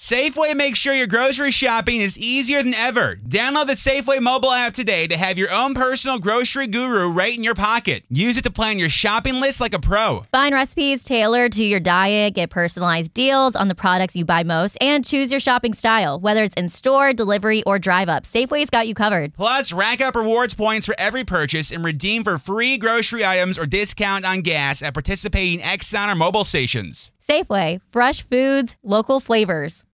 Safeway 0.00 0.56
makes 0.56 0.78
sure 0.78 0.94
your 0.94 1.06
grocery 1.06 1.50
shopping 1.50 2.00
is 2.00 2.16
easier 2.16 2.62
than 2.62 2.72
ever. 2.72 3.16
Download 3.28 3.66
the 3.66 3.74
Safeway 3.74 4.18
mobile 4.18 4.50
app 4.50 4.72
today 4.72 5.06
to 5.06 5.14
have 5.14 5.36
your 5.36 5.52
own 5.52 5.74
personal 5.74 6.18
grocery 6.18 6.66
guru 6.66 7.12
right 7.12 7.36
in 7.36 7.44
your 7.44 7.54
pocket. 7.54 8.04
Use 8.08 8.38
it 8.38 8.44
to 8.44 8.50
plan 8.50 8.78
your 8.78 8.88
shopping 8.88 9.42
list 9.42 9.60
like 9.60 9.74
a 9.74 9.78
pro. 9.78 10.22
Find 10.32 10.54
recipes 10.54 11.04
tailored 11.04 11.52
to 11.52 11.64
your 11.64 11.80
diet, 11.80 12.32
get 12.32 12.48
personalized 12.48 13.12
deals 13.12 13.54
on 13.54 13.68
the 13.68 13.74
products 13.74 14.16
you 14.16 14.24
buy 14.24 14.42
most, 14.42 14.78
and 14.80 15.04
choose 15.04 15.30
your 15.30 15.38
shopping 15.38 15.74
style, 15.74 16.18
whether 16.18 16.42
it's 16.44 16.54
in 16.54 16.70
store, 16.70 17.12
delivery, 17.12 17.62
or 17.64 17.78
drive 17.78 18.08
up. 18.08 18.24
Safeway's 18.24 18.70
got 18.70 18.88
you 18.88 18.94
covered. 18.94 19.34
Plus, 19.34 19.70
rack 19.70 20.00
up 20.00 20.14
rewards 20.14 20.54
points 20.54 20.86
for 20.86 20.94
every 20.96 21.24
purchase 21.24 21.70
and 21.70 21.84
redeem 21.84 22.24
for 22.24 22.38
free 22.38 22.78
grocery 22.78 23.22
items 23.22 23.58
or 23.58 23.66
discount 23.66 24.24
on 24.24 24.40
gas 24.40 24.82
at 24.82 24.94
participating 24.94 25.58
Exxon 25.58 26.10
or 26.10 26.14
mobile 26.14 26.44
stations. 26.44 27.10
Safeway, 27.20 27.82
fresh 27.92 28.26
foods, 28.26 28.76
local 28.82 29.20
flavors. 29.20 29.84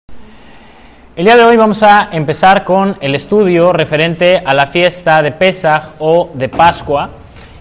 El 1.16 1.24
día 1.24 1.36
de 1.38 1.44
hoy 1.44 1.56
vamos 1.56 1.82
a 1.82 2.10
empezar 2.12 2.62
con 2.62 2.98
el 3.00 3.14
estudio 3.14 3.72
referente 3.72 4.42
a 4.45 4.52
la 4.52 4.66
fiesta 4.66 5.22
de 5.22 5.32
Pesaj 5.32 5.95
o 5.98 6.28
de 6.34 6.50
Pascua. 6.50 7.08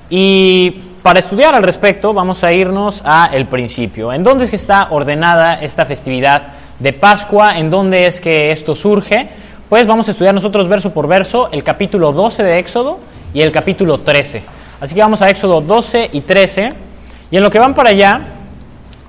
Y 0.10 0.72
para 1.02 1.20
estudiar 1.20 1.56
al 1.56 1.64
respecto 1.64 2.14
vamos 2.14 2.44
a 2.44 2.52
irnos 2.52 3.02
a 3.06 3.30
el 3.32 3.48
principio. 3.48 4.12
¿En 4.12 4.26
dónde 4.26 4.44
es 4.44 4.50
que 4.50 4.58
está 4.58 4.90
ordenada 4.90 5.62
esta 5.62 5.86
festividad 5.86 6.48
de 6.80 6.92
Pascua? 6.92 7.58
¿En 7.58 7.70
dónde 7.70 8.08
es 8.08 8.20
que 8.20 8.52
esto 8.52 8.76
surge? 8.76 9.30
Pues 9.70 9.88
vamos 9.88 10.10
a 10.10 10.12
estudiar 10.12 10.36
nosotros 10.36 10.68
verso 10.68 10.92
por 10.92 11.08
verso 11.08 11.48
el 11.54 11.64
capítulo 11.64 12.12
12 12.12 12.44
de 12.44 12.60
Éxodo 12.60 13.00
y 13.34 13.40
el 13.40 13.54
capítulo 13.54 14.00
13. 14.00 14.44
Así 14.82 14.96
que 14.96 15.00
vamos 15.00 15.22
a 15.22 15.30
Éxodo 15.30 15.62
12 15.62 16.10
y 16.12 16.20
13. 16.20 16.74
Y 17.32 17.38
en 17.38 17.42
lo 17.42 17.50
que 17.50 17.60
van 17.60 17.74
para 17.74 17.92
allá, 17.92 18.20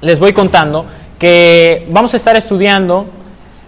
les 0.03 0.21
voy 0.21 0.33
contando 0.33 0.87
que 1.19 1.89
vamos 1.91 2.15
a 2.15 2.17
estar 2.17 2.37
estudiando 2.37 3.16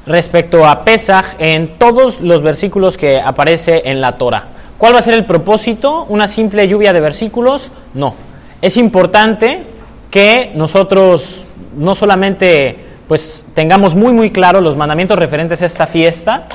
respecto 0.09 0.67
a 0.67 0.85
Pesaj 0.85 1.37
en 1.39 1.79
todos 1.79 2.21
los 2.21 2.43
versículos 2.43 2.97
que 2.97 3.21
aparece 3.21 3.83
en 3.85 4.01
la 4.01 4.13
Torah. 4.19 4.49
¿Cuál 4.79 4.95
va 4.95 5.01
a 5.01 5.03
ser 5.03 5.15
el 5.15 5.27
propósito? 5.27 6.07
¿Una 6.09 6.29
simple 6.29 6.67
lluvia 6.67 6.93
de 6.93 7.01
versículos? 7.01 7.71
No. 7.95 8.15
Es 8.63 8.77
importante 8.77 9.63
que 10.11 10.53
nosotros 10.55 11.43
no 11.77 11.95
solamente 11.95 12.77
pues 13.07 13.47
tengamos 13.55 13.95
muy 13.95 14.13
muy 14.13 14.31
claro 14.31 14.61
los 14.61 14.77
mandamientos 14.77 15.19
referentes 15.19 15.63
a 15.63 15.67
esta 15.67 15.87
fiesta, 15.87 16.47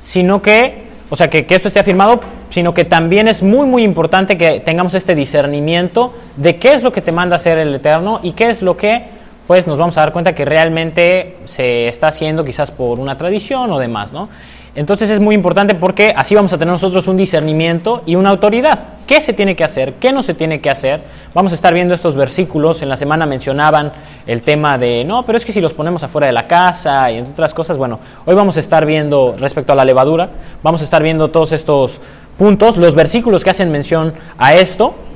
sino 0.00 0.40
que, 0.40 0.86
o 1.10 1.16
sea, 1.16 1.28
que, 1.28 1.46
esto 1.48 1.68
esté 1.68 1.80
afirmado, 1.80 2.20
sino 2.50 2.72
que 2.72 2.84
también 2.84 3.28
es 3.28 3.42
muy 3.42 3.66
muy 3.66 3.84
importante 3.84 4.36
que 4.36 4.60
tengamos 4.60 4.94
este 4.94 5.14
discernimiento 5.14 6.14
de 6.36 6.56
qué 6.56 6.74
es 6.74 6.82
lo 6.82 6.92
que 6.92 7.02
te 7.02 7.12
manda 7.12 7.36
hacer 7.36 7.58
el 7.58 7.74
Eterno 7.74 8.20
y 8.22 8.32
qué 8.32 8.50
es 8.50 8.62
lo 8.62 8.76
que 8.76 9.17
pues 9.48 9.66
nos 9.66 9.78
vamos 9.78 9.96
a 9.96 10.02
dar 10.02 10.12
cuenta 10.12 10.34
que 10.34 10.44
realmente 10.44 11.38
se 11.46 11.88
está 11.88 12.08
haciendo 12.08 12.44
quizás 12.44 12.70
por 12.70 13.00
una 13.00 13.16
tradición 13.16 13.72
o 13.72 13.78
demás, 13.78 14.12
¿no? 14.12 14.28
Entonces 14.74 15.08
es 15.08 15.20
muy 15.20 15.34
importante 15.34 15.74
porque 15.74 16.12
así 16.14 16.34
vamos 16.34 16.52
a 16.52 16.58
tener 16.58 16.70
nosotros 16.70 17.08
un 17.08 17.16
discernimiento 17.16 18.02
y 18.04 18.14
una 18.14 18.28
autoridad. 18.28 18.78
¿Qué 19.06 19.22
se 19.22 19.32
tiene 19.32 19.56
que 19.56 19.64
hacer? 19.64 19.94
¿Qué 19.94 20.12
no 20.12 20.22
se 20.22 20.34
tiene 20.34 20.60
que 20.60 20.68
hacer? 20.68 21.00
Vamos 21.32 21.52
a 21.52 21.54
estar 21.54 21.72
viendo 21.72 21.94
estos 21.94 22.14
versículos. 22.14 22.82
En 22.82 22.90
la 22.90 22.98
semana 22.98 23.24
mencionaban 23.24 23.90
el 24.26 24.42
tema 24.42 24.76
de, 24.76 25.02
no, 25.02 25.24
pero 25.24 25.38
es 25.38 25.46
que 25.46 25.52
si 25.52 25.62
los 25.62 25.72
ponemos 25.72 26.02
afuera 26.02 26.26
de 26.26 26.34
la 26.34 26.46
casa 26.46 27.10
y 27.10 27.16
entre 27.16 27.32
otras 27.32 27.54
cosas, 27.54 27.78
bueno, 27.78 28.00
hoy 28.26 28.34
vamos 28.34 28.58
a 28.58 28.60
estar 28.60 28.84
viendo 28.84 29.34
respecto 29.38 29.72
a 29.72 29.76
la 29.76 29.86
levadura, 29.86 30.28
vamos 30.62 30.82
a 30.82 30.84
estar 30.84 31.02
viendo 31.02 31.30
todos 31.30 31.52
estos 31.52 32.02
puntos, 32.36 32.76
los 32.76 32.94
versículos 32.94 33.42
que 33.42 33.48
hacen 33.48 33.72
mención 33.72 34.12
a 34.36 34.54
esto 34.54 35.07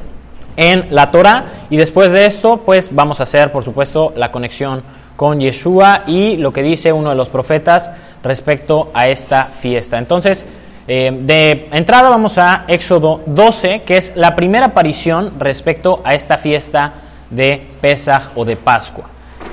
en 0.56 0.94
la 0.94 1.10
Torah 1.10 1.66
y 1.70 1.76
después 1.76 2.12
de 2.12 2.26
esto 2.26 2.58
pues 2.58 2.94
vamos 2.94 3.20
a 3.20 3.22
hacer 3.22 3.52
por 3.52 3.64
supuesto 3.64 4.12
la 4.16 4.30
conexión 4.30 4.82
con 5.16 5.40
Yeshua 5.40 6.02
y 6.06 6.36
lo 6.36 6.52
que 6.52 6.62
dice 6.62 6.92
uno 6.92 7.10
de 7.10 7.16
los 7.16 7.28
profetas 7.28 7.92
respecto 8.22 8.90
a 8.94 9.08
esta 9.08 9.44
fiesta. 9.44 9.98
Entonces, 9.98 10.46
eh, 10.88 11.16
de 11.22 11.68
entrada 11.72 12.10
vamos 12.10 12.38
a 12.38 12.64
Éxodo 12.66 13.20
12, 13.26 13.82
que 13.82 13.96
es 13.96 14.16
la 14.16 14.34
primera 14.34 14.66
aparición 14.66 15.34
respecto 15.38 16.00
a 16.04 16.14
esta 16.14 16.38
fiesta 16.38 16.92
de 17.30 17.64
Pesaj 17.80 18.32
o 18.34 18.44
de 18.44 18.56
Pascua. 18.56 19.04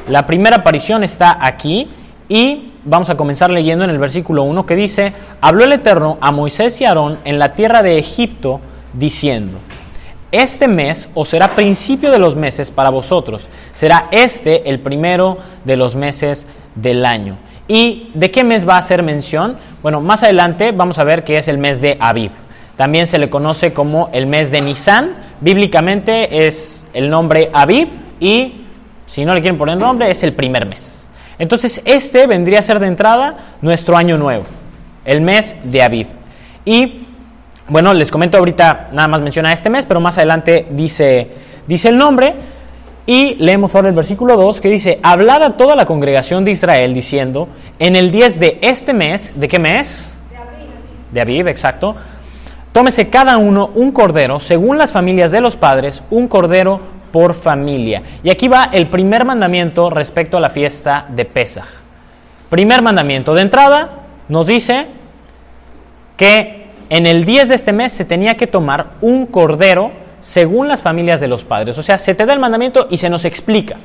La 0.07 0.25
primera 0.25 0.57
aparición 0.57 1.03
está 1.03 1.37
aquí 1.39 1.87
y 2.27 2.73
vamos 2.83 3.09
a 3.09 3.15
comenzar 3.15 3.51
leyendo 3.51 3.83
en 3.83 3.91
el 3.91 3.99
versículo 3.99 4.43
1 4.43 4.65
que 4.65 4.75
dice, 4.75 5.13
habló 5.41 5.65
el 5.65 5.73
Eterno 5.73 6.17
a 6.21 6.31
Moisés 6.31 6.81
y 6.81 6.85
Aarón 6.85 7.19
en 7.25 7.37
la 7.37 7.53
tierra 7.53 7.83
de 7.83 7.99
Egipto 7.99 8.59
diciendo, 8.93 9.59
este 10.31 10.67
mes 10.67 11.09
os 11.13 11.29
será 11.29 11.49
principio 11.49 12.11
de 12.11 12.19
los 12.19 12.35
meses 12.35 12.69
para 12.69 12.89
vosotros. 12.89 13.49
Será 13.73 14.07
este 14.11 14.69
el 14.69 14.79
primero 14.79 15.37
de 15.65 15.75
los 15.75 15.95
meses 15.95 16.45
del 16.75 17.05
año. 17.05 17.37
¿Y 17.67 18.09
de 18.13 18.31
qué 18.31 18.43
mes 18.43 18.67
va 18.67 18.75
a 18.75 18.79
hacer 18.79 19.03
mención? 19.03 19.57
Bueno, 19.81 20.01
más 20.01 20.23
adelante 20.23 20.71
vamos 20.71 20.97
a 20.97 21.03
ver 21.03 21.23
que 21.23 21.37
es 21.37 21.47
el 21.47 21.57
mes 21.57 21.81
de 21.81 21.97
Aviv. 21.99 22.31
También 22.75 23.07
se 23.07 23.19
le 23.19 23.29
conoce 23.29 23.73
como 23.73 24.09
el 24.13 24.25
mes 24.25 24.51
de 24.51 24.61
Nisan. 24.61 25.15
Bíblicamente 25.41 26.47
es 26.47 26.87
el 26.93 27.09
nombre 27.09 27.49
Aviv 27.53 27.89
y, 28.19 28.65
si 29.05 29.25
no 29.25 29.33
le 29.33 29.41
quieren 29.41 29.57
poner 29.57 29.77
nombre, 29.77 30.09
es 30.09 30.23
el 30.23 30.33
primer 30.33 30.65
mes. 30.65 31.09
Entonces, 31.37 31.81
este 31.85 32.27
vendría 32.27 32.59
a 32.59 32.63
ser 32.63 32.79
de 32.79 32.87
entrada 32.87 33.55
nuestro 33.61 33.95
año 33.95 34.17
nuevo, 34.17 34.43
el 35.05 35.21
mes 35.21 35.55
de 35.63 35.81
Aviv. 35.81 36.07
Y 36.65 37.05
bueno, 37.69 37.93
les 37.93 38.11
comento 38.11 38.37
ahorita, 38.37 38.89
nada 38.91 39.07
más 39.07 39.21
menciona 39.21 39.53
este 39.53 39.69
mes, 39.69 39.85
pero 39.85 39.99
más 39.99 40.17
adelante 40.17 40.67
dice, 40.71 41.27
dice 41.67 41.89
el 41.89 41.97
nombre. 41.97 42.35
Y 43.05 43.35
leemos 43.35 43.73
ahora 43.73 43.89
el 43.89 43.95
versículo 43.95 44.37
2 44.37 44.61
que 44.61 44.69
dice, 44.69 44.99
hablad 45.01 45.41
a 45.41 45.57
toda 45.57 45.75
la 45.75 45.85
congregación 45.85 46.45
de 46.45 46.51
Israel 46.51 46.93
diciendo, 46.93 47.47
en 47.79 47.95
el 47.95 48.11
10 48.11 48.39
de 48.39 48.59
este 48.61 48.93
mes, 48.93 49.39
¿de 49.39 49.47
qué 49.47 49.57
mes? 49.57 50.17
De 50.29 50.37
Aviv. 50.37 50.69
De 51.11 51.21
Aviv, 51.21 51.47
exacto. 51.47 51.95
Tómese 52.71 53.09
cada 53.09 53.37
uno 53.37 53.71
un 53.73 53.91
cordero, 53.91 54.39
según 54.39 54.77
las 54.77 54.91
familias 54.91 55.31
de 55.31 55.41
los 55.41 55.55
padres, 55.55 56.03
un 56.11 56.27
cordero 56.27 56.79
por 57.11 57.33
familia. 57.33 58.01
Y 58.23 58.29
aquí 58.29 58.47
va 58.47 58.69
el 58.71 58.87
primer 58.87 59.25
mandamiento 59.25 59.89
respecto 59.89 60.37
a 60.37 60.39
la 60.39 60.51
fiesta 60.51 61.05
de 61.09 61.25
Pesaj. 61.25 61.67
Primer 62.49 62.81
mandamiento. 62.83 63.33
De 63.33 63.41
entrada, 63.41 63.89
nos 64.27 64.45
dice 64.45 64.85
que 66.15 66.58
en 66.89 67.05
el 67.05 67.25
10 67.25 67.49
de 67.49 67.55
este 67.55 67.71
mes 67.71 67.91
se 67.91 68.05
tenía 68.05 68.35
que 68.35 68.47
tomar 68.47 68.91
un 69.01 69.25
cordero 69.25 69.91
según 70.21 70.67
las 70.67 70.81
familias 70.81 71.19
de 71.21 71.27
los 71.27 71.43
padres. 71.43 71.77
O 71.77 71.83
sea, 71.83 71.99
se 71.99 72.15
te 72.15 72.25
da 72.25 72.33
el 72.33 72.39
mandamiento 72.39 72.87
y 72.89 72.97
se 72.97 73.09
nos 73.09 73.25
explica. 73.25 73.77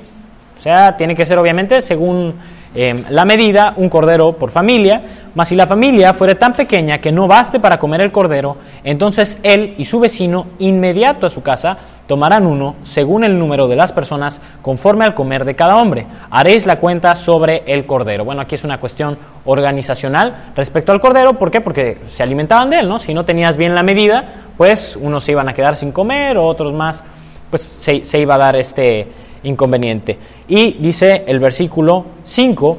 O 0.58 0.62
sea, 0.62 0.96
tiene 0.96 1.14
que 1.14 1.26
ser 1.26 1.38
obviamente 1.38 1.82
según 1.82 2.34
eh, 2.74 3.04
la 3.10 3.24
medida, 3.24 3.74
un 3.76 3.88
cordero 3.88 4.32
por 4.32 4.50
familia, 4.50 5.02
mas 5.34 5.48
si 5.48 5.56
la 5.56 5.66
familia 5.66 6.14
fuera 6.14 6.34
tan 6.34 6.54
pequeña 6.54 6.98
que 7.00 7.12
no 7.12 7.28
baste 7.28 7.60
para 7.60 7.78
comer 7.78 8.00
el 8.00 8.10
cordero, 8.10 8.56
entonces 8.82 9.38
él 9.42 9.74
y 9.78 9.84
su 9.84 10.00
vecino 10.00 10.46
inmediato 10.58 11.26
a 11.26 11.30
su 11.30 11.42
casa 11.42 11.78
tomarán 12.06 12.46
uno 12.46 12.76
según 12.82 13.24
el 13.24 13.38
número 13.38 13.68
de 13.68 13.76
las 13.76 13.92
personas 13.92 14.40
conforme 14.62 15.04
al 15.04 15.14
comer 15.14 15.44
de 15.44 15.56
cada 15.56 15.76
hombre. 15.76 16.06
Haréis 16.30 16.66
la 16.66 16.78
cuenta 16.78 17.16
sobre 17.16 17.62
el 17.66 17.86
cordero. 17.86 18.24
Bueno, 18.24 18.42
aquí 18.42 18.54
es 18.54 18.64
una 18.64 18.78
cuestión 18.78 19.18
organizacional 19.44 20.52
respecto 20.54 20.92
al 20.92 21.00
cordero. 21.00 21.34
¿Por 21.34 21.50
qué? 21.50 21.60
Porque 21.60 21.98
se 22.08 22.22
alimentaban 22.22 22.70
de 22.70 22.80
él, 22.80 22.88
¿no? 22.88 22.98
Si 22.98 23.14
no 23.14 23.24
tenías 23.24 23.56
bien 23.56 23.74
la 23.74 23.82
medida, 23.82 24.46
pues 24.56 24.96
unos 25.00 25.24
se 25.24 25.32
iban 25.32 25.48
a 25.48 25.54
quedar 25.54 25.76
sin 25.76 25.92
comer, 25.92 26.36
otros 26.36 26.72
más, 26.72 27.02
pues 27.50 27.62
se, 27.62 28.04
se 28.04 28.18
iba 28.18 28.34
a 28.34 28.38
dar 28.38 28.56
este 28.56 29.08
inconveniente. 29.42 30.18
Y 30.48 30.74
dice 30.74 31.24
el 31.26 31.38
versículo 31.38 32.06
5, 32.24 32.78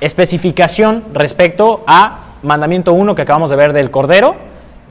especificación 0.00 1.04
respecto 1.12 1.84
a 1.86 2.18
mandamiento 2.42 2.92
1 2.92 3.14
que 3.14 3.22
acabamos 3.22 3.50
de 3.50 3.56
ver 3.56 3.72
del 3.72 3.90
cordero. 3.90 4.34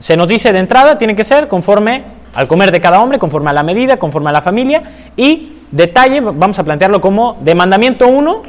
Se 0.00 0.16
nos 0.16 0.26
dice 0.26 0.52
de 0.52 0.58
entrada, 0.58 0.98
tiene 0.98 1.14
que 1.14 1.22
ser 1.22 1.48
conforme 1.48 2.21
al 2.34 2.48
comer 2.48 2.72
de 2.72 2.80
cada 2.80 3.02
hombre, 3.02 3.18
conforme 3.18 3.50
a 3.50 3.52
la 3.52 3.62
medida, 3.62 3.98
conforme 3.98 4.30
a 4.30 4.32
la 4.32 4.42
familia, 4.42 4.82
y 5.16 5.58
detalle, 5.70 6.20
vamos 6.20 6.58
a 6.58 6.64
plantearlo 6.64 7.00
como 7.00 7.38
de 7.40 7.54
mandamiento 7.54 8.08
1, 8.08 8.42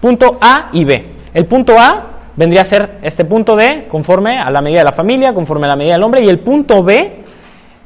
punto 0.00 0.38
A 0.40 0.68
y 0.72 0.84
B. 0.84 1.14
El 1.34 1.46
punto 1.46 1.78
A 1.78 2.06
vendría 2.36 2.62
a 2.62 2.64
ser 2.64 2.98
este 3.02 3.24
punto 3.24 3.56
D, 3.56 3.86
conforme 3.88 4.38
a 4.38 4.50
la 4.50 4.60
medida 4.60 4.80
de 4.80 4.84
la 4.84 4.92
familia, 4.92 5.34
conforme 5.34 5.66
a 5.66 5.70
la 5.70 5.76
medida 5.76 5.94
del 5.94 6.02
hombre, 6.02 6.24
y 6.24 6.28
el 6.28 6.38
punto 6.38 6.82
B 6.82 7.24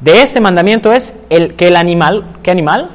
de 0.01 0.23
este 0.23 0.41
mandamiento 0.41 0.93
es 0.93 1.15
el 1.31 1.55
que 1.55 1.69
el 1.69 1.77
animal, 1.77 2.25
¿qué 2.43 2.51
animal? 2.51 2.91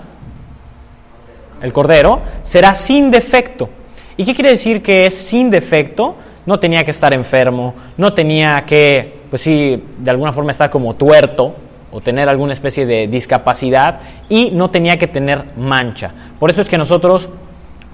El 1.62 1.74
cordero, 1.74 2.22
será 2.44 2.76
sin 2.76 3.10
defecto. 3.10 3.70
¿Y 4.18 4.26
qué 4.26 4.36
quiere 4.36 4.52
decir 4.52 4.84
que 4.84 5.08
es 5.08 5.16
sin 5.16 5.50
defecto? 5.50 6.16
No 6.46 6.60
tenía 6.60 6.84
que 6.84 6.92
estar 6.92 7.14
enfermo, 7.14 7.74
no 7.98 8.14
tenía 8.14 8.64
que, 8.66 9.22
pues 9.30 9.42
sí, 9.42 9.84
de 9.98 10.12
alguna 10.12 10.34
forma 10.34 10.52
estar 10.52 10.70
como 10.70 10.96
tuerto, 10.96 11.56
o 11.98 12.00
tener 12.00 12.30
alguna 12.30 12.54
especie 12.54 12.86
de 12.86 13.08
discapacidad 13.08 14.02
y 14.30 14.52
no 14.52 14.70
tenía 14.70 15.00
que 15.00 15.08
tener 15.08 15.46
mancha. 15.58 16.12
Por 16.40 16.52
eso 16.52 16.62
es 16.62 16.70
que 16.70 16.78
nosotros 16.78 17.28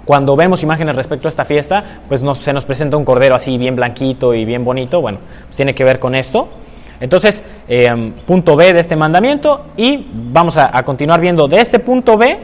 cuando 0.04 0.36
vemos 0.36 0.62
imágenes 0.62 0.98
respecto 0.98 1.30
a 1.30 1.32
esta 1.32 1.46
fiesta, 1.46 2.02
pues 2.10 2.22
se 2.42 2.52
nos 2.52 2.66
presenta 2.66 2.98
un 2.98 3.06
cordero 3.06 3.34
así 3.34 3.58
bien 3.58 3.78
blanquito 3.78 4.34
y 4.34 4.44
bien 4.44 4.66
bonito, 4.66 5.00
bueno, 5.00 5.20
pues 5.46 5.56
tiene 5.56 5.74
que 5.74 5.86
ver 5.86 6.00
con 6.00 6.16
esto. 6.16 6.50
Entonces, 7.00 7.46
eh, 7.70 8.12
punto 8.28 8.58
B 8.58 8.74
de 8.74 8.82
este 8.82 8.98
mandamiento 8.98 9.68
y 9.78 10.06
vamos 10.12 10.58
a, 10.58 10.78
a 10.78 10.84
continuar 10.84 11.22
viendo 11.22 11.48
de 11.48 11.62
este 11.62 11.80
punto 11.80 12.18
B, 12.18 12.38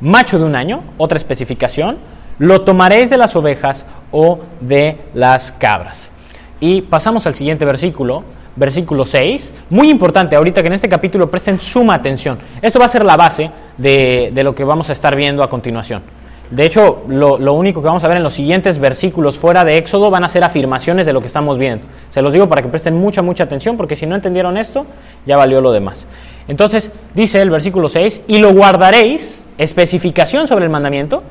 macho 0.00 0.38
de 0.38 0.44
un 0.44 0.54
año, 0.54 0.84
otra 0.96 1.18
especificación, 1.18 1.98
lo 2.38 2.60
tomaréis 2.60 3.10
de 3.10 3.16
las 3.16 3.34
ovejas 3.34 3.84
o 4.12 4.38
de 4.60 4.96
las 5.14 5.50
cabras. 5.50 6.12
Y 6.60 6.82
pasamos 6.82 7.26
al 7.26 7.34
siguiente 7.34 7.64
versículo, 7.64 8.22
versículo 8.56 9.04
6. 9.04 9.54
Muy 9.70 9.90
importante 9.90 10.36
ahorita 10.36 10.62
que 10.62 10.68
en 10.68 10.74
este 10.74 10.88
capítulo 10.88 11.30
presten 11.30 11.60
suma 11.60 11.94
atención. 11.94 12.38
Esto 12.60 12.78
va 12.78 12.86
a 12.86 12.88
ser 12.88 13.04
la 13.04 13.16
base 13.16 13.50
de, 13.76 14.30
de 14.32 14.44
lo 14.44 14.54
que 14.54 14.64
vamos 14.64 14.88
a 14.88 14.92
estar 14.92 15.14
viendo 15.16 15.42
a 15.42 15.50
continuación. 15.50 16.02
De 16.50 16.66
hecho, 16.66 17.04
lo, 17.06 17.38
lo, 17.38 17.52
único 17.52 17.80
que 17.80 17.86
vamos 17.86 18.02
a 18.02 18.08
ver 18.08 18.16
en 18.16 18.24
los 18.24 18.34
siguientes 18.34 18.78
versículos 18.78 19.38
fuera 19.38 19.64
de 19.64 19.78
Éxodo 19.78 20.10
van 20.10 20.24
a 20.24 20.28
ser 20.28 20.42
afirmaciones 20.42 21.06
de 21.06 21.12
lo 21.12 21.20
que 21.20 21.28
estamos 21.28 21.58
viendo. 21.58 21.86
Se 22.08 22.22
los 22.22 22.32
digo 22.32 22.48
para 22.48 22.60
que 22.60 22.68
presten 22.68 22.96
mucha, 22.96 23.22
mucha 23.22 23.44
atención, 23.44 23.76
porque 23.76 23.94
si 23.94 24.04
no 24.04 24.16
entendieron 24.16 24.56
esto, 24.56 24.84
ya 25.24 25.36
valió 25.36 25.60
lo 25.60 25.70
demás. 25.70 26.08
Entonces, 26.48 26.90
dice 27.14 27.40
el 27.40 27.50
versículo 27.50 27.88
6, 27.88 28.22
y 28.26 28.38
lo 28.38 28.52
guardaréis, 28.52 29.46
especificación 29.58 30.48
sobre 30.48 30.64
el 30.64 30.72
mandamiento, 30.72 31.22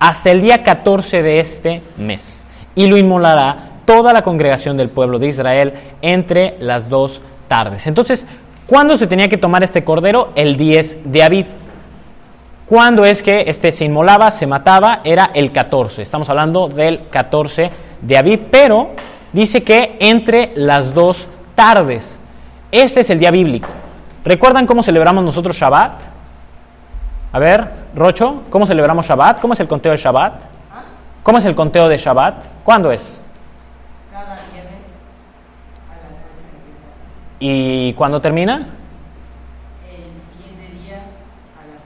hasta 0.00 0.32
el 0.32 0.40
día 0.40 0.64
14 0.64 1.22
de 1.22 1.38
este 1.38 1.82
mes, 1.96 2.42
y 2.74 2.88
lo 2.88 2.96
inmolará 2.96 3.69
toda 3.90 4.12
la 4.12 4.22
congregación 4.22 4.76
del 4.76 4.88
pueblo 4.88 5.18
de 5.18 5.26
Israel 5.26 5.74
entre 6.00 6.54
las 6.60 6.88
dos 6.88 7.20
tardes. 7.48 7.88
Entonces, 7.88 8.24
¿cuándo 8.68 8.96
se 8.96 9.08
tenía 9.08 9.28
que 9.28 9.36
tomar 9.36 9.64
este 9.64 9.82
cordero? 9.82 10.30
El 10.36 10.56
10 10.56 10.98
de 11.06 11.22
Abid. 11.24 11.46
¿Cuándo 12.66 13.04
es 13.04 13.20
que 13.20 13.46
este 13.48 13.72
se 13.72 13.86
inmolaba, 13.86 14.30
se 14.30 14.46
mataba? 14.46 15.00
Era 15.02 15.32
el 15.34 15.50
14. 15.50 16.02
Estamos 16.02 16.30
hablando 16.30 16.68
del 16.68 17.08
14 17.08 17.68
de 18.00 18.16
Abid, 18.16 18.38
pero 18.48 18.92
dice 19.32 19.64
que 19.64 19.96
entre 19.98 20.52
las 20.54 20.94
dos 20.94 21.26
tardes. 21.56 22.20
Este 22.70 23.00
es 23.00 23.10
el 23.10 23.18
día 23.18 23.32
bíblico. 23.32 23.70
¿Recuerdan 24.24 24.66
cómo 24.66 24.84
celebramos 24.84 25.24
nosotros 25.24 25.56
Shabbat? 25.56 26.02
A 27.32 27.38
ver, 27.40 27.66
Rocho, 27.96 28.44
¿cómo 28.50 28.66
celebramos 28.66 29.04
Shabbat? 29.04 29.40
¿Cómo 29.40 29.54
es 29.54 29.58
el 29.58 29.66
conteo 29.66 29.90
de 29.90 29.98
Shabbat? 29.98 30.42
¿Cómo 31.24 31.38
es 31.38 31.44
el 31.44 31.56
conteo 31.56 31.88
de 31.88 31.96
Shabbat? 31.96 32.44
¿Cuándo 32.62 32.92
es? 32.92 33.24
Cada 34.12 34.34
viernes 34.52 34.82
a 35.88 35.94
las 35.94 36.18
8 36.18 36.44
empieza. 36.52 36.90
¿Y 37.40 37.92
cuándo 37.94 38.20
termina? 38.20 38.66
El 39.88 40.12
siguiente 40.20 40.84
día 40.84 40.96
a 40.98 41.66
las 41.72 41.82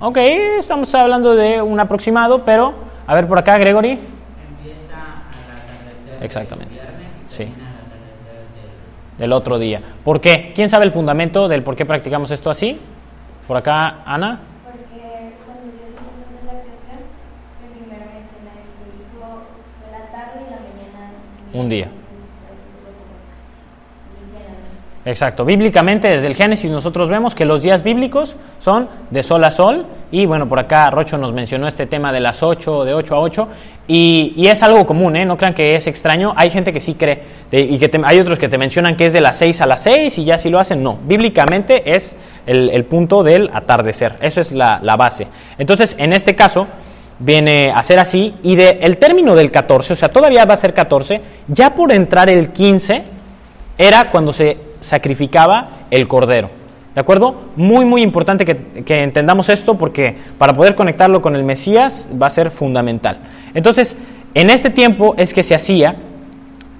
8. 0.00 0.06
Ok, 0.08 0.16
estamos 0.60 0.94
hablando 0.94 1.34
de 1.34 1.60
un 1.60 1.80
aproximado, 1.80 2.44
pero 2.44 2.74
a 3.06 3.14
ver 3.14 3.26
por 3.26 3.38
acá, 3.38 3.58
Gregory. 3.58 3.90
Empieza 3.92 4.94
al 4.94 5.24
atardecer 6.12 6.22
Exactamente. 6.24 6.74
del 6.74 6.82
viernes 6.86 7.08
y 7.28 7.32
Sí. 7.32 7.36
termina 7.44 7.68
al 7.68 7.74
atardecer 7.86 8.46
del... 9.16 9.18
Del 9.18 9.32
otro 9.32 9.58
día. 9.58 9.80
¿Por 10.04 10.20
qué? 10.20 10.52
¿Quién 10.54 10.68
sabe 10.68 10.84
el 10.84 10.92
fundamento 10.92 11.48
del 11.48 11.62
por 11.64 11.74
qué 11.74 11.84
practicamos 11.84 12.30
esto 12.30 12.48
así? 12.50 12.78
Por 13.48 13.56
acá, 13.56 14.02
Ana. 14.06 14.38
Porque 14.64 15.34
cuando 15.44 15.62
Dios 15.64 15.90
empezó 15.90 16.04
a 16.06 16.26
hacer 16.26 16.44
la 16.46 16.62
creación, 16.62 17.00
el 17.64 17.70
primer 17.78 18.00
mes 18.06 18.24
se 18.30 18.38
la- 18.46 18.54
se 18.70 18.86
hizo 19.02 19.18
de 19.82 19.90
la 19.90 20.02
tarde 20.12 20.46
y 20.46 20.50
la 20.50 20.58
mañana. 20.62 21.10
Un 21.52 21.68
día. 21.68 21.88
Inicia 24.18 24.40
la 24.40 24.50
noche. 24.50 24.95
Exacto. 25.06 25.44
Bíblicamente, 25.44 26.08
desde 26.08 26.26
el 26.26 26.34
Génesis 26.34 26.68
nosotros 26.68 27.08
vemos 27.08 27.36
que 27.36 27.44
los 27.44 27.62
días 27.62 27.84
bíblicos 27.84 28.36
son 28.58 28.88
de 29.10 29.22
sol 29.22 29.44
a 29.44 29.52
sol. 29.52 29.86
Y 30.10 30.26
bueno, 30.26 30.48
por 30.48 30.58
acá 30.58 30.90
Rocho 30.90 31.16
nos 31.16 31.32
mencionó 31.32 31.68
este 31.68 31.86
tema 31.86 32.12
de 32.12 32.18
las 32.18 32.42
8, 32.42 32.84
de 32.84 32.92
8 32.92 33.14
a 33.14 33.20
8. 33.20 33.48
Y, 33.86 34.32
y 34.34 34.48
es 34.48 34.64
algo 34.64 34.84
común, 34.84 35.14
¿eh? 35.14 35.24
No 35.24 35.36
crean 35.36 35.54
que 35.54 35.76
es 35.76 35.86
extraño. 35.86 36.34
Hay 36.36 36.50
gente 36.50 36.72
que 36.72 36.80
sí 36.80 36.94
cree. 36.94 37.22
y 37.52 37.78
que 37.78 37.88
hay 38.04 38.18
otros 38.18 38.40
que 38.40 38.48
te 38.48 38.58
mencionan 38.58 38.96
que 38.96 39.06
es 39.06 39.12
de 39.12 39.20
las 39.20 39.36
6 39.36 39.60
a 39.60 39.66
las 39.66 39.84
6 39.84 40.18
y 40.18 40.24
ya 40.24 40.40
si 40.40 40.50
lo 40.50 40.58
hacen. 40.58 40.82
No. 40.82 40.98
Bíblicamente 41.06 41.94
es 41.94 42.16
el, 42.44 42.70
el 42.70 42.84
punto 42.84 43.22
del 43.22 43.48
atardecer. 43.54 44.16
Eso 44.20 44.40
es 44.40 44.50
la, 44.50 44.80
la 44.82 44.96
base. 44.96 45.28
Entonces, 45.56 45.94
en 46.00 46.14
este 46.14 46.34
caso, 46.34 46.66
viene 47.20 47.70
a 47.72 47.80
ser 47.84 48.00
así. 48.00 48.34
Y 48.42 48.56
de, 48.56 48.80
el 48.82 48.96
término 48.96 49.36
del 49.36 49.52
14, 49.52 49.92
o 49.92 49.96
sea, 49.96 50.08
todavía 50.08 50.44
va 50.46 50.54
a 50.54 50.56
ser 50.56 50.74
14. 50.74 51.20
Ya 51.46 51.76
por 51.76 51.92
entrar 51.92 52.28
el 52.28 52.48
15 52.48 53.04
era 53.78 54.10
cuando 54.10 54.32
se 54.32 54.65
sacrificaba 54.80 55.86
el 55.90 56.08
cordero. 56.08 56.50
¿De 56.94 57.00
acuerdo? 57.00 57.34
Muy, 57.56 57.84
muy 57.84 58.02
importante 58.02 58.46
que, 58.46 59.02
entendamos 59.02 59.50
esto 59.50 59.76
porque 59.76 60.16
para 60.38 60.54
poder 60.54 60.74
conectarlo 60.74 61.20
con 61.20 61.36
el 61.36 61.44
Mesías 61.44 62.08
va 62.20 62.28
a 62.28 62.30
ser 62.30 62.50
fundamental. 62.50 63.18
Entonces, 63.52 63.98
en 64.32 64.48
este 64.48 64.70
tiempo 64.70 65.14
es 65.18 65.34
que 65.34 65.42
se 65.42 65.54
hacía 65.54 65.96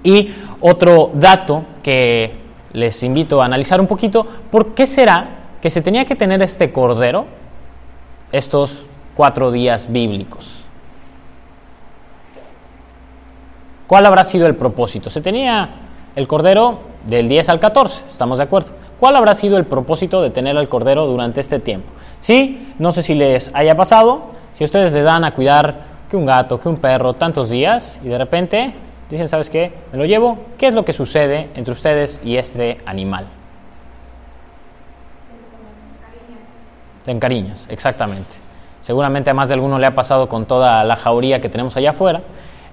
y 0.02 0.30
otro 0.60 1.10
dato 1.12 1.64
que 1.82 2.32
les 2.72 3.02
invito 3.02 3.42
a 3.42 3.44
analizar 3.44 3.78
un 3.78 3.86
poquito, 3.86 4.26
¿por 4.50 4.74
qué 4.74 4.86
será 4.86 5.28
que 5.60 5.68
se 5.68 5.82
tenía 5.82 6.06
que 6.06 6.16
tener 6.16 6.42
este 6.42 6.72
cordero 6.72 7.26
estos 8.32 8.86
cuatro 9.14 9.50
días 9.50 9.92
bíblicos? 9.92 10.64
¿Cuál 13.86 14.06
habrá 14.06 14.24
sido 14.24 14.46
el 14.46 14.56
propósito? 14.56 15.10
Se 15.10 15.20
tenía 15.20 15.70
el 16.16 16.26
cordero 16.26 16.95
del 17.06 17.28
10 17.28 17.48
al 17.48 17.60
14, 17.60 18.04
estamos 18.08 18.38
de 18.38 18.44
acuerdo. 18.44 18.70
¿Cuál 18.98 19.16
habrá 19.16 19.34
sido 19.34 19.56
el 19.56 19.64
propósito 19.64 20.22
de 20.22 20.30
tener 20.30 20.56
al 20.56 20.68
cordero 20.68 21.06
durante 21.06 21.40
este 21.40 21.58
tiempo? 21.58 21.88
Sí, 22.20 22.74
no 22.78 22.92
sé 22.92 23.02
si 23.02 23.14
les 23.14 23.50
haya 23.54 23.76
pasado, 23.76 24.24
si 24.52 24.64
ustedes 24.64 24.92
le 24.92 25.02
dan 25.02 25.24
a 25.24 25.34
cuidar 25.34 25.96
que 26.10 26.16
un 26.16 26.26
gato, 26.26 26.58
que 26.58 26.68
un 26.68 26.76
perro, 26.76 27.14
tantos 27.14 27.50
días, 27.50 28.00
y 28.02 28.08
de 28.08 28.18
repente 28.18 28.74
dicen, 29.10 29.28
¿sabes 29.28 29.50
qué? 29.50 29.72
Me 29.92 29.98
lo 29.98 30.04
llevo. 30.04 30.38
¿Qué 30.58 30.68
es 30.68 30.74
lo 30.74 30.84
que 30.84 30.92
sucede 30.92 31.48
entre 31.54 31.72
ustedes 31.72 32.20
y 32.24 32.36
este 32.36 32.78
animal? 32.86 33.26
Te 37.04 37.10
encariñas, 37.10 37.68
exactamente. 37.70 38.34
Seguramente 38.80 39.30
a 39.30 39.34
más 39.34 39.48
de 39.48 39.54
alguno 39.54 39.78
le 39.78 39.86
ha 39.86 39.94
pasado 39.94 40.28
con 40.28 40.46
toda 40.46 40.82
la 40.84 40.96
jauría 40.96 41.40
que 41.40 41.48
tenemos 41.48 41.76
allá 41.76 41.90
afuera. 41.90 42.22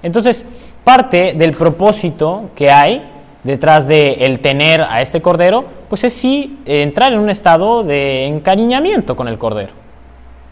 Entonces, 0.01 0.45
parte 0.83 1.33
del 1.33 1.53
propósito 1.53 2.49
que 2.55 2.71
hay 2.71 3.12
detrás 3.43 3.87
de 3.87 4.13
el 4.25 4.39
tener 4.39 4.81
a 4.81 5.01
este 5.01 5.21
cordero, 5.21 5.65
pues 5.89 6.03
es 6.03 6.13
sí 6.13 6.59
entrar 6.65 7.11
en 7.13 7.19
un 7.19 7.29
estado 7.29 7.83
de 7.83 8.25
encariñamiento 8.27 9.15
con 9.15 9.27
el 9.27 9.37
cordero. 9.37 9.71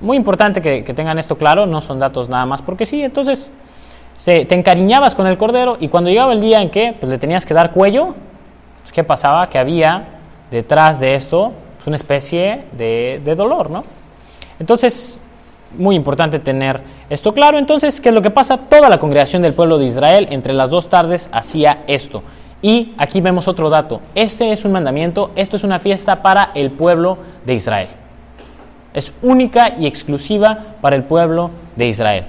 Muy 0.01 0.17
importante 0.17 0.61
que, 0.61 0.83
que 0.83 0.93
tengan 0.93 1.19
esto 1.19 1.37
claro, 1.37 1.65
no 1.65 1.79
son 1.79 1.99
datos 1.99 2.27
nada 2.27 2.45
más 2.45 2.61
porque 2.61 2.85
sí. 2.85 3.01
Entonces, 3.03 3.51
se- 4.17 4.45
te 4.45 4.55
encariñabas 4.55 5.15
con 5.15 5.27
el 5.27 5.37
cordero 5.37 5.77
y 5.79 5.87
cuando 5.87 6.09
llegaba 6.09 6.33
el 6.33 6.41
día 6.41 6.61
en 6.61 6.69
que 6.69 6.93
pues, 6.99 7.09
le 7.09 7.17
tenías 7.17 7.45
que 7.45 7.53
dar 7.53 7.71
cuello, 7.71 8.15
pues, 8.81 8.91
¿qué 8.91 9.03
pasaba? 9.03 9.47
Que 9.49 9.57
había 9.59 10.05
detrás 10.49 10.99
de 10.99 11.15
esto 11.15 11.53
pues, 11.77 11.87
una 11.87 11.95
especie 11.95 12.63
de, 12.73 13.21
de 13.23 13.35
dolor, 13.35 13.69
¿no? 13.69 13.83
Entonces, 14.59 15.17
muy 15.77 15.95
importante 15.95 16.39
tener 16.39 16.81
esto 17.09 17.33
claro. 17.33 17.57
Entonces, 17.57 18.01
¿qué 18.01 18.09
es 18.09 18.15
lo 18.15 18.21
que 18.21 18.31
pasa? 18.31 18.57
Toda 18.57 18.89
la 18.89 18.97
congregación 18.97 19.41
del 19.43 19.53
pueblo 19.53 19.77
de 19.77 19.85
Israel 19.85 20.27
entre 20.31 20.53
las 20.53 20.69
dos 20.69 20.89
tardes 20.89 21.29
hacía 21.31 21.83
esto. 21.87 22.23
Y 22.61 22.93
aquí 22.97 23.21
vemos 23.21 23.47
otro 23.47 23.69
dato. 23.69 24.01
Este 24.13 24.51
es 24.51 24.65
un 24.65 24.71
mandamiento, 24.71 25.31
esto 25.35 25.55
es 25.55 25.63
una 25.63 25.79
fiesta 25.79 26.21
para 26.21 26.51
el 26.53 26.71
pueblo 26.71 27.17
de 27.45 27.55
Israel. 27.55 27.89
Es 28.93 29.13
única 29.21 29.73
y 29.77 29.87
exclusiva 29.87 30.57
para 30.81 30.95
el 30.95 31.03
pueblo 31.03 31.51
de 31.75 31.87
Israel. 31.87 32.25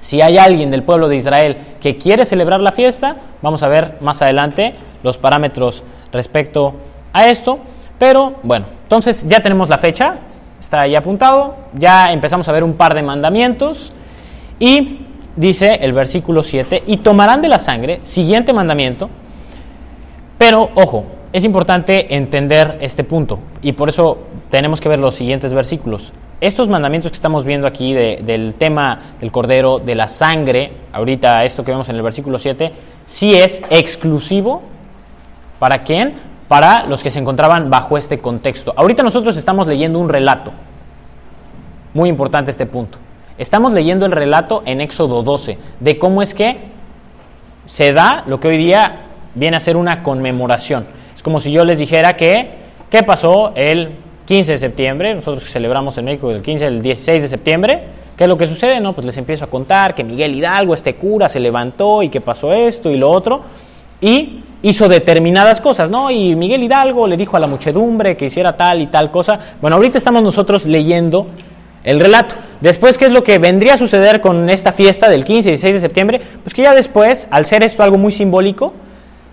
Si 0.00 0.20
hay 0.20 0.38
alguien 0.38 0.70
del 0.70 0.82
pueblo 0.82 1.08
de 1.08 1.16
Israel 1.16 1.56
que 1.80 1.96
quiere 1.96 2.24
celebrar 2.24 2.60
la 2.60 2.72
fiesta, 2.72 3.16
vamos 3.40 3.62
a 3.62 3.68
ver 3.68 3.98
más 4.00 4.22
adelante 4.22 4.74
los 5.02 5.18
parámetros 5.18 5.82
respecto 6.12 6.74
a 7.12 7.28
esto. 7.28 7.60
Pero 7.98 8.34
bueno, 8.42 8.66
entonces 8.82 9.26
ya 9.28 9.40
tenemos 9.40 9.68
la 9.68 9.78
fecha, 9.78 10.16
está 10.58 10.80
ahí 10.80 10.96
apuntado, 10.96 11.56
ya 11.74 12.12
empezamos 12.12 12.48
a 12.48 12.52
ver 12.52 12.64
un 12.64 12.74
par 12.74 12.94
de 12.94 13.02
mandamientos 13.02 13.92
y 14.58 15.06
dice 15.36 15.78
el 15.82 15.92
versículo 15.92 16.42
7, 16.42 16.82
y 16.86 16.98
tomarán 16.98 17.42
de 17.42 17.48
la 17.48 17.58
sangre, 17.58 18.00
siguiente 18.02 18.52
mandamiento, 18.52 19.08
pero 20.42 20.70
ojo, 20.74 21.04
es 21.32 21.44
importante 21.44 22.16
entender 22.16 22.78
este 22.80 23.04
punto 23.04 23.38
y 23.62 23.70
por 23.74 23.88
eso 23.88 24.18
tenemos 24.50 24.80
que 24.80 24.88
ver 24.88 24.98
los 24.98 25.14
siguientes 25.14 25.54
versículos. 25.54 26.12
Estos 26.40 26.68
mandamientos 26.68 27.12
que 27.12 27.14
estamos 27.14 27.44
viendo 27.44 27.68
aquí 27.68 27.94
de- 27.94 28.22
del 28.24 28.54
tema 28.54 28.98
del 29.20 29.30
cordero, 29.30 29.78
de 29.78 29.94
la 29.94 30.08
sangre, 30.08 30.72
ahorita 30.92 31.44
esto 31.44 31.62
que 31.62 31.70
vemos 31.70 31.88
en 31.90 31.94
el 31.94 32.02
versículo 32.02 32.40
7, 32.40 32.72
sí 33.06 33.36
es 33.36 33.62
exclusivo 33.70 34.62
para 35.60 35.84
quién? 35.84 36.14
Para 36.48 36.86
los 36.86 37.04
que 37.04 37.12
se 37.12 37.20
encontraban 37.20 37.70
bajo 37.70 37.96
este 37.96 38.18
contexto. 38.18 38.74
Ahorita 38.76 39.04
nosotros 39.04 39.36
estamos 39.36 39.68
leyendo 39.68 40.00
un 40.00 40.08
relato. 40.08 40.50
Muy 41.94 42.08
importante 42.08 42.50
este 42.50 42.66
punto. 42.66 42.98
Estamos 43.38 43.72
leyendo 43.72 44.06
el 44.06 44.12
relato 44.12 44.64
en 44.66 44.80
Éxodo 44.80 45.22
12 45.22 45.56
de 45.78 45.98
cómo 46.00 46.20
es 46.20 46.34
que 46.34 46.58
se 47.66 47.92
da 47.92 48.24
lo 48.26 48.40
que 48.40 48.48
hoy 48.48 48.56
día 48.56 49.04
viene 49.34 49.56
a 49.56 49.60
ser 49.60 49.76
una 49.76 50.02
conmemoración. 50.02 50.86
Es 51.14 51.22
como 51.22 51.40
si 51.40 51.52
yo 51.52 51.64
les 51.64 51.78
dijera 51.78 52.16
que, 52.16 52.50
¿qué 52.90 53.02
pasó 53.02 53.52
el 53.54 53.90
15 54.26 54.52
de 54.52 54.58
septiembre? 54.58 55.14
Nosotros 55.14 55.48
celebramos 55.50 55.96
en 55.98 56.04
México 56.04 56.30
el 56.30 56.42
15, 56.42 56.66
el 56.66 56.82
16 56.82 57.22
de 57.22 57.28
septiembre. 57.28 57.82
¿Qué 58.16 58.24
es 58.24 58.28
lo 58.28 58.36
que 58.36 58.46
sucede? 58.46 58.80
No, 58.80 58.92
pues 58.92 59.06
les 59.06 59.16
empiezo 59.16 59.44
a 59.44 59.48
contar 59.48 59.94
que 59.94 60.04
Miguel 60.04 60.34
Hidalgo, 60.34 60.74
este 60.74 60.94
cura, 60.94 61.28
se 61.28 61.40
levantó 61.40 62.02
y 62.02 62.08
que 62.08 62.20
pasó 62.20 62.52
esto 62.52 62.90
y 62.90 62.96
lo 62.96 63.10
otro. 63.10 63.40
Y 64.00 64.40
hizo 64.62 64.88
determinadas 64.88 65.60
cosas, 65.60 65.90
¿no? 65.90 66.10
Y 66.10 66.34
Miguel 66.34 66.62
Hidalgo 66.62 67.06
le 67.06 67.16
dijo 67.16 67.36
a 67.36 67.40
la 67.40 67.46
muchedumbre 67.46 68.16
que 68.16 68.26
hiciera 68.26 68.56
tal 68.56 68.80
y 68.80 68.86
tal 68.86 69.10
cosa. 69.10 69.38
Bueno, 69.60 69.76
ahorita 69.76 69.98
estamos 69.98 70.22
nosotros 70.22 70.66
leyendo 70.66 71.26
el 71.84 72.00
relato. 72.00 72.34
Después, 72.60 72.96
¿qué 72.96 73.06
es 73.06 73.10
lo 73.10 73.24
que 73.24 73.38
vendría 73.38 73.74
a 73.74 73.78
suceder 73.78 74.20
con 74.20 74.48
esta 74.50 74.72
fiesta 74.72 75.08
del 75.08 75.24
15 75.24 75.48
y 75.48 75.52
16 75.52 75.74
de 75.74 75.80
septiembre? 75.80 76.20
Pues 76.44 76.54
que 76.54 76.62
ya 76.62 76.74
después, 76.74 77.26
al 77.30 77.44
ser 77.44 77.64
esto 77.64 77.82
algo 77.82 77.98
muy 77.98 78.12
simbólico, 78.12 78.72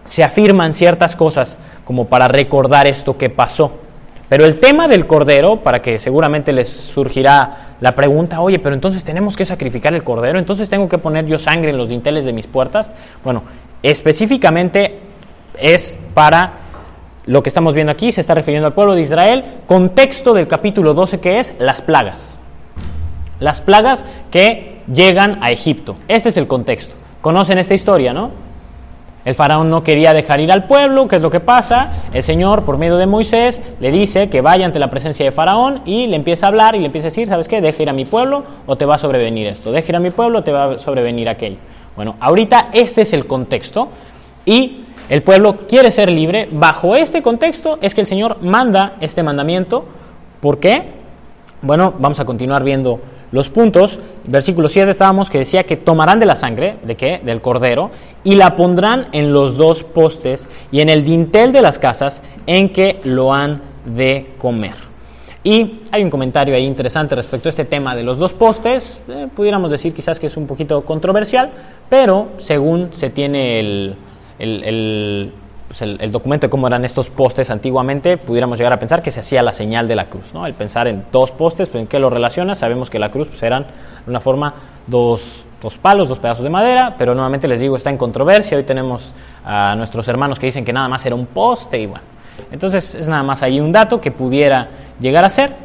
se 0.10 0.24
afirman 0.24 0.74
ciertas 0.74 1.16
cosas 1.16 1.56
como 1.86 2.06
para 2.06 2.28
recordar 2.28 2.88
esto 2.88 3.16
que 3.16 3.30
pasó. 3.30 3.74
Pero 4.28 4.44
el 4.44 4.60
tema 4.60 4.88
del 4.88 5.06
cordero, 5.06 5.58
para 5.58 5.84
que 5.84 6.00
seguramente 6.00 6.52
les 6.52 6.68
surgirá 6.68 7.76
la 7.80 7.94
pregunta, 7.94 8.42
oye, 8.42 8.58
pero 8.58 8.74
entonces 8.74 9.04
tenemos 9.04 9.38
que 9.38 9.46
sacrificar 9.46 9.94
el 9.94 10.04
cordero, 10.04 10.40
entonces 10.40 10.68
tengo 10.68 10.90
que 10.90 10.98
poner 10.98 11.28
yo 11.28 11.38
sangre 11.38 11.70
en 11.70 11.78
los 11.78 11.90
dinteles 11.90 12.26
de 12.26 12.34
mis 12.34 12.48
puertas. 12.48 12.92
Bueno, 13.24 13.44
específicamente 13.84 14.98
es 15.60 16.00
para 16.16 16.54
lo 17.28 17.44
que 17.44 17.50
estamos 17.50 17.76
viendo 17.76 17.92
aquí, 17.92 18.12
se 18.12 18.22
está 18.22 18.34
refiriendo 18.34 18.66
al 18.66 18.74
pueblo 18.74 18.96
de 18.96 19.02
Israel, 19.02 19.46
contexto 19.68 20.34
del 20.34 20.48
capítulo 20.48 20.96
12 20.96 21.20
que 21.20 21.38
es 21.38 21.54
las 21.60 21.84
plagas. 21.84 22.40
Las 23.40 23.62
plagas 23.62 24.06
que 24.32 24.82
llegan 24.92 25.38
a 25.44 25.52
Egipto. 25.52 25.98
Este 26.08 26.30
es 26.30 26.38
el 26.38 26.48
contexto. 26.48 26.96
Conocen 27.22 27.60
esta 27.60 27.76
historia, 27.76 28.12
¿no? 28.12 28.49
El 29.30 29.36
faraón 29.36 29.70
no 29.70 29.84
quería 29.84 30.16
dejar 30.16 30.40
ir 30.40 30.52
al 30.52 30.64
pueblo, 30.64 31.08
¿qué 31.08 31.18
es 31.18 31.22
lo 31.22 31.30
que 31.30 31.40
pasa? 31.40 31.92
El 32.14 32.24
Señor, 32.24 32.66
por 32.66 32.80
medio 32.80 32.98
de 32.98 33.06
Moisés, 33.06 33.62
le 33.80 33.92
dice 33.92 34.28
que 34.28 34.42
vaya 34.42 34.66
ante 34.66 34.80
la 34.80 34.90
presencia 34.90 35.24
de 35.24 35.32
faraón 35.32 35.84
y 35.86 36.08
le 36.08 36.16
empieza 36.16 36.48
a 36.48 36.50
hablar 36.50 36.74
y 36.74 36.80
le 36.80 36.88
empieza 36.88 37.06
a 37.06 37.12
decir, 37.12 37.28
¿sabes 37.28 37.48
qué? 37.48 37.62
Deja 37.62 37.84
ir 37.84 37.92
a 37.92 37.94
mi 37.94 38.06
pueblo 38.06 38.44
o 38.66 38.76
te 38.76 38.86
va 38.86 38.96
a 38.96 38.98
sobrevenir 38.98 39.46
esto. 39.46 39.72
Deja 39.72 39.92
ir 39.92 39.96
a 39.98 40.00
mi 40.00 40.10
pueblo 40.10 40.40
o 40.40 40.42
te 40.42 40.52
va 40.52 40.64
a 40.64 40.80
sobrevenir 40.80 41.30
aquello. 41.30 41.58
Bueno, 41.96 42.16
ahorita 42.20 42.70
este 42.74 43.04
es 43.04 43.14
el 43.14 43.28
contexto 43.28 43.90
y 44.46 44.86
el 45.10 45.22
pueblo 45.22 45.68
quiere 45.68 45.92
ser 45.92 46.10
libre. 46.10 46.50
Bajo 46.52 46.96
este 46.96 47.22
contexto 47.22 47.78
es 47.84 47.94
que 47.94 48.02
el 48.02 48.08
Señor 48.08 48.42
manda 48.42 48.94
este 49.00 49.22
mandamiento. 49.22 49.86
¿Por 50.42 50.58
qué? 50.58 50.86
Bueno, 51.62 51.94
vamos 52.00 52.20
a 52.20 52.26
continuar 52.26 52.64
viendo 52.64 53.00
los 53.32 53.50
puntos. 53.50 54.00
Versículo 54.26 54.70
7 54.70 54.92
estábamos 54.92 55.30
que 55.30 55.40
decía 55.40 55.64
que 55.64 55.78
tomarán 55.78 56.20
de 56.20 56.26
la 56.26 56.36
sangre, 56.36 56.78
¿de 56.84 56.96
qué? 56.96 57.20
Del 57.24 57.42
cordero, 57.42 57.92
y 58.24 58.36
la 58.36 58.56
pondrán 58.56 59.08
en 59.12 59.34
los 59.34 59.58
dos 59.58 59.84
postes 59.84 60.50
y 60.72 60.82
en 60.82 60.90
el 60.90 61.06
dintel 61.06 61.52
de 61.52 61.62
las 61.62 61.80
casas 61.80 62.22
en 62.48 62.70
que 62.70 63.00
lo 63.04 63.34
han 63.34 63.62
de 63.86 64.34
comer. 64.38 64.90
Y 65.44 65.80
hay 65.92 66.04
un 66.04 66.10
comentario 66.10 66.54
ahí 66.54 66.66
interesante 66.66 67.16
respecto 67.16 67.48
a 67.48 67.52
este 67.52 67.64
tema 67.64 67.96
de 67.96 68.04
los 68.04 68.18
dos 68.18 68.34
postes. 68.34 69.00
Eh, 69.08 69.28
pudiéramos 69.34 69.72
decir 69.72 69.94
quizás 69.94 70.20
que 70.20 70.28
es 70.28 70.36
un 70.36 70.46
poquito 70.46 70.84
controversial, 70.84 71.52
pero 71.90 72.32
según 72.38 72.90
se 72.92 73.10
tiene 73.10 73.60
el, 73.60 73.96
el, 74.38 74.64
el, 74.66 75.32
pues 75.70 75.84
el, 75.84 76.12
documento 76.12 76.48
de 76.48 76.50
cómo 76.50 76.66
eran 76.66 76.84
estos 76.84 77.12
postes 77.12 77.52
antiguamente, 77.52 78.18
pudiéramos 78.18 78.58
llegar 78.58 78.74
a 78.74 78.80
pensar 78.80 79.04
que 79.04 79.12
se 79.12 79.20
hacía 79.20 79.44
la 79.44 79.54
señal 79.54 79.88
de 79.88 79.96
la 79.96 80.10
cruz. 80.10 80.34
¿no? 80.34 80.48
El 80.48 80.56
pensar 80.56 80.88
en 80.88 81.06
dos 81.12 81.30
postes, 81.30 81.70
pero 81.70 81.80
¿en 81.80 81.86
qué 81.86 82.00
lo 82.00 82.10
relaciona? 82.10 82.56
Sabemos 82.56 82.90
que 82.90 82.98
la 82.98 83.12
cruz 83.12 83.28
pues, 83.28 83.44
eran 83.44 83.68
de 84.04 84.10
una 84.10 84.20
forma 84.20 84.52
dos, 84.88 85.46
dos 85.62 85.78
palos, 85.78 86.10
dos 86.10 86.18
pedazos 86.18 86.44
de 86.44 86.50
madera, 86.50 86.96
pero 86.98 87.14
nuevamente 87.14 87.48
les 87.48 87.60
digo, 87.60 87.76
está 87.76 87.92
en 87.92 87.98
controversia. 87.98 88.58
Hoy 88.58 88.64
tenemos 88.64 89.14
a 89.46 89.76
nuestros 89.78 90.08
hermanos 90.08 90.40
que 90.40 90.48
dicen 90.48 90.66
que 90.66 90.74
nada 90.74 90.90
más 90.90 91.06
era 91.06 91.14
un 91.14 91.28
poste 91.28 91.80
y 91.80 91.86
bueno. 91.86 92.04
Entonces 92.52 92.96
es 92.96 93.08
nada 93.08 93.22
más 93.22 93.44
ahí 93.44 93.60
un 93.60 93.72
dato 93.72 94.02
que 94.02 94.10
pudiera 94.10 94.70
llegar 95.00 95.24
a 95.24 95.30
ser. 95.30 95.56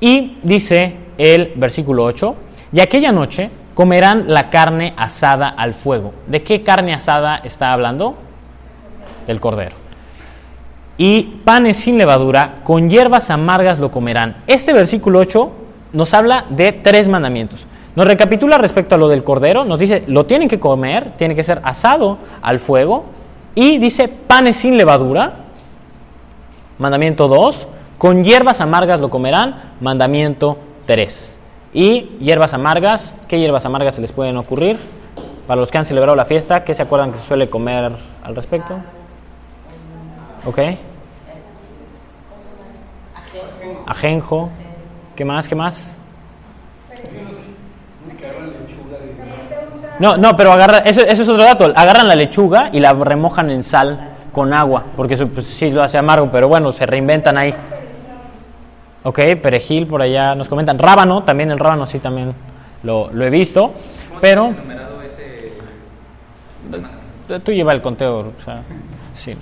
Y 0.00 0.38
dice 0.42 0.96
el 1.16 1.52
versículo 1.54 2.02
8, 2.02 2.34
y 2.72 2.80
aquella 2.80 3.12
noche 3.12 3.50
comerán 3.74 4.24
la 4.26 4.50
carne 4.50 4.94
asada 4.96 5.48
al 5.48 5.74
fuego. 5.74 6.12
¿De 6.26 6.42
qué 6.42 6.64
carne 6.64 6.92
asada 6.92 7.36
está 7.36 7.72
hablando? 7.72 8.16
Del 9.28 9.40
cordero. 9.40 9.76
Y 10.96 11.22
panes 11.44 11.76
sin 11.76 11.96
levadura, 11.96 12.56
con 12.64 12.90
hierbas 12.90 13.30
amargas 13.30 13.78
lo 13.78 13.92
comerán. 13.92 14.38
Este 14.48 14.72
versículo 14.72 15.20
8 15.20 15.52
nos 15.92 16.12
habla 16.12 16.46
de 16.50 16.72
tres 16.72 17.06
mandamientos. 17.06 17.64
Nos 17.94 18.06
recapitula 18.06 18.58
respecto 18.58 18.94
a 18.94 18.98
lo 18.98 19.08
del 19.08 19.24
cordero, 19.24 19.64
nos 19.64 19.78
dice, 19.78 20.04
lo 20.06 20.26
tienen 20.26 20.48
que 20.48 20.58
comer, 20.58 21.12
tiene 21.16 21.34
que 21.34 21.42
ser 21.42 21.60
asado 21.64 22.18
al 22.42 22.58
fuego, 22.58 23.04
y 23.54 23.78
dice 23.78 24.08
panes 24.08 24.56
sin 24.58 24.76
levadura, 24.76 25.32
mandamiento 26.78 27.26
2, 27.26 27.66
con 27.98 28.22
hierbas 28.22 28.60
amargas 28.60 29.00
lo 29.00 29.10
comerán, 29.10 29.74
mandamiento 29.80 30.58
3. 30.86 31.40
Y 31.74 32.10
hierbas 32.20 32.54
amargas, 32.54 33.16
¿qué 33.26 33.38
hierbas 33.38 33.66
amargas 33.66 33.96
se 33.96 34.00
les 34.00 34.12
pueden 34.12 34.36
ocurrir? 34.36 34.78
Para 35.48 35.60
los 35.60 35.70
que 35.70 35.78
han 35.78 35.84
celebrado 35.84 36.14
la 36.14 36.24
fiesta, 36.24 36.62
¿qué 36.62 36.74
se 36.74 36.82
acuerdan 36.82 37.10
que 37.10 37.18
se 37.18 37.26
suele 37.26 37.50
comer 37.50 37.92
al 38.22 38.36
respecto? 38.36 38.76
¿Ok? 40.44 40.58
Ajenjo. 43.86 44.50
¿Qué 45.16 45.24
más? 45.24 45.48
¿Qué 45.48 45.54
más? 45.54 45.96
No, 49.98 50.16
no, 50.16 50.36
pero 50.36 50.52
agarra, 50.52 50.78
eso, 50.78 51.00
eso 51.00 51.22
es 51.22 51.28
otro 51.28 51.42
dato. 51.42 51.72
Agarran 51.74 52.06
la 52.06 52.14
lechuga 52.14 52.70
y 52.72 52.78
la 52.78 52.92
remojan 52.92 53.50
en 53.50 53.64
sal 53.64 53.98
con 54.32 54.52
agua, 54.52 54.84
porque 54.96 55.14
eso 55.14 55.26
pues, 55.26 55.46
sí 55.46 55.70
lo 55.70 55.82
hace 55.82 55.98
amargo, 55.98 56.28
pero 56.30 56.46
bueno, 56.46 56.70
se 56.70 56.86
reinventan 56.86 57.36
ahí. 57.36 57.52
Ok, 59.02 59.18
perejil 59.42 59.86
por 59.86 60.02
allá 60.02 60.34
nos 60.34 60.48
comentan. 60.48 60.78
Rábano, 60.78 61.24
también 61.24 61.50
el 61.50 61.58
rábano 61.58 61.86
sí 61.86 61.98
también 61.98 62.32
lo, 62.82 63.10
lo 63.12 63.24
he 63.24 63.30
visto, 63.30 63.72
pero... 64.20 64.54
Tú 67.44 67.52
lleva 67.52 67.72
el 67.72 67.82
conteo, 67.82 68.32
o 68.38 68.42
sea, 68.44 68.62
sí. 69.14 69.36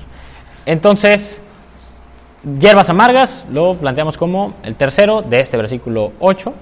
Entonces, 0.67 1.41
hierbas 2.59 2.91
amargas 2.91 3.45
lo 3.51 3.75
planteamos 3.75 4.17
como 4.17 4.55
el 4.63 4.75
tercero 4.75 5.23
de 5.23 5.41
este 5.41 5.57
versículo 5.57 6.13
8. 6.19 6.53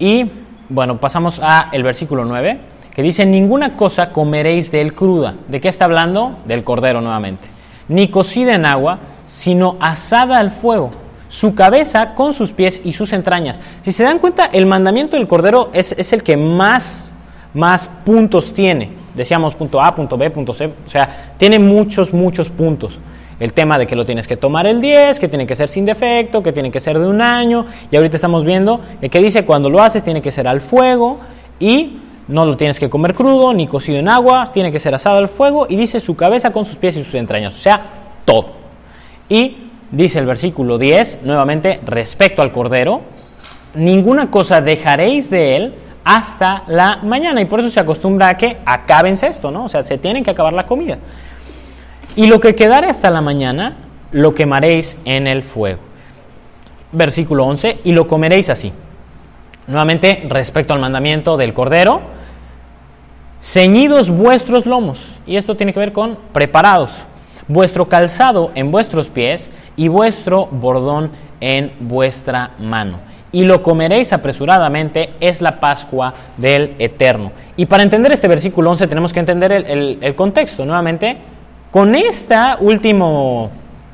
Y 0.00 0.30
bueno, 0.68 0.98
pasamos 0.98 1.40
a 1.42 1.70
el 1.72 1.82
versículo 1.82 2.24
9, 2.24 2.58
que 2.94 3.02
dice, 3.02 3.24
ninguna 3.24 3.76
cosa 3.76 4.10
comeréis 4.12 4.70
de 4.72 4.80
él 4.80 4.94
cruda. 4.94 5.34
¿De 5.48 5.60
qué 5.60 5.68
está 5.68 5.84
hablando? 5.84 6.38
Del 6.44 6.64
cordero 6.64 7.00
nuevamente. 7.00 7.46
Ni 7.88 8.08
cocida 8.08 8.54
en 8.54 8.66
agua, 8.66 8.98
sino 9.26 9.76
asada 9.80 10.38
al 10.38 10.50
fuego. 10.50 10.90
Su 11.28 11.54
cabeza 11.54 12.14
con 12.14 12.32
sus 12.32 12.52
pies 12.52 12.80
y 12.84 12.92
sus 12.92 13.12
entrañas. 13.12 13.60
Si 13.82 13.92
se 13.92 14.02
dan 14.02 14.18
cuenta, 14.18 14.46
el 14.46 14.66
mandamiento 14.66 15.16
del 15.16 15.28
cordero 15.28 15.70
es, 15.72 15.92
es 15.92 16.12
el 16.12 16.22
que 16.22 16.36
más, 16.36 17.12
más 17.54 17.88
puntos 18.04 18.52
tiene. 18.52 18.92
Decíamos 19.18 19.54
punto 19.54 19.82
A, 19.82 19.94
punto 19.94 20.16
B, 20.16 20.30
punto 20.30 20.54
C. 20.54 20.66
O 20.66 20.88
sea, 20.88 21.34
tiene 21.36 21.58
muchos, 21.58 22.12
muchos 22.12 22.48
puntos. 22.48 22.98
El 23.38 23.52
tema 23.52 23.76
de 23.76 23.86
que 23.86 23.94
lo 23.94 24.06
tienes 24.06 24.26
que 24.26 24.36
tomar 24.36 24.66
el 24.66 24.80
10, 24.80 25.20
que 25.20 25.28
tiene 25.28 25.46
que 25.46 25.54
ser 25.54 25.68
sin 25.68 25.84
defecto, 25.84 26.42
que 26.42 26.52
tiene 26.52 26.70
que 26.70 26.80
ser 26.80 26.98
de 26.98 27.06
un 27.06 27.20
año. 27.20 27.66
Y 27.90 27.96
ahorita 27.96 28.16
estamos 28.16 28.44
viendo 28.44 28.80
que 29.00 29.20
dice 29.20 29.44
cuando 29.44 29.68
lo 29.68 29.82
haces 29.82 30.02
tiene 30.02 30.22
que 30.22 30.30
ser 30.30 30.48
al 30.48 30.60
fuego 30.60 31.20
y 31.60 31.98
no 32.28 32.44
lo 32.44 32.56
tienes 32.56 32.78
que 32.78 32.88
comer 32.88 33.14
crudo 33.14 33.52
ni 33.54 33.66
cocido 33.66 33.98
en 33.98 34.08
agua, 34.08 34.50
tiene 34.52 34.70
que 34.70 34.78
ser 34.78 34.94
asado 34.94 35.18
al 35.18 35.28
fuego 35.28 35.66
y 35.68 35.76
dice 35.76 35.98
su 35.98 36.14
cabeza 36.14 36.52
con 36.52 36.64
sus 36.64 36.76
pies 36.76 36.96
y 36.96 37.04
sus 37.04 37.14
entrañas, 37.14 37.54
o 37.54 37.58
sea, 37.58 37.80
todo. 38.24 38.52
Y 39.28 39.56
dice 39.90 40.18
el 40.18 40.26
versículo 40.26 40.78
10, 40.78 41.20
nuevamente, 41.24 41.80
respecto 41.84 42.42
al 42.42 42.52
cordero, 42.52 43.00
ninguna 43.74 44.30
cosa 44.30 44.60
dejaréis 44.60 45.30
de 45.30 45.56
él 45.56 45.74
hasta 46.08 46.62
la 46.68 47.00
mañana 47.02 47.42
y 47.42 47.44
por 47.44 47.60
eso 47.60 47.68
se 47.68 47.78
acostumbra 47.78 48.28
a 48.28 48.36
que 48.38 48.56
acábense 48.64 49.26
esto, 49.26 49.50
¿no? 49.50 49.64
O 49.64 49.68
sea, 49.68 49.84
se 49.84 49.98
tienen 49.98 50.24
que 50.24 50.30
acabar 50.30 50.54
la 50.54 50.64
comida. 50.64 50.96
Y 52.16 52.28
lo 52.28 52.40
que 52.40 52.54
quedare 52.54 52.88
hasta 52.88 53.10
la 53.10 53.20
mañana, 53.20 53.76
lo 54.12 54.34
quemaréis 54.34 54.96
en 55.04 55.26
el 55.26 55.42
fuego. 55.42 55.80
Versículo 56.92 57.44
11, 57.44 57.80
y 57.84 57.92
lo 57.92 58.08
comeréis 58.08 58.48
así. 58.48 58.72
Nuevamente, 59.66 60.24
respecto 60.30 60.72
al 60.72 60.80
mandamiento 60.80 61.36
del 61.36 61.52
Cordero, 61.52 62.00
ceñidos 63.42 64.08
vuestros 64.08 64.64
lomos, 64.64 65.20
y 65.26 65.36
esto 65.36 65.56
tiene 65.56 65.74
que 65.74 65.80
ver 65.80 65.92
con 65.92 66.16
preparados, 66.32 66.90
vuestro 67.48 67.86
calzado 67.90 68.50
en 68.54 68.70
vuestros 68.70 69.08
pies 69.08 69.50
y 69.76 69.88
vuestro 69.88 70.46
bordón 70.46 71.10
en 71.42 71.70
vuestra 71.80 72.52
mano. 72.58 73.07
Y 73.30 73.44
lo 73.44 73.62
comeréis 73.62 74.12
apresuradamente, 74.12 75.10
es 75.20 75.42
la 75.42 75.60
Pascua 75.60 76.14
del 76.36 76.74
Eterno. 76.78 77.32
Y 77.56 77.66
para 77.66 77.82
entender 77.82 78.12
este 78.12 78.28
versículo 78.28 78.70
11 78.70 78.86
tenemos 78.86 79.12
que 79.12 79.20
entender 79.20 79.52
el, 79.52 79.98
el, 80.00 80.14
contexto. 80.14 80.64
Nuevamente, 80.64 81.16
con 81.70 81.94
esta 81.94 82.56
último, 82.60 83.50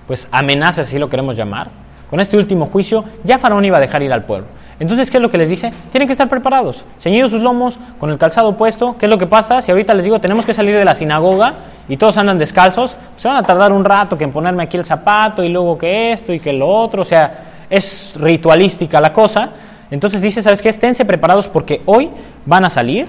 pues 0.07 0.29
amenaza, 0.31 0.85
si 0.85 0.99
lo 0.99 1.09
queremos 1.09 1.37
llamar, 1.37 1.69
con 2.09 2.21
este 2.21 2.37
último 2.37 2.67
juicio, 2.67 3.05
ya 3.25 3.39
Faraón 3.39 3.65
iba 3.65 3.79
a 3.79 3.81
dejar 3.81 4.03
ir 4.03 4.13
al 4.13 4.25
pueblo. 4.25 4.47
Entonces, 4.81 5.11
¿qué 5.11 5.19
es 5.19 5.23
lo 5.23 5.31
que 5.31 5.39
les 5.39 5.49
dice? 5.49 5.73
Tienen 5.91 6.09
que 6.09 6.13
estar 6.13 6.29
preparados, 6.29 6.85
ceñidos 6.99 7.31
sus 7.31 7.41
lomos, 7.41 7.79
con 7.99 8.11
el 8.11 8.19
calzado 8.19 8.57
puesto. 8.57 8.97
¿Qué 8.99 9.07
es 9.07 9.11
lo 9.11 9.19
que 9.19 9.27
pasa? 9.27 9.63
Si 9.63 9.71
ahorita 9.71 9.95
les 9.95 10.05
digo, 10.05 10.19
tenemos 10.19 10.45
que 10.45 10.53
salir 10.53 10.77
de 10.77 10.85
la 10.85 10.95
sinagoga 10.95 11.55
y 11.89 11.97
todos 11.97 12.17
andan 12.17 12.39
descalzos, 12.39 12.97
se 13.17 13.29
van 13.29 13.37
a 13.37 13.43
tardar 13.43 13.73
un 13.73 13.85
rato 13.85 14.19
que 14.19 14.25
en 14.25 14.33
ponerme 14.33 14.65
aquí 14.65 14.77
el 14.77 14.85
zapato 14.85 15.45
y 15.45 15.49
luego 15.49 15.79
que 15.79 16.13
esto 16.13 16.33
y 16.33 16.41
que 16.41 16.53
lo 16.53 16.69
otro. 16.69 17.03
O 17.03 17.05
sea, 17.05 17.54
es 17.71 18.15
ritualística 18.17 19.01
la 19.01 19.13
cosa. 19.13 19.51
Entonces 19.91 20.23
dice, 20.23 20.43
¿sabes 20.43 20.63
qué? 20.63 20.69
Esténse 20.69 21.05
preparados 21.05 21.49
porque 21.49 21.83
hoy 21.87 22.11
van 22.47 22.65
a 22.65 22.71
salir. 22.71 23.07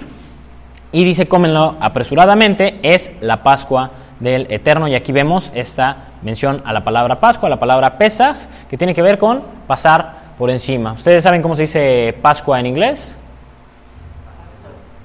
Y 0.91 1.03
dice, 1.03 1.27
cómenlo 1.27 1.75
apresuradamente, 1.79 2.79
es 2.81 3.11
la 3.21 3.43
Pascua 3.43 3.91
del 4.19 4.47
Eterno. 4.49 4.87
Y 4.87 4.95
aquí 4.95 5.11
vemos 5.11 5.51
esta 5.53 5.97
mención 6.21 6.61
a 6.65 6.73
la 6.73 6.83
palabra 6.83 7.19
Pascua, 7.19 7.47
a 7.47 7.49
la 7.49 7.59
palabra 7.59 7.97
Pesach, 7.97 8.37
que 8.69 8.77
tiene 8.77 8.93
que 8.93 9.01
ver 9.01 9.17
con 9.17 9.41
pasar 9.67 10.25
por 10.37 10.49
encima. 10.49 10.93
¿Ustedes 10.93 11.23
saben 11.23 11.41
cómo 11.41 11.55
se 11.55 11.63
dice 11.63 12.17
Pascua 12.21 12.59
en 12.59 12.67
inglés? 12.67 13.17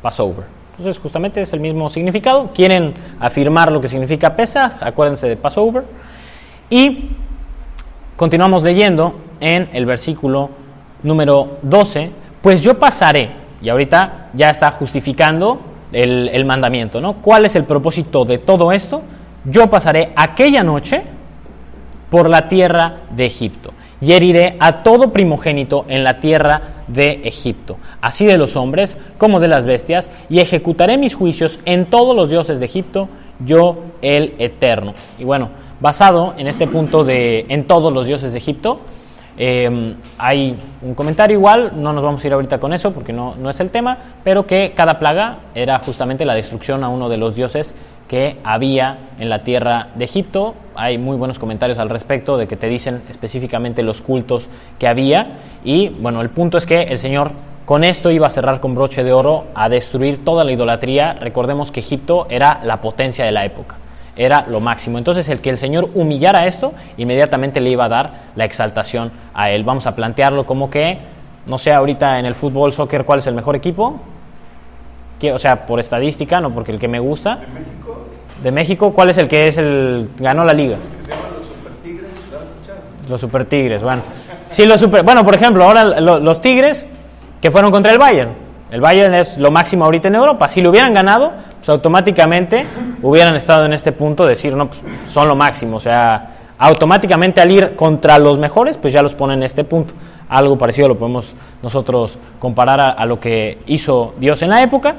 Passover. 0.02 0.44
Entonces, 0.78 1.00
justamente 1.02 1.42
es 1.42 1.52
el 1.52 1.60
mismo 1.60 1.90
significado. 1.90 2.50
Quieren 2.54 2.94
afirmar 3.18 3.70
lo 3.70 3.80
que 3.80 3.88
significa 3.88 4.34
Pesach, 4.34 4.72
acuérdense 4.80 5.28
de 5.28 5.36
Passover. 5.36 5.84
Y 6.70 7.10
continuamos 8.20 8.62
leyendo 8.62 9.14
en 9.40 9.70
el 9.72 9.86
versículo 9.86 10.50
número 11.02 11.56
12. 11.62 12.10
Pues 12.42 12.60
yo 12.60 12.78
pasaré, 12.78 13.30
y 13.62 13.70
ahorita 13.70 14.28
ya 14.34 14.50
está 14.50 14.70
justificando 14.72 15.58
el, 15.90 16.28
el 16.28 16.44
mandamiento, 16.44 17.00
¿no? 17.00 17.14
¿Cuál 17.14 17.46
es 17.46 17.56
el 17.56 17.64
propósito 17.64 18.26
de 18.26 18.36
todo 18.36 18.72
esto? 18.72 19.00
Yo 19.46 19.70
pasaré 19.70 20.12
aquella 20.14 20.62
noche 20.62 21.02
por 22.10 22.28
la 22.28 22.46
tierra 22.46 22.98
de 23.08 23.24
Egipto 23.24 23.72
y 24.02 24.12
heriré 24.12 24.58
a 24.60 24.82
todo 24.82 25.14
primogénito 25.14 25.86
en 25.88 26.04
la 26.04 26.20
tierra 26.20 26.60
de 26.88 27.22
Egipto, 27.24 27.78
así 28.02 28.26
de 28.26 28.36
los 28.36 28.54
hombres 28.54 28.98
como 29.16 29.40
de 29.40 29.48
las 29.48 29.64
bestias, 29.64 30.10
y 30.28 30.40
ejecutaré 30.40 30.98
mis 30.98 31.14
juicios 31.14 31.58
en 31.64 31.86
todos 31.86 32.14
los 32.14 32.28
dioses 32.28 32.60
de 32.60 32.66
Egipto, 32.66 33.08
yo 33.46 33.78
el 34.02 34.34
Eterno. 34.38 34.92
Y 35.18 35.24
bueno, 35.24 35.48
basado 35.80 36.34
en 36.36 36.46
este 36.46 36.66
punto 36.66 37.04
de 37.04 37.46
en 37.48 37.66
todos 37.66 37.92
los 37.92 38.06
dioses 38.06 38.32
de 38.32 38.38
Egipto, 38.38 38.80
eh, 39.36 39.96
hay 40.18 40.56
un 40.82 40.94
comentario 40.94 41.38
igual, 41.38 41.72
no 41.74 41.92
nos 41.92 42.04
vamos 42.04 42.22
a 42.22 42.26
ir 42.26 42.32
ahorita 42.32 42.58
con 42.58 42.74
eso 42.74 42.92
porque 42.92 43.12
no, 43.12 43.34
no 43.36 43.48
es 43.48 43.58
el 43.60 43.70
tema, 43.70 43.96
pero 44.22 44.46
que 44.46 44.72
cada 44.76 44.98
plaga 44.98 45.38
era 45.54 45.78
justamente 45.78 46.24
la 46.24 46.34
destrucción 46.34 46.84
a 46.84 46.88
uno 46.88 47.08
de 47.08 47.16
los 47.16 47.36
dioses 47.36 47.74
que 48.06 48.36
había 48.42 49.10
en 49.18 49.30
la 49.30 49.44
tierra 49.44 49.88
de 49.94 50.04
Egipto. 50.04 50.54
Hay 50.74 50.98
muy 50.98 51.16
buenos 51.16 51.38
comentarios 51.38 51.78
al 51.78 51.88
respecto 51.88 52.36
de 52.36 52.48
que 52.48 52.56
te 52.56 52.66
dicen 52.66 53.02
específicamente 53.08 53.82
los 53.84 54.02
cultos 54.02 54.48
que 54.78 54.88
había. 54.88 55.38
Y 55.64 55.90
bueno, 55.90 56.20
el 56.20 56.28
punto 56.30 56.58
es 56.58 56.66
que 56.66 56.82
el 56.82 56.98
Señor 56.98 57.30
con 57.64 57.84
esto 57.84 58.10
iba 58.10 58.26
a 58.26 58.30
cerrar 58.30 58.58
con 58.58 58.74
broche 58.74 59.04
de 59.04 59.12
oro 59.12 59.44
a 59.54 59.68
destruir 59.68 60.24
toda 60.24 60.42
la 60.42 60.50
idolatría. 60.50 61.12
Recordemos 61.12 61.70
que 61.70 61.78
Egipto 61.78 62.26
era 62.28 62.60
la 62.64 62.80
potencia 62.80 63.24
de 63.24 63.30
la 63.30 63.44
época, 63.44 63.76
era 64.22 64.44
lo 64.46 64.60
máximo. 64.60 64.98
Entonces 64.98 65.28
el 65.30 65.40
que 65.40 65.48
el 65.50 65.56
Señor 65.58 65.88
humillara 65.94 66.46
esto, 66.46 66.72
inmediatamente 66.98 67.58
le 67.60 67.70
iba 67.70 67.86
a 67.86 67.88
dar 67.88 68.12
la 68.36 68.44
exaltación 68.44 69.10
a 69.32 69.50
él. 69.50 69.64
Vamos 69.64 69.86
a 69.86 69.94
plantearlo 69.96 70.44
como 70.44 70.68
que, 70.68 70.98
no 71.46 71.56
sé, 71.56 71.72
ahorita 71.72 72.18
en 72.18 72.26
el 72.26 72.34
fútbol, 72.34 72.72
soccer, 72.72 73.04
¿cuál 73.04 73.20
es 73.20 73.26
el 73.26 73.34
mejor 73.34 73.56
equipo? 73.56 73.98
O 75.32 75.38
sea, 75.38 75.64
por 75.66 75.80
estadística, 75.80 76.40
no 76.40 76.50
porque 76.50 76.72
el 76.72 76.78
que 76.78 76.88
me 76.88 76.98
gusta. 76.98 77.38
De 78.42 78.50
México, 78.50 78.92
¿cuál 78.92 79.10
es 79.10 79.18
el 79.18 79.28
que 79.28 79.48
es 79.48 79.56
el 79.58 80.10
ganó 80.18 80.44
la 80.44 80.52
liga? 80.54 80.76
Los 83.08 83.20
Super 83.20 83.44
Tigres, 83.44 83.82
bueno. 83.82 84.02
Sí, 84.48 84.66
los 84.66 84.80
super, 84.80 85.02
bueno, 85.04 85.24
por 85.24 85.34
ejemplo, 85.34 85.64
ahora 85.64 85.84
lo- 86.00 86.18
los 86.20 86.40
Tigres 86.40 86.86
que 87.40 87.50
fueron 87.50 87.70
contra 87.70 87.92
el 87.92 87.98
Bayern. 87.98 88.30
El 88.70 88.80
Bayern 88.80 89.14
es 89.14 89.36
lo 89.38 89.50
máximo 89.50 89.84
ahorita 89.84 90.08
en 90.08 90.14
Europa. 90.14 90.48
Si 90.48 90.60
lo 90.60 90.70
hubieran 90.70 90.94
ganado, 90.94 91.32
pues 91.60 91.68
automáticamente 91.68 92.64
hubieran 93.02 93.36
estado 93.36 93.66
en 93.66 93.74
este 93.74 93.92
punto 93.92 94.24
de 94.24 94.30
decir, 94.30 94.56
no, 94.56 94.68
pues, 94.68 94.80
son 95.10 95.28
lo 95.28 95.36
máximo. 95.36 95.76
O 95.76 95.80
sea, 95.80 96.38
automáticamente 96.58 97.40
al 97.40 97.50
ir 97.50 97.76
contra 97.76 98.18
los 98.18 98.38
mejores, 98.38 98.78
pues 98.78 98.94
ya 98.94 99.02
los 99.02 99.12
ponen 99.12 99.40
en 99.40 99.42
este 99.44 99.64
punto. 99.64 99.92
Algo 100.30 100.56
parecido 100.56 100.88
lo 100.88 100.98
podemos 100.98 101.34
nosotros 101.62 102.18
comparar 102.38 102.94
a, 102.96 103.04
lo 103.04 103.20
que 103.20 103.58
hizo 103.66 104.14
Dios 104.18 104.40
en 104.40 104.50
la 104.50 104.62
época. 104.62 104.94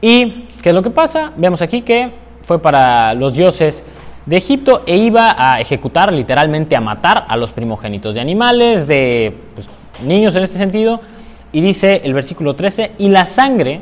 ¿Y 0.00 0.46
qué 0.60 0.70
es 0.70 0.74
lo 0.74 0.82
que 0.82 0.90
pasa? 0.90 1.32
Vemos 1.36 1.62
aquí 1.62 1.82
que 1.82 2.10
fue 2.42 2.60
para 2.60 3.14
los 3.14 3.34
dioses 3.34 3.84
de 4.26 4.36
Egipto 4.36 4.82
e 4.86 4.96
iba 4.96 5.36
a 5.38 5.60
ejecutar, 5.60 6.12
literalmente 6.12 6.74
a 6.74 6.80
matar 6.80 7.26
a 7.28 7.36
los 7.36 7.52
primogénitos 7.52 8.14
de 8.14 8.20
animales, 8.20 8.88
de 8.88 9.32
pues, 9.54 9.68
niños 10.02 10.34
en 10.34 10.42
este 10.42 10.58
sentido. 10.58 11.00
Y 11.52 11.60
dice 11.60 12.00
el 12.02 12.12
versículo 12.12 12.56
13, 12.56 12.92
y 12.98 13.08
la 13.08 13.24
sangre 13.24 13.80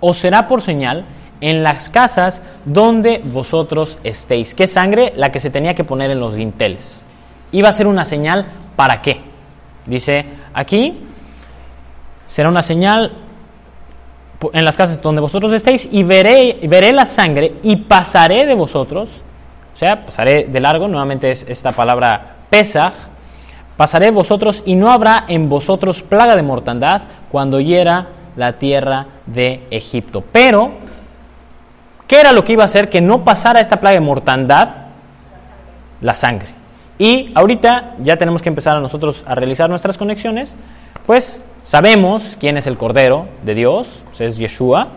os 0.00 0.16
será 0.18 0.48
por 0.48 0.62
señal 0.62 1.04
en 1.40 1.62
las 1.62 1.90
casas 1.90 2.42
donde 2.64 3.22
vosotros 3.24 3.98
estéis. 4.04 4.54
¿Qué 4.54 4.66
sangre? 4.66 5.12
La 5.16 5.30
que 5.30 5.40
se 5.40 5.50
tenía 5.50 5.74
que 5.74 5.84
poner 5.84 6.10
en 6.10 6.20
los 6.20 6.34
dinteles. 6.34 7.04
Iba 7.52 7.68
a 7.68 7.72
ser 7.72 7.86
una 7.86 8.04
señal 8.04 8.46
para 8.76 9.00
qué. 9.02 9.20
Dice 9.86 10.24
aquí, 10.52 11.00
será 12.26 12.48
una 12.48 12.62
señal 12.62 13.12
en 14.52 14.64
las 14.64 14.76
casas 14.76 15.02
donde 15.02 15.20
vosotros 15.20 15.52
estéis 15.52 15.88
y 15.90 16.02
veré, 16.02 16.60
veré 16.64 16.92
la 16.92 17.06
sangre 17.06 17.54
y 17.62 17.76
pasaré 17.76 18.46
de 18.46 18.54
vosotros, 18.54 19.22
o 19.74 19.76
sea, 19.76 20.04
pasaré 20.06 20.44
de 20.44 20.60
largo, 20.60 20.86
nuevamente 20.86 21.30
es 21.30 21.44
esta 21.48 21.72
palabra 21.72 22.36
pesaj, 22.50 22.92
pasaré 23.76 24.10
vosotros 24.10 24.62
y 24.64 24.76
no 24.76 24.90
habrá 24.90 25.24
en 25.28 25.48
vosotros 25.48 26.02
plaga 26.02 26.36
de 26.36 26.42
mortandad 26.42 27.02
cuando 27.30 27.60
hiera 27.60 28.08
la 28.36 28.58
tierra 28.58 29.06
de 29.32 29.62
Egipto. 29.70 30.24
Pero, 30.32 30.72
¿qué 32.06 32.20
era 32.20 32.32
lo 32.32 32.44
que 32.44 32.52
iba 32.52 32.62
a 32.62 32.66
hacer 32.66 32.88
que 32.88 33.00
no 33.00 33.24
pasara 33.24 33.60
esta 33.60 33.80
plaga 33.80 33.94
de 33.94 34.00
mortandad? 34.00 34.68
La 36.00 36.14
sangre. 36.14 36.48
Y 36.98 37.32
ahorita 37.34 37.94
ya 38.00 38.16
tenemos 38.16 38.42
que 38.42 38.48
empezar 38.48 38.76
a 38.76 38.80
nosotros 38.80 39.22
a 39.24 39.34
realizar 39.34 39.70
nuestras 39.70 39.96
conexiones, 39.96 40.56
pues 41.06 41.42
sabemos 41.62 42.36
quién 42.40 42.56
es 42.56 42.66
el 42.66 42.76
Cordero 42.76 43.28
de 43.44 43.54
Dios, 43.54 44.02
pues 44.06 44.20
es 44.20 44.36
Yeshua. 44.36 44.88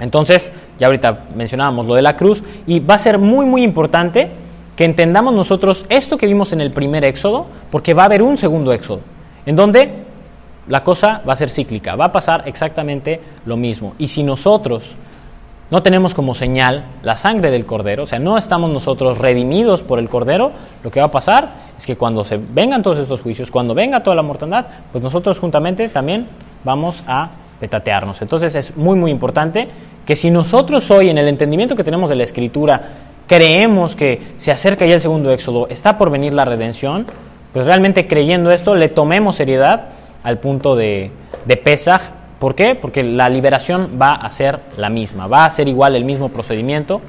Entonces, 0.00 0.50
ya 0.78 0.88
ahorita 0.88 1.24
mencionábamos 1.34 1.86
lo 1.86 1.94
de 1.94 2.02
la 2.02 2.16
cruz, 2.16 2.42
y 2.66 2.80
va 2.80 2.96
a 2.96 2.98
ser 2.98 3.18
muy, 3.18 3.46
muy 3.46 3.62
importante 3.62 4.30
que 4.76 4.84
entendamos 4.84 5.32
nosotros 5.32 5.86
esto 5.88 6.18
que 6.18 6.26
vimos 6.26 6.52
en 6.52 6.60
el 6.60 6.72
primer 6.72 7.04
éxodo, 7.04 7.46
porque 7.70 7.94
va 7.94 8.02
a 8.02 8.06
haber 8.06 8.22
un 8.22 8.36
segundo 8.36 8.72
éxodo, 8.72 9.00
en 9.46 9.56
donde 9.56 10.03
la 10.68 10.80
cosa 10.80 11.22
va 11.28 11.34
a 11.34 11.36
ser 11.36 11.50
cíclica, 11.50 11.96
va 11.96 12.06
a 12.06 12.12
pasar 12.12 12.44
exactamente 12.46 13.20
lo 13.44 13.56
mismo. 13.56 13.94
Y 13.98 14.08
si 14.08 14.22
nosotros 14.22 14.94
no 15.70 15.82
tenemos 15.82 16.14
como 16.14 16.34
señal 16.34 16.84
la 17.02 17.16
sangre 17.16 17.50
del 17.50 17.66
cordero, 17.66 18.04
o 18.04 18.06
sea, 18.06 18.18
no 18.18 18.38
estamos 18.38 18.70
nosotros 18.70 19.18
redimidos 19.18 19.82
por 19.82 19.98
el 19.98 20.08
cordero, 20.08 20.52
lo 20.82 20.90
que 20.90 21.00
va 21.00 21.06
a 21.06 21.12
pasar 21.12 21.48
es 21.76 21.86
que 21.86 21.96
cuando 21.96 22.24
se 22.24 22.36
vengan 22.38 22.82
todos 22.82 22.98
estos 22.98 23.22
juicios, 23.22 23.50
cuando 23.50 23.74
venga 23.74 24.02
toda 24.02 24.16
la 24.16 24.22
mortandad, 24.22 24.66
pues 24.92 25.02
nosotros 25.02 25.38
juntamente 25.38 25.88
también 25.88 26.26
vamos 26.62 27.02
a 27.06 27.30
petatearnos. 27.60 28.20
Entonces 28.22 28.54
es 28.54 28.76
muy 28.76 28.96
muy 28.96 29.10
importante 29.10 29.68
que 30.04 30.16
si 30.16 30.30
nosotros 30.30 30.90
hoy 30.90 31.08
en 31.08 31.18
el 31.18 31.28
entendimiento 31.28 31.74
que 31.74 31.84
tenemos 31.84 32.10
de 32.10 32.16
la 32.16 32.24
escritura 32.24 32.80
creemos 33.26 33.96
que 33.96 34.34
se 34.36 34.52
acerca 34.52 34.84
ya 34.84 34.94
el 34.94 35.00
segundo 35.00 35.30
éxodo, 35.30 35.66
está 35.68 35.96
por 35.96 36.10
venir 36.10 36.34
la 36.34 36.44
redención, 36.44 37.06
pues 37.52 37.64
realmente 37.64 38.06
creyendo 38.06 38.50
esto 38.50 38.74
le 38.74 38.88
tomemos 38.88 39.36
seriedad 39.36 39.86
al 40.24 40.38
punto 40.38 40.74
de, 40.74 41.12
de 41.44 41.56
Pesaj. 41.56 42.02
¿Por 42.40 42.56
qué? 42.56 42.74
Porque 42.74 43.04
la 43.04 43.28
liberación 43.28 43.98
va 44.00 44.14
a 44.14 44.28
ser 44.30 44.58
la 44.76 44.90
misma, 44.90 45.28
va 45.28 45.44
a 45.44 45.50
ser 45.50 45.68
igual 45.68 45.94
el 45.94 46.04
mismo 46.04 46.30
procedimiento. 46.30 47.00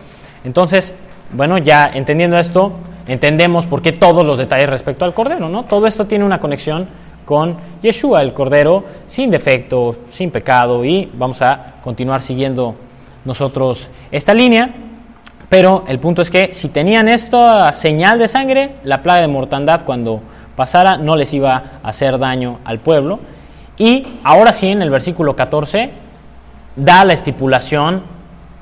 Entonces, 0.44 0.94
bueno, 1.34 1.58
ya 1.58 1.90
entendiendo 1.94 2.38
esto, 2.38 2.74
entendemos 3.08 3.66
por 3.66 3.82
qué 3.82 3.92
todos 3.92 4.26
los 4.26 4.38
detalles 4.38 4.70
respecto 4.70 5.04
al 5.06 5.14
Cordero, 5.14 5.50
¿no? 5.50 5.64
Todo 5.64 5.88
esto 5.88 6.06
tiene 6.06 6.24
una 6.24 6.40
conexión 6.40 6.88
con 7.26 7.58
Yeshua, 7.82 8.22
el 8.22 8.34
Cordero, 8.34 8.84
sin 9.08 9.32
defecto, 9.32 9.96
sin 10.10 10.30
pecado, 10.32 10.86
y 10.86 11.10
vamos 11.14 11.42
a 11.42 11.76
continuar 11.82 12.22
siguiendo 12.22 12.76
nosotros 13.26 13.90
esta 14.12 14.34
línea. 14.34 14.70
Pero 15.50 15.84
el 15.88 16.00
punto 16.00 16.22
es 16.22 16.30
que 16.30 16.54
si 16.54 16.70
tenían 16.70 17.08
esta 17.08 17.74
señal 17.74 18.20
de 18.20 18.28
sangre, 18.28 18.76
la 18.84 19.02
plaga 19.02 19.22
de 19.22 19.28
mortandad 19.28 19.86
cuando 19.86 20.22
pasara 20.56 20.98
no 20.98 21.16
les 21.16 21.34
iba 21.34 21.80
a 21.84 21.90
hacer 21.90 22.18
daño 22.18 22.60
al 22.64 22.80
pueblo. 22.80 23.20
Y 23.78 24.20
ahora 24.24 24.54
sí, 24.54 24.70
en 24.70 24.82
el 24.82 24.90
versículo 24.90 25.36
14, 25.36 25.92
da 26.76 27.06
la 27.06 27.14
estipulación 27.14 28.04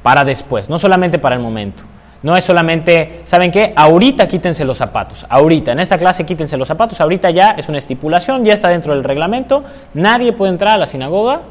para 0.02 0.24
después, 0.24 0.70
no 0.70 0.78
solamente 0.80 1.20
para 1.20 1.36
el 1.36 1.42
momento. 1.42 1.84
No 2.24 2.38
es 2.38 2.46
solamente, 2.46 3.22
¿saben 3.26 3.52
qué? 3.52 3.74
Ahorita 3.76 4.28
quítense 4.28 4.64
los 4.64 4.78
zapatos, 4.78 5.26
ahorita, 5.28 5.74
en 5.74 5.82
esta 5.82 5.98
clase 5.98 6.26
quítense 6.26 6.56
los 6.56 6.68
zapatos, 6.68 7.02
ahorita 7.02 7.30
ya 7.32 7.52
es 7.52 7.68
una 7.68 7.80
estipulación, 7.80 8.46
ya 8.46 8.54
está 8.54 8.70
dentro 8.70 8.94
del 8.94 9.04
reglamento, 9.04 9.64
nadie 9.94 10.32
puede 10.32 10.54
entrar 10.54 10.76
a 10.76 10.78
la 10.78 10.88
sinagoga 10.88 11.42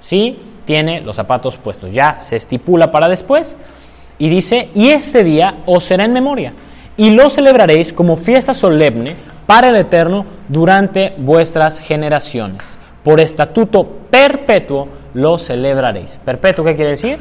si 0.00 0.38
tiene 0.64 1.00
los 1.00 1.14
zapatos 1.14 1.58
puestos, 1.58 1.92
ya 1.92 2.18
se 2.20 2.36
estipula 2.36 2.90
para 2.90 3.08
después. 3.08 3.56
Y 4.18 4.28
dice, 4.28 4.70
y 4.74 4.88
este 4.88 5.24
día 5.24 5.56
os 5.66 5.84
será 5.84 6.04
en 6.04 6.12
memoria, 6.12 6.52
y 6.96 7.10
lo 7.10 7.30
celebraréis 7.30 7.92
como 7.92 8.16
fiesta 8.16 8.52
solemne 8.52 9.14
para 9.46 9.68
el 9.68 9.76
Eterno 9.76 10.26
durante 10.48 11.14
vuestras 11.18 11.80
generaciones. 11.80 12.78
Por 13.02 13.20
estatuto 13.20 13.86
perpetuo 14.10 14.88
lo 15.12 15.38
celebraréis. 15.38 16.20
¿Perpetuo 16.24 16.64
qué 16.64 16.74
quiere 16.74 16.90
decir? 16.90 17.18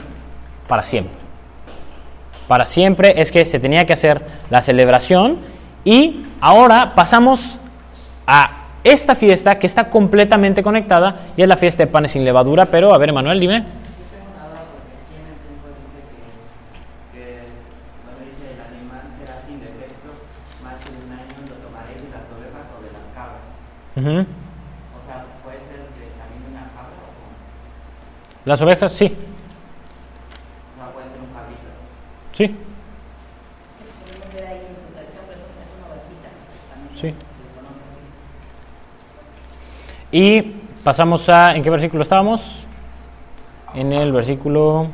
Para 0.68 0.84
siempre. 0.84 1.24
Para 2.48 2.66
siempre 2.66 3.22
es 3.22 3.32
que 3.32 3.46
se 3.46 3.60
tenía 3.60 3.86
que 3.86 3.94
hacer 3.94 4.22
la 4.50 4.62
celebración 4.62 5.38
y 5.84 6.26
ahora 6.40 6.94
pasamos 6.96 7.58
a 8.28 8.64
esta 8.84 9.16
fiesta 9.16 9.58
que 9.60 9.68
está 9.68 9.90
completamente 9.90 10.62
conectada 10.62 11.16
y 11.38 11.42
es 11.42 11.48
la 11.48 11.58
fiesta 11.58 11.84
de 11.84 11.88
panes 11.88 12.12
sin 12.12 12.26
levadura, 12.26 12.66
pero 12.66 12.94
a 12.94 12.98
ver, 12.98 13.14
Manuel, 13.14 13.40
dime. 13.40 13.60
Yo 13.60 13.64
tengo 14.12 14.28
una 14.36 14.48
duda 14.50 14.64
porque 14.72 14.92
aquí 15.00 15.16
en 15.16 15.28
el 15.32 15.40
texto 15.40 15.68
dice 15.80 16.00
que, 16.12 17.16
que 17.16 17.48
cuando 18.04 18.24
dice 18.28 18.52
el 18.52 18.60
animal 18.60 19.08
será 19.20 19.40
sin 19.48 19.60
defecto 19.60 20.12
más 20.64 20.76
de 20.84 20.92
un 21.00 21.12
año 21.16 21.48
lo 21.48 21.56
tomaréis 21.64 22.04
de 22.04 22.08
las 23.96 24.06
ovejas 24.06 24.28
o 24.96 25.06
sea, 25.06 25.26
puede 25.44 25.58
ser 25.60 25.78
de 25.78 26.10
también 26.18 26.44
una 26.52 26.62
cabra 26.74 26.98
o? 27.08 28.46
Las 28.46 28.62
ovejas, 28.62 28.92
sí, 28.92 29.06
O 29.06 29.10
sea, 30.78 30.92
puede 30.94 31.08
ser 31.10 31.20
un 31.20 31.28
cabrito. 31.34 31.62
sí, 32.34 32.56
Sí. 37.00 37.14
Y 40.12 40.42
pasamos 40.84 41.28
a, 41.28 41.56
¿en 41.56 41.64
qué 41.64 41.70
versículo 41.70 42.04
estábamos? 42.04 42.66
En 43.74 43.92
el 43.92 44.12
versículo 44.12 44.88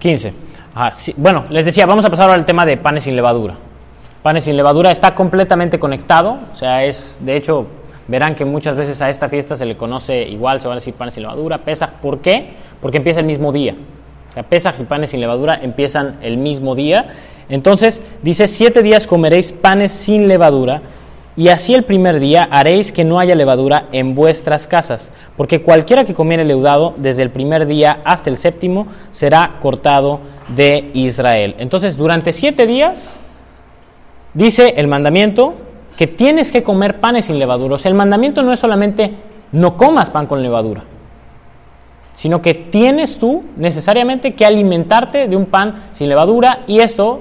15. 0.00 0.34
Ah, 0.74 0.92
sí. 0.92 1.14
Bueno, 1.16 1.44
les 1.50 1.64
decía, 1.64 1.86
vamos 1.86 2.04
a 2.04 2.10
pasar 2.10 2.24
ahora 2.24 2.34
al 2.34 2.44
tema 2.44 2.66
de 2.66 2.76
panes 2.76 3.04
sin 3.04 3.16
levadura. 3.16 3.54
Panes 4.22 4.44
sin 4.44 4.56
levadura 4.56 4.90
está 4.90 5.14
completamente 5.14 5.78
conectado, 5.78 6.38
o 6.52 6.54
sea, 6.54 6.84
es, 6.84 7.20
de 7.22 7.36
hecho, 7.36 7.66
verán 8.06 8.34
que 8.34 8.44
muchas 8.44 8.76
veces 8.76 9.00
a 9.00 9.08
esta 9.08 9.30
fiesta 9.30 9.56
se 9.56 9.64
le 9.64 9.78
conoce 9.78 10.28
igual, 10.28 10.60
se 10.60 10.68
van 10.68 10.76
a 10.76 10.80
decir 10.80 10.92
panes 10.92 11.14
sin 11.14 11.22
levadura, 11.22 11.58
Pesaj, 11.58 11.92
¿por 12.02 12.18
qué? 12.18 12.50
Porque 12.82 12.98
empieza 12.98 13.20
el 13.20 13.26
mismo 13.26 13.50
día. 13.50 13.76
O 14.30 14.34
sea, 14.34 14.42
Pesaj 14.42 14.78
y 14.78 14.84
panes 14.84 15.10
sin 15.10 15.20
levadura 15.20 15.58
empiezan 15.62 16.18
el 16.20 16.36
mismo 16.36 16.74
día. 16.74 17.14
Entonces, 17.48 18.02
dice, 18.22 18.46
siete 18.46 18.82
días 18.82 19.06
comeréis 19.06 19.52
panes 19.52 19.90
sin 19.90 20.28
levadura, 20.28 20.82
y 21.34 21.48
así 21.48 21.72
el 21.72 21.84
primer 21.84 22.20
día 22.20 22.46
haréis 22.50 22.92
que 22.92 23.04
no 23.04 23.20
haya 23.20 23.34
levadura 23.34 23.86
en 23.92 24.14
vuestras 24.14 24.66
casas, 24.66 25.10
porque 25.38 25.62
cualquiera 25.62 26.04
que 26.04 26.12
comiere 26.12 26.44
leudado 26.44 26.92
desde 26.98 27.22
el 27.22 27.30
primer 27.30 27.66
día 27.66 28.00
hasta 28.04 28.28
el 28.28 28.36
séptimo 28.36 28.88
será 29.12 29.52
cortado 29.62 30.20
de 30.54 30.90
Israel. 30.92 31.54
Entonces, 31.58 31.96
durante 31.96 32.34
siete 32.34 32.66
días, 32.66 33.18
dice 34.34 34.74
el 34.76 34.86
mandamiento 34.86 35.54
que 35.96 36.06
tienes 36.06 36.50
que 36.50 36.62
comer 36.62 37.00
panes 37.00 37.26
sin 37.26 37.38
levadura. 37.38 37.74
O 37.74 37.78
sea, 37.78 37.90
el 37.90 37.94
mandamiento 37.94 38.42
no 38.42 38.52
es 38.52 38.60
solamente 38.60 39.12
no 39.52 39.76
comas 39.76 40.10
pan 40.10 40.26
con 40.26 40.42
levadura, 40.42 40.82
sino 42.14 42.40
que 42.40 42.54
tienes 42.54 43.18
tú 43.18 43.44
necesariamente 43.56 44.34
que 44.34 44.46
alimentarte 44.46 45.28
de 45.28 45.36
un 45.36 45.46
pan 45.46 45.88
sin 45.92 46.08
levadura 46.08 46.60
y 46.66 46.80
esto, 46.80 47.20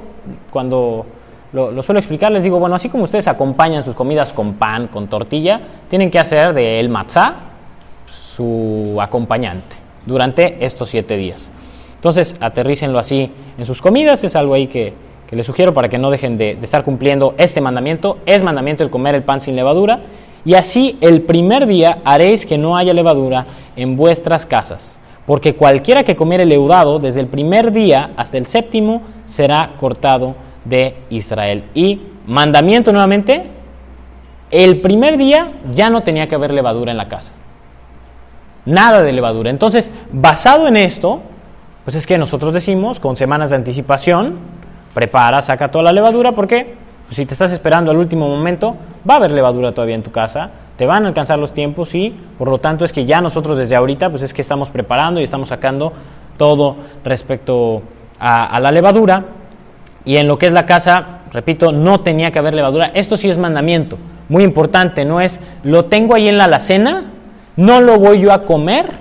cuando 0.49 1.05
lo, 1.51 1.71
lo 1.71 1.81
suelo 1.81 1.99
explicar, 1.99 2.31
les 2.31 2.43
digo, 2.43 2.59
bueno, 2.59 2.75
así 2.75 2.89
como 2.89 3.03
ustedes 3.03 3.27
acompañan 3.27 3.83
sus 3.83 3.95
comidas 3.95 4.31
con 4.31 4.53
pan, 4.53 4.87
con 4.87 5.07
tortilla, 5.07 5.59
tienen 5.89 6.11
que 6.11 6.19
hacer 6.19 6.53
de 6.53 6.79
el 6.79 6.89
matzá 6.89 7.35
su 8.07 8.97
acompañante 9.01 9.75
durante 10.05 10.63
estos 10.63 10.89
siete 10.89 11.17
días. 11.17 11.51
Entonces, 11.95 12.35
aterrícenlo 12.39 12.97
así 12.97 13.29
en 13.57 13.65
sus 13.65 13.81
comidas, 13.81 14.23
es 14.23 14.35
algo 14.37 14.53
ahí 14.53 14.67
que, 14.67 14.93
que 15.29 15.35
les 15.35 15.45
sugiero 15.45 15.75
para 15.75 15.89
que 15.89 15.99
no 15.99 16.09
dejen 16.09 16.39
de, 16.39 16.57
estar 16.61 16.83
cumpliendo 16.83 17.35
este 17.37 17.61
mandamiento. 17.61 18.17
Es 18.25 18.41
mandamiento 18.41 18.83
el 18.83 18.89
comer 18.89 19.13
el 19.13 19.21
pan 19.21 19.41
sin 19.41 19.55
levadura, 19.55 19.99
y 20.43 20.55
así 20.55 20.97
el 21.01 21.21
primer 21.21 21.67
día 21.67 21.99
haréis 22.03 22.47
que 22.47 22.57
no 22.57 22.75
haya 22.75 22.93
levadura 22.95 23.45
en 23.75 23.95
vuestras 23.95 24.47
casas, 24.47 24.99
porque 25.27 25.53
cualquiera 25.53 26.03
que 26.03 26.15
comiere 26.15 26.45
leudado 26.45 26.97
desde 26.97 27.19
el 27.19 27.27
primer 27.27 27.71
día 27.71 28.11
hasta 28.17 28.37
el 28.37 28.47
séptimo 28.47 29.03
será 29.25 29.73
cortado 29.79 30.33
de 30.65 30.95
Israel. 31.11 31.65
Y 31.75 32.01
mandamiento 32.25 32.91
nuevamente, 32.91 33.43
el 34.49 34.81
primer 34.81 35.17
día 35.17 35.51
ya 35.75 35.91
no 35.91 36.01
tenía 36.01 36.27
que 36.27 36.33
haber 36.33 36.55
levadura 36.55 36.89
en 36.89 36.97
la 36.97 37.07
casa. 37.07 37.35
Nada 38.65 39.03
de 39.03 39.11
levadura. 39.11 39.51
Entonces, 39.51 39.91
basado 40.11 40.67
en 40.67 40.75
esto, 40.75 41.21
pues 41.83 41.95
es 41.95 42.07
que 42.07 42.17
nosotros 42.17 42.51
decimos, 42.53 42.99
con 42.99 43.15
semanas 43.15 43.51
de 43.51 43.57
anticipación, 43.57 44.58
prepara, 44.93 45.41
saca 45.41 45.69
toda 45.69 45.85
la 45.85 45.91
levadura, 45.91 46.31
porque 46.31 46.75
pues 47.05 47.17
si 47.17 47.25
te 47.25 47.33
estás 47.33 47.51
esperando 47.51 47.89
al 47.89 47.97
último 47.97 48.27
momento, 48.27 48.75
va 49.09 49.15
a 49.15 49.17
haber 49.17 49.31
levadura 49.31 49.71
todavía 49.71 49.95
en 49.95 50.03
tu 50.03 50.11
casa, 50.11 50.51
te 50.77 50.85
van 50.85 51.05
a 51.05 51.07
alcanzar 51.07 51.39
los 51.39 51.53
tiempos 51.53 51.95
y 51.95 52.15
por 52.37 52.47
lo 52.47 52.59
tanto 52.59 52.85
es 52.85 52.93
que 52.93 53.05
ya 53.05 53.19
nosotros 53.19 53.57
desde 53.57 53.75
ahorita, 53.75 54.09
pues 54.09 54.21
es 54.21 54.33
que 54.33 54.41
estamos 54.41 54.69
preparando 54.69 55.19
y 55.19 55.23
estamos 55.23 55.49
sacando 55.49 55.91
todo 56.37 56.75
respecto 57.03 57.81
a, 58.19 58.45
a 58.45 58.59
la 58.59 58.71
levadura. 58.71 59.25
Y 60.05 60.17
en 60.17 60.27
lo 60.27 60.37
que 60.37 60.47
es 60.47 60.53
la 60.53 60.65
casa, 60.65 61.19
repito, 61.33 61.71
no 61.71 62.01
tenía 62.01 62.31
que 62.31 62.39
haber 62.39 62.53
levadura. 62.53 62.91
Esto 62.93 63.17
sí 63.17 63.29
es 63.29 63.37
mandamiento, 63.37 63.97
muy 64.29 64.43
importante, 64.43 65.03
no 65.03 65.19
es 65.19 65.41
lo 65.63 65.85
tengo 65.85 66.15
ahí 66.15 66.27
en 66.27 66.37
la 66.37 66.45
alacena, 66.45 67.05
no 67.55 67.81
lo 67.81 67.99
voy 67.99 68.21
yo 68.21 68.31
a 68.31 68.43
comer, 68.43 68.91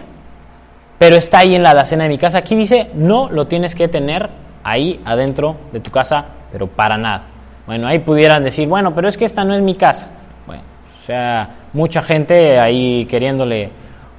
pero 0.98 1.16
está 1.16 1.40
ahí 1.40 1.54
en 1.54 1.62
la 1.62 1.70
alacena 1.70 2.04
de 2.04 2.10
mi 2.10 2.18
casa. 2.18 2.38
Aquí 2.38 2.56
dice, 2.56 2.90
no 2.94 3.28
lo 3.30 3.46
tienes 3.46 3.74
que 3.74 3.86
tener 3.86 4.30
ahí 4.64 5.00
adentro 5.04 5.56
de 5.72 5.80
tu 5.80 5.90
casa, 5.90 6.24
pero 6.52 6.66
para 6.66 6.96
nada. 6.96 7.24
Bueno, 7.66 7.86
ahí 7.86 7.98
pudieran 7.98 8.44
decir, 8.44 8.66
bueno, 8.68 8.94
pero 8.94 9.08
es 9.08 9.18
que 9.18 9.24
esta 9.24 9.44
no 9.44 9.54
es 9.54 9.62
mi 9.62 9.74
casa. 9.74 10.08
Bueno, 10.46 10.62
o 10.62 11.04
sea, 11.04 11.50
mucha 11.72 12.02
gente 12.02 12.58
ahí 12.58 13.04
queriéndole 13.06 13.70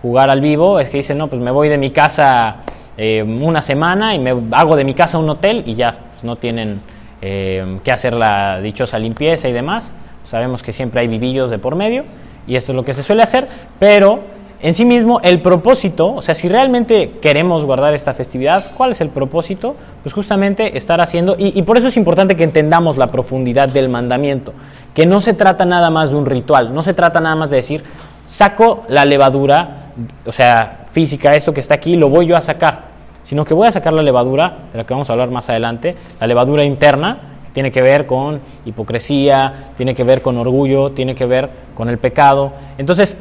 jugar 0.02 0.30
al 0.30 0.42
vivo, 0.42 0.80
es 0.80 0.90
que 0.90 0.98
dice, 0.98 1.16
no, 1.16 1.28
pues 1.28 1.42
me 1.42 1.52
voy 1.52 1.68
de 1.68 1.78
mi 1.78 1.92
casa 1.92 2.58
eh, 2.98 3.24
una 3.24 3.62
semana 3.62 4.14
y 4.14 4.20
me 4.20 4.34
hago 4.52 4.76
de 4.76 4.84
mi 4.84 4.94
casa 4.94 5.18
un 5.18 5.30
hotel 5.30 5.64
y 5.66 5.76
ya, 5.76 5.98
pues 6.12 6.24
no 6.24 6.36
tienen 6.36 6.82
eh, 7.22 7.80
que 7.84 7.92
hacer 7.92 8.14
la 8.14 8.62
dichosa 8.62 9.00
limpieza 9.00 9.50
y 9.50 9.52
demás. 9.52 9.94
Sabemos 10.24 10.62
que 10.64 10.72
siempre 10.72 11.02
hay 11.02 11.08
vivillos 11.08 11.50
de 11.50 11.58
por 11.60 11.76
medio 11.76 12.04
y 12.48 12.56
esto 12.56 12.72
es 12.72 12.76
lo 12.76 12.84
que 12.84 12.94
se 12.94 13.04
suele 13.04 13.24
hacer, 13.24 13.48
pero 13.80 14.20
en 14.62 14.74
sí 14.74 14.86
mismo 14.86 15.22
el 15.24 15.42
propósito, 15.42 16.16
o 16.16 16.22
sea, 16.22 16.36
si 16.36 16.50
realmente 16.50 17.12
queremos 17.22 17.66
guardar 17.66 17.94
esta 17.94 18.14
festividad, 18.14 18.72
¿cuál 18.76 18.92
es 18.92 19.00
el 19.00 19.10
propósito? 19.10 19.76
Pues 20.04 20.14
justamente 20.14 20.78
estar 20.78 21.00
haciendo, 21.00 21.36
y, 21.38 21.62
por 21.62 21.78
eso 21.78 21.88
es 21.88 21.96
importante 21.96 22.36
que 22.36 22.44
entendamos 22.44 22.98
la 22.98 23.08
profundidad 23.08 23.70
del 23.70 23.88
mandamiento, 23.88 24.54
que 24.94 25.06
no 25.06 25.22
se 25.22 25.34
trata 25.34 25.64
nada 25.66 25.90
más 25.90 26.12
de 26.12 26.18
un 26.18 26.26
ritual, 26.26 26.74
no 26.74 26.84
se 26.84 26.94
trata 26.94 27.22
nada 27.22 27.36
más 27.36 27.50
de 27.50 27.58
decir, 27.58 27.84
saco 28.26 28.84
la 28.90 29.06
levadura, 29.06 29.92
o 30.26 30.32
sea, 30.32 30.88
física, 30.92 31.32
esto 31.32 31.54
que 31.54 31.62
está 31.62 31.76
aquí, 31.76 31.96
lo 31.96 32.10
voy 32.10 32.28
yo 32.28 32.36
a 32.36 32.42
sacar, 32.42 32.90
sino 33.24 33.46
que 33.46 33.54
voy 33.54 33.68
a 33.68 33.72
sacar 33.72 33.94
la 33.94 34.04
levadura, 34.04 34.66
de 34.72 34.78
la 34.78 34.84
que 34.84 34.94
vamos 34.94 35.10
a 35.10 35.14
hablar 35.14 35.32
más 35.32 35.50
adelante, 35.50 35.96
la 36.20 36.28
levadura 36.28 36.66
interna, 36.66 37.30
tiene 37.54 37.72
que 37.72 37.82
ver 37.82 38.06
con 38.06 38.42
hipocresía, 38.66 39.72
tiene 39.76 39.96
que 39.96 40.04
ver 40.04 40.22
con 40.22 40.38
orgullo, 40.38 40.92
tiene 40.92 41.16
que 41.16 41.26
ver 41.26 41.50
con 41.74 41.90
el 41.90 41.98
pecado. 41.98 42.54
Entonces, 42.78 43.18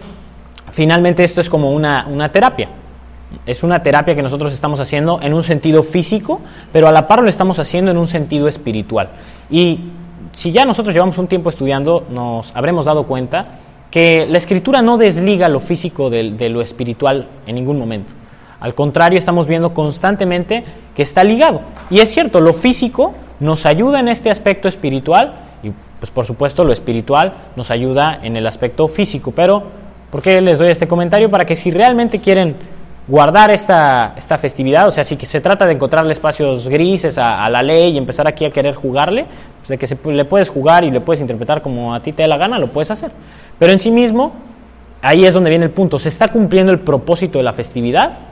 finalmente 0.78 1.24
esto 1.24 1.40
es 1.40 1.50
como 1.50 1.72
una, 1.72 2.06
una, 2.08 2.30
terapia. 2.30 2.68
Es 3.44 3.64
una 3.64 3.82
terapia 3.82 4.14
que 4.14 4.22
nosotros 4.22 4.52
estamos 4.52 4.78
haciendo 4.78 5.18
en 5.20 5.34
un 5.34 5.42
sentido 5.42 5.82
físico, 5.82 6.40
pero 6.72 6.86
a 6.86 6.92
la 6.92 7.08
par 7.08 7.20
lo 7.20 7.28
estamos 7.28 7.58
haciendo 7.58 7.90
en 7.90 7.96
un 7.96 8.06
sentido 8.06 8.46
espiritual. 8.46 9.08
Y 9.50 9.80
si 10.32 10.52
ya 10.52 10.64
nosotros 10.64 10.94
llevamos 10.94 11.18
un 11.18 11.26
tiempo 11.26 11.48
estudiando, 11.48 12.04
nos 12.08 12.54
habremos 12.54 12.84
dado 12.84 13.08
cuenta 13.08 13.58
que 13.90 14.24
la 14.30 14.38
escritura 14.38 14.80
no 14.80 14.98
desliga 14.98 15.48
lo 15.48 15.58
físico 15.58 16.10
de, 16.10 16.30
de 16.30 16.48
lo 16.48 16.60
espiritual 16.60 17.26
en 17.44 17.56
ningún 17.56 17.76
momento. 17.76 18.12
Al 18.60 18.76
contrario, 18.76 19.18
estamos 19.18 19.48
viendo 19.48 19.74
constantemente 19.74 20.64
que 20.94 21.02
está 21.02 21.24
ligado. 21.24 21.62
Y 21.90 21.98
es 21.98 22.08
cierto, 22.08 22.40
lo 22.40 22.52
físico 22.52 23.14
nos 23.40 23.66
ayuda 23.66 23.98
en 23.98 24.06
este 24.06 24.30
aspecto 24.30 24.68
espiritual 24.68 25.32
y 25.64 25.72
pues 25.98 26.12
por 26.12 26.24
supuesto 26.24 26.62
lo 26.62 26.72
espiritual 26.72 27.34
nos 27.56 27.72
ayuda 27.72 28.20
en 28.22 28.36
el 28.36 28.46
aspecto 28.46 28.86
físico. 28.86 29.32
Pero, 29.32 29.88
¿por 30.10 30.22
qué 30.22 30.40
les 30.40 30.58
doy 30.58 30.70
este 30.70 30.88
comentario? 30.88 31.30
Para 31.30 31.44
que 31.44 31.56
si 31.56 31.70
realmente 31.70 32.20
quieren 32.20 32.56
guardar 33.06 33.50
esta, 33.50 34.14
esta 34.16 34.36
festividad, 34.36 34.86
o 34.88 34.90
sea, 34.90 35.02
si 35.02 35.16
se 35.16 35.40
trata 35.40 35.66
de 35.66 35.72
encontrarle 35.72 36.12
espacios 36.12 36.68
grises 36.68 37.16
a, 37.16 37.48
la 37.48 37.62
ley 37.62 37.94
y 37.94 37.98
empezar 37.98 38.28
aquí 38.28 38.44
a 38.44 38.50
querer 38.50 38.74
jugarle, 38.74 39.24
pues 39.58 39.68
de 39.68 39.78
que 39.78 39.86
se, 39.86 39.98
le 40.04 40.24
puedes 40.26 40.50
jugar 40.50 40.84
y 40.84 40.90
le 40.90 41.00
puedes 41.00 41.20
interpretar 41.20 41.62
como 41.62 41.94
a 41.94 42.00
ti 42.00 42.12
te 42.12 42.22
dé 42.22 42.28
la 42.28 42.36
gana, 42.36 42.58
lo 42.58 42.68
puedes 42.68 42.90
hacer. 42.90 43.10
Pero 43.58 43.72
en 43.72 43.78
sí 43.78 43.90
mismo, 43.90 44.32
ahí 45.00 45.24
es 45.24 45.32
donde 45.32 45.50
viene 45.50 45.64
el 45.64 45.70
punto, 45.70 45.98
se 45.98 46.10
está 46.10 46.28
cumpliendo 46.28 46.70
el 46.70 46.80
propósito 46.80 47.38
de 47.38 47.44
la 47.44 47.54
festividad. 47.54 48.27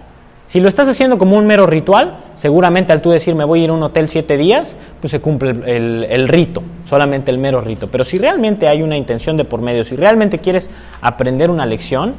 Si 0.49 0.61
lo 0.61 0.69
estás 0.69 0.89
haciendo 0.89 1.19
como 1.19 1.37
un 1.37 1.47
mero 1.47 1.67
ritual, 1.67 2.19
seguramente 2.37 2.93
al 2.93 3.03
tú 3.03 3.11
decir 3.11 3.35
me 3.35 3.45
voy 3.45 3.61
a 3.61 3.65
ir 3.65 3.71
a 3.71 3.73
un 3.73 3.83
hotel 3.83 4.09
siete 4.09 4.37
días, 4.37 4.77
pues 5.01 5.11
se 5.11 5.21
cumple 5.21 5.51
el, 5.51 6.07
el, 6.09 6.29
rito, 6.29 6.63
solamente 6.89 7.33
el 7.33 7.39
mero 7.39 7.61
rito. 7.61 7.89
Pero 7.89 8.05
si 8.05 8.17
realmente 8.17 8.69
hay 8.69 8.83
una 8.83 8.97
intención 8.97 9.37
de 9.37 9.45
por 9.45 9.61
medio, 9.61 9.85
si 9.85 9.97
realmente 9.97 10.39
quieres 10.39 10.71
aprender 11.01 11.51
una 11.51 11.67
lección, 11.67 12.15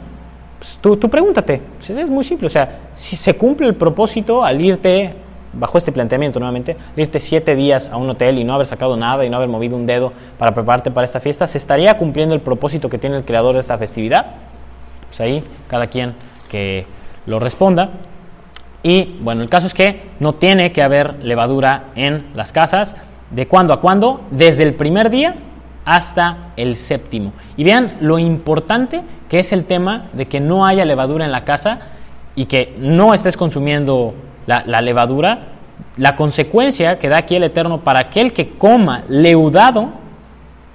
pues 0.60 0.78
tú, 0.82 0.98
tú 0.98 1.10
pregúntate. 1.10 1.62
Es 1.88 2.10
muy 2.10 2.26
simple, 2.26 2.48
o 2.48 2.50
sea, 2.50 2.80
si 2.96 3.16
se 3.16 3.36
cumple 3.36 3.68
el 3.68 3.76
propósito 3.76 4.44
al 4.44 4.62
irte, 4.62 5.14
bajo 5.54 5.78
este 5.78 5.94
planteamiento 5.94 6.40
nuevamente, 6.40 6.74
al 6.96 7.00
irte 7.00 7.22
siete 7.22 7.56
días 7.56 7.88
a 7.92 7.96
un 7.96 8.10
hotel 8.10 8.40
y 8.40 8.44
no 8.44 8.54
haber 8.54 8.68
sacado 8.68 8.98
nada 8.98 9.24
y 9.26 9.30
no 9.30 9.38
haber 9.38 9.50
movido 9.50 9.78
un 9.78 9.86
dedo 9.86 10.12
para 10.38 10.54
prepararte 10.54 10.92
para 10.92 11.06
esta 11.06 11.22
fiesta, 11.22 11.48
¿se 11.48 11.58
estaría 11.58 11.98
cumpliendo 11.98 12.36
el 12.36 12.42
propósito 12.42 12.90
que 12.90 12.98
tiene 12.98 13.16
el 13.16 13.24
creador 13.24 13.54
de 13.54 13.62
esta 13.62 13.78
festividad? 13.78 14.34
Pues 15.08 15.22
ahí 15.22 15.44
cada 15.70 15.88
quien 15.88 16.14
que 16.50 16.86
lo 17.26 17.40
responda. 17.40 17.92
Y 18.84 19.18
bueno, 19.22 19.42
el 19.42 19.50
caso 19.50 19.68
es 19.68 19.74
que 19.74 20.02
no 20.20 20.34
tiene 20.34 20.72
que 20.72 20.82
haber 20.82 21.24
levadura 21.24 21.86
en 21.96 22.28
las 22.36 22.52
casas. 22.52 22.96
¿De 23.32 23.48
cuándo 23.48 23.74
a 23.74 23.82
cuándo? 23.82 24.22
Desde 24.32 24.64
el 24.64 24.74
primer 24.76 25.10
día 25.10 25.36
hasta 25.86 26.52
el 26.58 26.76
séptimo. 26.76 27.34
Y 27.56 27.64
vean 27.64 27.98
lo 28.02 28.20
importante 28.20 29.02
que 29.30 29.40
es 29.40 29.52
el 29.52 29.66
tema 29.66 30.08
de 30.14 30.28
que 30.28 30.40
no 30.40 30.66
haya 30.66 30.86
levadura 30.86 31.26
en 31.26 31.32
la 31.32 31.44
casa 31.44 31.80
y 32.36 32.46
que 32.46 32.76
no 32.78 33.14
estés 33.14 33.36
consumiendo 33.38 34.14
la, 34.46 34.64
la 34.66 34.82
levadura. 34.82 35.40
La 35.98 36.16
consecuencia 36.16 37.00
que 37.00 37.10
da 37.10 37.18
aquí 37.18 37.36
el 37.36 37.44
Eterno 37.44 37.82
para 37.82 38.00
aquel 38.00 38.34
que 38.34 38.50
coma 38.52 39.04
leudado 39.10 39.90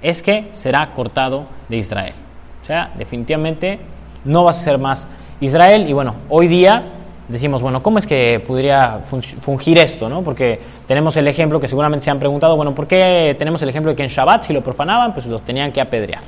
es 0.01 0.21
que 0.21 0.49
será 0.51 0.91
cortado 0.93 1.45
de 1.69 1.77
Israel. 1.77 2.13
O 2.61 2.65
sea, 2.65 2.91
definitivamente 2.97 3.79
no 4.25 4.43
vas 4.43 4.59
a 4.59 4.63
ser 4.63 4.77
más 4.77 5.07
Israel. 5.41 5.87
Y 5.87 5.93
bueno, 5.93 6.15
hoy 6.29 6.47
día 6.47 6.83
decimos, 7.27 7.61
bueno, 7.61 7.81
¿cómo 7.81 7.99
es 7.99 8.07
que 8.07 8.43
podría 8.45 8.99
fun- 9.03 9.21
fungir 9.21 9.77
esto? 9.77 10.09
¿no? 10.09 10.21
Porque 10.23 10.59
tenemos 10.87 11.15
el 11.17 11.27
ejemplo 11.27 11.59
que 11.59 11.67
seguramente 11.67 12.03
se 12.05 12.11
han 12.11 12.19
preguntado, 12.19 12.55
bueno, 12.55 12.73
¿por 12.75 12.87
qué 12.87 13.35
tenemos 13.39 13.61
el 13.61 13.69
ejemplo 13.69 13.91
de 13.91 13.95
que 13.95 14.03
en 14.03 14.09
Shabbat 14.09 14.43
si 14.43 14.53
lo 14.53 14.61
profanaban, 14.61 15.13
pues 15.13 15.25
los 15.25 15.41
tenían 15.41 15.71
que 15.71 15.81
apedrear? 15.81 16.21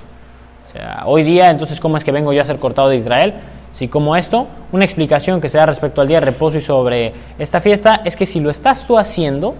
O 0.67 0.71
sea, 0.71 1.03
hoy 1.05 1.23
día, 1.23 1.49
entonces, 1.51 1.79
¿cómo 1.79 1.97
es 1.97 2.03
que 2.03 2.11
vengo 2.11 2.33
yo 2.33 2.41
a 2.41 2.45
ser 2.45 2.59
cortado 2.59 2.89
de 2.89 2.97
Israel? 2.97 3.33
Si 3.71 3.87
como 3.87 4.15
esto, 4.15 4.47
una 4.71 4.85
explicación 4.85 5.41
que 5.41 5.49
se 5.49 5.57
da 5.57 5.65
respecto 5.65 6.01
al 6.01 6.07
día 6.07 6.19
de 6.19 6.25
reposo 6.27 6.57
y 6.57 6.61
sobre 6.61 7.13
esta 7.39 7.59
fiesta 7.59 8.01
es 8.05 8.15
que 8.15 8.25
si 8.25 8.39
lo 8.39 8.49
estás 8.49 8.85
tú 8.87 8.97
haciendo, 8.97 9.53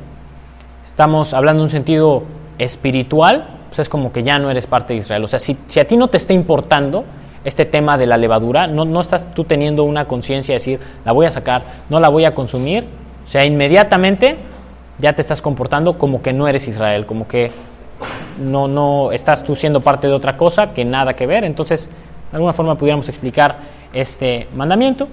estamos 0.84 1.34
hablando 1.34 1.62
en 1.62 1.64
un 1.66 1.70
sentido 1.70 2.24
espiritual, 2.58 3.46
pues 3.70 3.80
es 3.80 3.90
como 3.90 4.12
que 4.12 4.24
ya 4.24 4.38
no 4.40 4.50
eres 4.50 4.68
parte 4.68 4.94
de 4.94 5.00
Israel. 5.00 5.24
O 5.24 5.28
sea, 5.28 5.40
si, 5.40 5.58
si 5.68 5.80
a 5.80 5.88
ti 5.88 5.98
no 5.98 6.08
te 6.08 6.18
está 6.18 6.34
importando 6.34 7.04
este 7.46 7.66
tema 7.66 7.98
de 7.98 8.08
la 8.08 8.18
levadura, 8.18 8.68
no, 8.68 8.84
no 8.84 9.00
estás 9.00 9.34
tú 9.34 9.46
teniendo 9.46 9.84
una 9.86 10.06
conciencia 10.06 10.54
de 10.54 10.58
decir, 10.58 10.80
la 11.06 11.14
voy 11.14 11.26
a 11.26 11.32
sacar, 11.32 11.64
no 11.90 12.00
la 12.00 12.10
voy 12.10 12.26
a 12.26 12.34
consumir, 12.34 12.84
o 13.26 13.28
sea, 13.28 13.46
inmediatamente 13.46 14.38
ya 15.00 15.14
te 15.14 15.22
estás 15.22 15.42
comportando 15.42 15.98
como 15.98 16.22
que 16.22 16.34
no 16.34 16.48
eres 16.48 16.68
Israel, 16.68 17.06
como 17.06 17.28
que 17.28 17.52
no, 18.40 18.68
no 18.68 19.12
estás 19.12 19.44
tú 19.44 19.56
siendo 19.56 19.82
parte 19.82 20.08
de 20.08 20.14
otra 20.14 20.38
cosa 20.38 20.74
que 20.74 20.86
nada 20.86 21.16
que 21.16 21.26
ver. 21.26 21.44
Entonces, 21.44 21.88
de 21.88 22.36
alguna 22.36 22.54
forma 22.54 22.76
pudiéramos 22.76 23.08
explicar 23.10 23.58
este 23.94 24.48
mandamiento. 24.56 25.08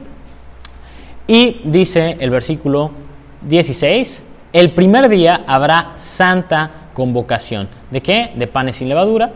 Y 1.26 1.60
dice 1.64 2.16
el 2.18 2.30
versículo 2.30 2.90
16, 3.42 4.24
el 4.52 4.72
primer 4.72 5.08
día 5.08 5.44
habrá 5.46 5.92
santa 5.96 6.70
convocación. 6.94 7.68
¿De 7.90 8.02
qué? 8.02 8.32
De 8.34 8.46
panes 8.46 8.76
sin 8.76 8.88
levadura. 8.88 9.30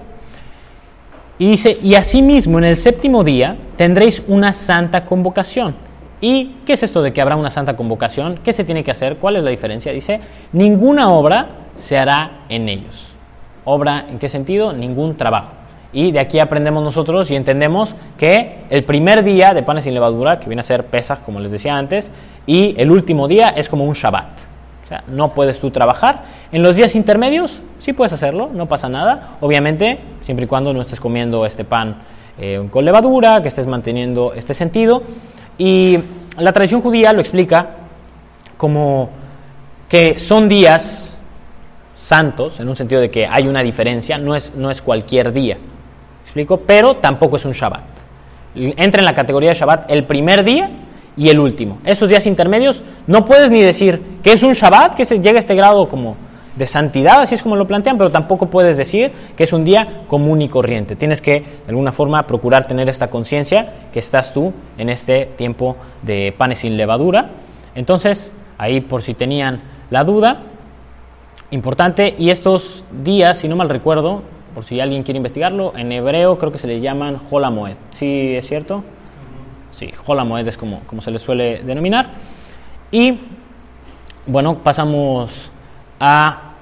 Y 1.39 1.51
dice, 1.51 1.79
y 1.83 1.95
asimismo 1.95 2.59
en 2.59 2.65
el 2.65 2.77
séptimo 2.77 3.23
día 3.23 3.57
tendréis 3.77 4.23
una 4.27 4.53
santa 4.53 5.05
convocación. 5.05 5.75
¿Y 6.21 6.57
qué 6.65 6.73
es 6.73 6.83
esto 6.83 7.03
de 7.03 7.13
que 7.13 7.21
habrá 7.21 7.37
una 7.37 7.51
santa 7.51 7.77
convocación? 7.77 8.41
¿Qué 8.43 8.55
se 8.55 8.65
tiene 8.65 8.83
que 8.83 8.91
hacer? 8.91 9.17
¿Cuál 9.19 9.37
es 9.37 9.43
la 9.43 9.51
diferencia? 9.51 9.93
Dice, 9.93 10.19
ninguna 10.53 11.11
obra 11.11 11.49
se 11.75 11.99
hará 11.99 12.45
en 12.49 12.71
ellos. 12.71 13.15
¿Obra 13.65 14.07
en 14.09 14.19
qué 14.19 14.31
sentido? 14.31 14.73
Ningún 14.73 15.17
trabajo. 15.17 15.53
Y 15.93 16.13
de 16.13 16.21
aquí 16.21 16.39
aprendemos 16.39 16.83
nosotros 16.83 17.31
y 17.31 17.37
entendemos 17.37 17.95
que 18.17 18.65
el 18.71 18.85
primer 18.85 19.23
día 19.23 19.53
de 19.53 19.63
panes 19.63 19.85
sin 19.85 19.93
levadura, 19.93 20.41
que 20.41 20.47
viene 20.47 20.61
a 20.61 20.65
ser 20.65 20.87
Pesaj, 20.87 21.23
como 21.23 21.39
les 21.41 21.53
decía 21.53 21.77
antes, 21.77 22.13
y 22.47 22.75
el 22.79 22.91
último 22.91 23.29
día 23.29 23.51
es 23.51 23.69
como 23.69 23.85
un 23.85 23.95
Shabbat. 23.95 24.56
O 24.87 24.89
sea, 24.89 25.03
no 25.09 25.35
puedes 25.35 25.59
tú 25.59 25.73
trabajar. 25.73 26.23
En 26.53 26.63
los 26.63 26.77
días 26.77 26.95
intermedios 26.95 27.61
sí 27.81 27.93
puedes 27.93 28.13
hacerlo, 28.13 28.49
no 28.55 28.67
pasa 28.67 28.89
nada. 28.89 29.37
Obviamente, 29.41 29.99
siempre 30.21 30.45
y 30.45 30.49
cuando 30.49 30.73
no 30.73 30.81
estés 30.81 31.01
comiendo 31.01 31.45
este 31.45 31.65
pan 31.65 32.03
eh, 32.39 32.69
con 32.71 32.85
levadura, 32.85 33.43
que 33.43 33.49
estés 33.49 33.67
manteniendo 33.67 34.33
este 34.33 34.55
sentido. 34.55 35.03
Y 35.59 35.99
la 36.39 36.53
tradición 36.53 36.83
judía 36.83 37.13
lo 37.13 37.21
explica 37.21 37.71
como 38.57 39.11
que 39.89 40.21
son 40.21 40.49
días 40.49 41.19
santos, 41.97 42.61
en 42.61 42.69
un 42.69 42.77
sentido 42.77 43.01
de 43.01 43.11
que 43.11 43.27
hay 43.27 43.49
una 43.49 43.65
diferencia, 43.65 44.19
no 44.19 44.37
es, 44.37 44.55
no 44.55 44.71
es 44.71 44.83
cualquier 44.83 45.33
día. 45.33 45.59
¿Explico? 46.23 46.59
Pero 46.59 46.99
tampoco 46.99 47.39
es 47.39 47.45
un 47.45 47.53
Shabbat. 47.53 47.83
Entra 48.55 49.01
en 49.01 49.05
la 49.05 49.15
categoría 49.15 49.49
de 49.49 49.57
Shabbat 49.57 49.91
el 49.91 50.05
primer 50.05 50.45
día 50.45 50.71
y 51.17 51.29
el 51.31 51.39
último. 51.39 51.79
Esos 51.85 52.09
días 52.09 52.27
intermedios 52.27 52.83
no 53.07 53.25
puedes 53.25 53.51
ni 53.51 53.63
decir 53.63 54.01
que 54.23 54.33
es 54.33 54.43
un 54.43 54.53
Shabbat, 54.53 54.95
que 54.95 55.05
se 55.05 55.21
llega 55.21 55.37
a 55.37 55.41
este 55.41 55.55
grado 55.55 55.89
como 55.89 56.17
de 56.57 56.67
santidad, 56.67 57.21
así 57.21 57.35
es 57.35 57.43
como 57.43 57.55
lo 57.57 57.67
plantean, 57.67 57.99
pero 57.99 58.11
tampoco 58.11 58.49
puedes 58.49 58.77
decir 58.77 59.13
que 59.37 59.45
es 59.45 59.53
un 59.53 59.65
día 59.65 60.05
común 60.09 60.41
y 60.41 60.49
corriente. 60.49 60.97
Tienes 60.97 61.21
que, 61.21 61.41
de 61.41 61.69
alguna 61.69 61.93
forma, 61.93 62.27
procurar 62.27 62.67
tener 62.67 62.89
esta 62.89 63.09
conciencia 63.09 63.73
que 63.93 63.99
estás 63.99 64.33
tú 64.33 64.53
en 64.79 64.89
este 64.89 65.27
tiempo 65.37 65.77
de 66.03 66.35
panes 66.37 66.61
sin 66.61 66.77
levadura. 66.77 67.31
Entonces, 67.75 68.33
ahí 68.57 68.81
por 68.81 69.03
si 69.03 69.13
tenían 69.13 69.61
la 69.91 70.03
duda, 70.05 70.43
importante, 71.51 72.15
y 72.19 72.31
estos 72.31 72.85
días, 73.05 73.39
si 73.39 73.49
no 73.49 73.57
mal 73.57 73.69
recuerdo, 73.69 74.23
por 74.55 74.65
si 74.65 74.81
alguien 74.81 75.03
quiere 75.03 75.19
investigarlo, 75.19 75.75
en 75.77 75.93
hebreo 75.93 76.39
creo 76.39 76.51
que 76.51 76.59
se 76.59 76.67
le 76.67 76.81
llaman 76.81 77.19
Holamoed. 77.31 77.75
¿Sí 77.91 78.35
es 78.35 78.47
cierto? 78.47 78.83
Sí, 79.77 79.93
Holamoed 80.07 80.49
es 80.49 80.57
como, 80.57 80.81
como 80.87 81.03
se 81.03 81.11
le 81.11 81.19
suele 81.19 81.63
denominar. 81.63 82.13
Y 82.91 83.19
bueno, 84.27 84.61
pasamos 84.65 85.51
a 86.01 86.53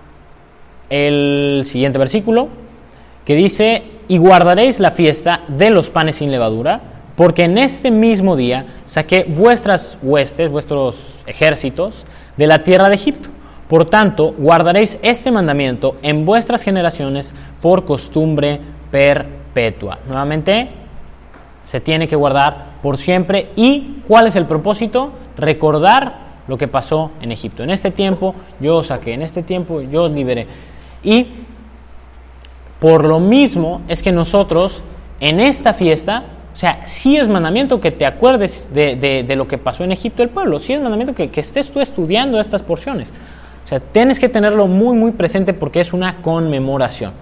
el 0.90 1.62
siguiente 1.64 1.96
versículo 1.96 2.48
que 3.24 3.36
dice, 3.36 3.84
y 4.08 4.18
guardaréis 4.18 4.80
la 4.80 4.90
fiesta 4.90 5.42
de 5.46 5.70
los 5.70 5.90
panes 5.90 6.16
sin 6.16 6.32
levadura, 6.32 6.80
porque 7.14 7.44
en 7.44 7.56
este 7.56 7.92
mismo 7.92 8.34
día 8.34 8.66
saqué 8.84 9.24
vuestras 9.28 9.96
huestes, 10.02 10.50
vuestros 10.50 11.14
ejércitos, 11.24 12.06
de 12.36 12.48
la 12.48 12.64
tierra 12.64 12.88
de 12.88 12.96
Egipto. 12.96 13.28
Por 13.68 13.84
tanto, 13.88 14.34
guardaréis 14.36 14.98
este 15.02 15.30
mandamiento 15.30 15.94
en 16.02 16.26
vuestras 16.26 16.62
generaciones 16.62 17.32
por 17.62 17.84
costumbre 17.84 18.58
perpetua. 18.90 20.00
Nuevamente, 20.08 20.82
se 21.64 21.80
tiene 21.80 22.08
que 22.08 22.16
guardar 22.16 22.74
por 22.82 22.98
siempre. 22.98 23.50
¿Y 23.56 24.02
cuál 24.06 24.26
es 24.26 24.36
el 24.36 24.46
propósito? 24.46 25.12
Recordar 25.36 26.24
lo 26.46 26.58
que 26.58 26.68
pasó 26.68 27.12
en 27.20 27.32
Egipto. 27.32 27.62
En 27.62 27.70
este 27.70 27.90
tiempo 27.90 28.34
yo 28.60 28.78
os 28.78 28.88
saqué, 28.88 29.14
en 29.14 29.22
este 29.22 29.42
tiempo 29.42 29.80
yo 29.80 30.04
os 30.04 30.12
liberé. 30.12 30.46
Y 31.02 31.28
por 32.78 33.04
lo 33.04 33.20
mismo 33.20 33.82
es 33.88 34.02
que 34.02 34.12
nosotros 34.12 34.82
en 35.20 35.40
esta 35.40 35.72
fiesta, 35.72 36.24
o 36.52 36.56
sea, 36.56 36.86
sí 36.86 37.16
es 37.16 37.28
mandamiento 37.28 37.80
que 37.80 37.90
te 37.90 38.04
acuerdes 38.04 38.72
de, 38.74 38.96
de, 38.96 39.22
de 39.22 39.36
lo 39.36 39.48
que 39.48 39.58
pasó 39.58 39.84
en 39.84 39.92
Egipto 39.92 40.22
el 40.22 40.28
pueblo, 40.28 40.58
sí 40.58 40.72
es 40.74 40.80
mandamiento 40.80 41.14
que, 41.14 41.30
que 41.30 41.40
estés 41.40 41.70
tú 41.70 41.80
estudiando 41.80 42.38
estas 42.40 42.62
porciones. 42.62 43.12
O 43.64 43.66
sea, 43.66 43.80
tienes 43.80 44.20
que 44.20 44.28
tenerlo 44.28 44.66
muy, 44.66 44.96
muy 44.96 45.12
presente 45.12 45.54
porque 45.54 45.80
es 45.80 45.94
una 45.94 46.20
conmemoración. 46.20 47.12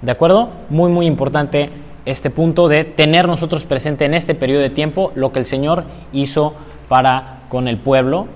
¿De 0.00 0.10
acuerdo? 0.10 0.48
Muy, 0.70 0.90
muy 0.90 1.06
importante 1.06 1.70
este 2.04 2.30
punto 2.30 2.68
de 2.68 2.84
tener 2.84 3.26
nosotros 3.26 3.64
presente 3.64 4.04
en 4.04 4.14
este 4.14 4.34
periodo 4.34 4.62
de 4.62 4.70
tiempo 4.70 5.12
lo 5.14 5.32
que 5.32 5.38
el 5.38 5.46
Señor 5.46 5.84
hizo 6.12 6.54
para 6.88 7.40
con 7.48 7.68
el 7.68 7.78
pueblo 7.78 8.26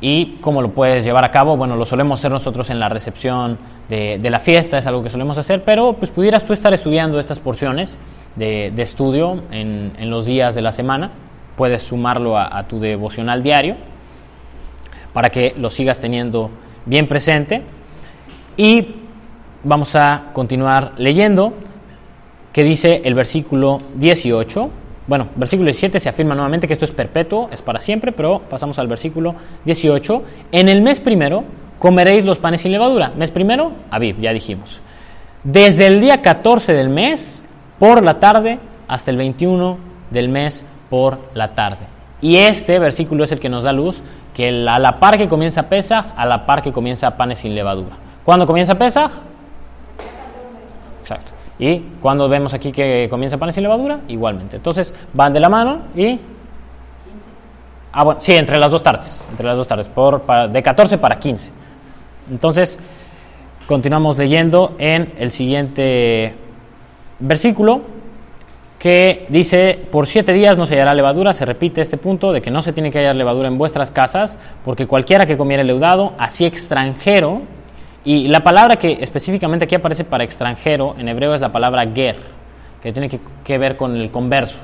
y 0.00 0.36
cómo 0.40 0.62
lo 0.62 0.70
puedes 0.70 1.04
llevar 1.04 1.24
a 1.24 1.30
cabo. 1.30 1.56
Bueno, 1.56 1.76
lo 1.76 1.84
solemos 1.84 2.20
hacer 2.20 2.30
nosotros 2.30 2.70
en 2.70 2.80
la 2.80 2.88
recepción 2.88 3.58
de, 3.88 4.18
de 4.18 4.30
la 4.30 4.40
fiesta, 4.40 4.78
es 4.78 4.86
algo 4.86 5.02
que 5.02 5.08
solemos 5.08 5.36
hacer, 5.38 5.62
pero 5.64 5.94
pues 5.94 6.10
pudieras 6.10 6.44
tú 6.44 6.52
estar 6.52 6.72
estudiando 6.72 7.18
estas 7.18 7.38
porciones 7.38 7.98
de, 8.36 8.72
de 8.74 8.82
estudio 8.82 9.42
en, 9.50 9.92
en, 9.98 10.10
los 10.10 10.26
días 10.26 10.54
de 10.54 10.62
la 10.62 10.72
semana. 10.72 11.10
Puedes 11.56 11.82
sumarlo 11.82 12.38
a, 12.38 12.56
a 12.56 12.66
tu 12.66 12.80
devocional 12.80 13.42
diario 13.42 13.76
para 15.12 15.30
que 15.30 15.54
lo 15.58 15.70
sigas 15.70 16.00
teniendo 16.00 16.50
bien 16.86 17.06
presente. 17.06 17.62
Y 18.56 18.94
vamos 19.64 19.94
a 19.94 20.30
continuar 20.32 20.92
leyendo 20.96 21.52
que 22.52 22.64
dice 22.64 23.02
el 23.04 23.14
versículo 23.14 23.78
18. 23.96 24.70
Bueno, 25.06 25.28
versículo 25.36 25.66
17 25.66 25.98
se 26.00 26.08
afirma 26.08 26.34
nuevamente 26.34 26.66
que 26.66 26.72
esto 26.72 26.84
es 26.84 26.92
perpetuo, 26.92 27.48
es 27.52 27.62
para 27.62 27.80
siempre, 27.80 28.12
pero 28.12 28.40
pasamos 28.40 28.78
al 28.78 28.88
versículo 28.88 29.34
18. 29.64 30.22
En 30.52 30.68
el 30.68 30.82
mes 30.82 31.00
primero 31.00 31.44
comeréis 31.78 32.24
los 32.24 32.38
panes 32.38 32.60
sin 32.60 32.72
levadura. 32.72 33.12
Mes 33.16 33.30
primero, 33.30 33.72
Aviv, 33.90 34.20
ya 34.20 34.32
dijimos. 34.32 34.80
Desde 35.42 35.86
el 35.86 36.00
día 36.00 36.22
14 36.22 36.72
del 36.74 36.90
mes 36.90 37.44
por 37.78 38.02
la 38.02 38.20
tarde 38.20 38.58
hasta 38.86 39.10
el 39.10 39.16
21 39.16 39.78
del 40.10 40.28
mes 40.28 40.64
por 40.90 41.18
la 41.34 41.54
tarde. 41.54 41.86
Y 42.20 42.36
este 42.36 42.78
versículo 42.78 43.24
es 43.24 43.32
el 43.32 43.40
que 43.40 43.48
nos 43.48 43.64
da 43.64 43.72
luz, 43.72 44.02
que 44.34 44.48
a 44.48 44.78
la 44.78 45.00
par 45.00 45.16
que 45.16 45.28
comienza 45.28 45.68
Pesaj, 45.68 46.06
a 46.16 46.26
la 46.26 46.44
par 46.44 46.62
que 46.62 46.72
comienza 46.72 47.16
panes 47.16 47.38
sin 47.38 47.54
levadura. 47.54 47.96
¿Cuándo 48.24 48.46
comienza 48.46 48.74
Pesaj? 48.74 49.10
Exacto. 51.00 51.39
Y 51.60 51.78
cuando 52.00 52.26
vemos 52.26 52.54
aquí 52.54 52.72
que 52.72 53.06
comienza 53.10 53.36
panes 53.36 53.54
sin 53.54 53.62
levadura, 53.62 54.00
igualmente. 54.08 54.56
Entonces 54.56 54.94
van 55.12 55.32
de 55.32 55.40
la 55.40 55.50
mano 55.50 55.82
y... 55.94 56.18
Ah, 57.92 58.02
bueno, 58.04 58.20
sí, 58.20 58.32
entre 58.32 58.58
las 58.58 58.70
dos 58.70 58.82
tardes, 58.82 59.22
entre 59.30 59.44
las 59.46 59.56
dos 59.56 59.68
tardes, 59.68 59.86
por, 59.88 60.22
para, 60.22 60.48
de 60.48 60.62
14 60.62 60.96
para 60.96 61.18
15. 61.18 61.50
Entonces, 62.30 62.78
continuamos 63.66 64.16
leyendo 64.16 64.74
en 64.78 65.12
el 65.18 65.30
siguiente 65.32 66.34
versículo 67.18 67.82
que 68.78 69.26
dice, 69.28 69.78
por 69.90 70.06
siete 70.06 70.32
días 70.32 70.56
no 70.56 70.64
se 70.64 70.74
hallará 70.74 70.94
levadura, 70.94 71.34
se 71.34 71.44
repite 71.44 71.82
este 71.82 71.98
punto 71.98 72.32
de 72.32 72.40
que 72.40 72.50
no 72.50 72.62
se 72.62 72.72
tiene 72.72 72.90
que 72.90 72.98
hallar 72.98 73.14
levadura 73.14 73.48
en 73.48 73.58
vuestras 73.58 73.90
casas, 73.90 74.38
porque 74.64 74.86
cualquiera 74.86 75.26
que 75.26 75.36
comiera 75.36 75.62
leudado, 75.62 76.14
así 76.16 76.46
extranjero, 76.46 77.42
y 78.04 78.28
la 78.28 78.40
palabra 78.40 78.76
que 78.76 78.98
específicamente 79.00 79.66
aquí 79.66 79.74
aparece 79.74 80.04
para 80.04 80.24
extranjero 80.24 80.94
en 80.98 81.08
hebreo 81.08 81.34
es 81.34 81.40
la 81.40 81.52
palabra 81.52 81.86
ger, 81.94 82.16
que 82.82 82.92
tiene 82.92 83.10
que, 83.44 83.58
ver 83.58 83.76
con 83.76 83.94
el 83.94 84.10
converso, 84.10 84.60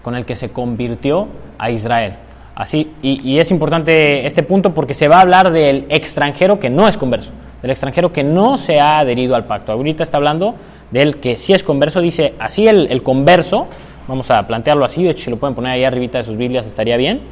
con 0.00 0.14
el 0.14 0.24
que 0.24 0.36
se 0.36 0.50
convirtió 0.50 1.28
a 1.58 1.70
Israel. 1.70 2.14
Así, 2.54 2.92
y, 3.02 3.38
es 3.38 3.50
importante 3.50 4.26
este 4.26 4.42
punto 4.42 4.74
porque 4.74 4.94
se 4.94 5.08
va 5.08 5.16
a 5.16 5.20
hablar 5.22 5.50
del 5.50 5.86
extranjero 5.88 6.60
que 6.60 6.70
no 6.70 6.86
es 6.86 6.96
converso, 6.96 7.32
del 7.62 7.72
extranjero 7.72 8.12
que 8.12 8.22
no 8.22 8.56
se 8.58 8.78
ha 8.78 9.00
adherido 9.00 9.34
al 9.34 9.46
pacto. 9.46 9.72
Ahorita 9.72 10.04
está 10.04 10.18
hablando 10.18 10.54
del 10.92 11.16
que 11.18 11.36
sí 11.36 11.52
es 11.54 11.64
converso, 11.64 12.00
dice 12.00 12.34
así 12.38 12.68
el, 12.68 12.92
el 12.92 13.02
converso, 13.02 13.66
vamos 14.06 14.30
a 14.30 14.46
plantearlo 14.46 14.84
así, 14.84 15.02
de 15.02 15.10
hecho 15.10 15.24
si 15.24 15.30
lo 15.30 15.38
pueden 15.38 15.56
poner 15.56 15.72
ahí 15.72 15.84
arribita 15.84 16.18
de 16.18 16.24
sus 16.24 16.36
Biblias 16.36 16.66
estaría 16.66 16.96
bien, 16.96 17.22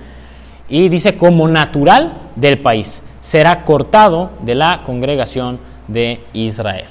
y 0.69 0.89
dice 0.89 1.17
como 1.17 1.47
natural 1.47 2.15
del 2.35 2.59
país, 2.59 3.03
será 3.21 3.65
cortado 3.65 4.31
de 4.43 4.55
la 4.55 4.83
congregación 4.85 5.59
de 5.89 6.21
Israel. 6.33 6.87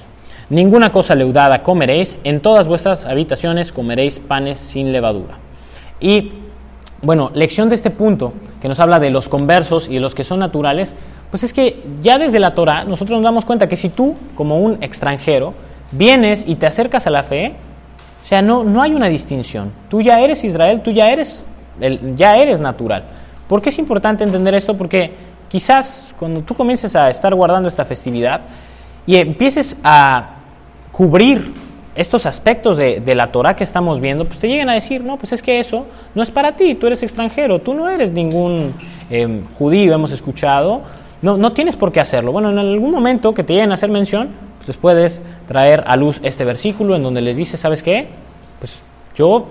Ninguna 0.50 0.92
cosa 0.92 1.14
leudada 1.14 1.62
comeréis, 1.62 2.18
en 2.24 2.40
todas 2.40 2.68
vuestras 2.68 3.06
habitaciones 3.06 3.72
comeréis 3.72 4.20
panes 4.20 4.60
sin 4.60 4.92
levadura. 4.92 5.36
Y 6.00 6.32
bueno, 7.02 7.32
lección 7.34 7.70
de 7.70 7.76
este 7.76 7.92
punto, 7.92 8.34
que 8.62 8.68
nos 8.68 8.80
habla 8.80 9.00
de 9.00 9.10
los 9.10 9.30
conversos 9.30 9.88
y 9.90 9.96
de 9.96 10.00
los 10.00 10.16
que 10.16 10.24
son 10.24 10.40
naturales, 10.40 10.96
pues 11.30 11.44
es 11.44 11.54
que 11.54 11.84
ya 12.02 12.18
desde 12.18 12.40
la 12.40 12.56
Torah 12.56 12.84
nosotros 12.84 13.18
nos 13.18 13.24
damos 13.24 13.46
cuenta 13.46 13.70
que 13.70 13.76
si 13.76 13.90
tú, 13.90 14.16
como 14.36 14.58
un 14.58 14.82
extranjero, 14.82 15.54
vienes 15.92 16.46
y 16.48 16.56
te 16.56 16.66
acercas 16.66 17.08
a 17.08 17.12
la 17.12 17.24
fe, 17.24 17.54
o 18.22 18.26
sea, 18.26 18.42
no, 18.42 18.64
no 18.64 18.82
hay 18.82 18.94
una 18.94 19.08
distinción. 19.08 19.72
Tú 19.88 20.02
ya 20.02 20.20
eres 20.20 20.44
Israel, 20.44 20.82
tú 20.82 20.92
ya 20.92 21.12
eres, 21.12 21.46
ya 22.16 22.36
eres 22.36 22.60
natural. 22.60 23.04
¿Por 23.48 23.62
qué 23.62 23.70
es 23.70 23.80
importante 23.80 24.24
entender 24.24 24.54
esto? 24.56 24.76
Porque 24.78 25.14
quizás 25.50 26.14
cuando 26.18 26.42
tú 26.42 26.54
comiences 26.54 26.96
a 26.96 27.10
estar 27.10 27.36
guardando 27.36 27.68
esta 27.68 27.84
festividad 27.84 28.42
y 29.06 29.18
empieces 29.18 29.76
a 29.84 30.36
cubrir 30.92 31.54
estos 31.96 32.26
aspectos 32.26 32.78
de, 32.78 33.16
la 33.16 33.32
Torah 33.32 33.56
que 33.56 33.64
estamos 33.66 34.00
viendo, 34.00 34.26
pues 34.26 34.40
te 34.40 34.48
lleguen 34.48 34.70
a 34.70 34.74
decir, 34.74 35.04
no, 35.04 35.18
pues 35.18 35.34
es 35.34 35.42
que 35.42 35.60
eso 35.60 35.86
no 36.16 36.24
es 36.24 36.32
para 36.32 36.54
ti, 36.54 36.76
tú 36.76 36.88
eres 36.88 37.04
extranjero, 37.04 37.60
tú 37.60 37.74
no 37.74 37.90
eres 37.90 38.14
ningún 38.14 38.74
eh, 39.10 39.42
judío, 39.58 39.94
hemos 39.94 40.12
escuchado, 40.12 40.84
no, 41.22 41.36
no 41.36 41.52
tienes 41.52 41.76
por 41.76 41.92
qué 41.92 42.00
hacerlo. 42.00 42.32
Bueno, 42.32 42.52
en 42.52 42.60
algún 42.60 42.92
momento 42.92 43.34
que 43.34 43.44
te 43.44 43.54
lleguen 43.54 43.72
a 43.72 43.74
hacer 43.74 43.92
mención, 43.92 44.30
pues 44.64 44.78
puedes 44.78 45.22
traer 45.48 45.84
a 45.88 45.98
luz 45.98 46.22
este 46.24 46.46
versículo 46.46 46.96
en 46.96 47.04
donde 47.04 47.22
les 47.22 47.36
dice, 47.36 47.58
¿sabes 47.58 47.84
qué? 47.84 48.08
Pues 48.60 48.80
yo 49.16 49.48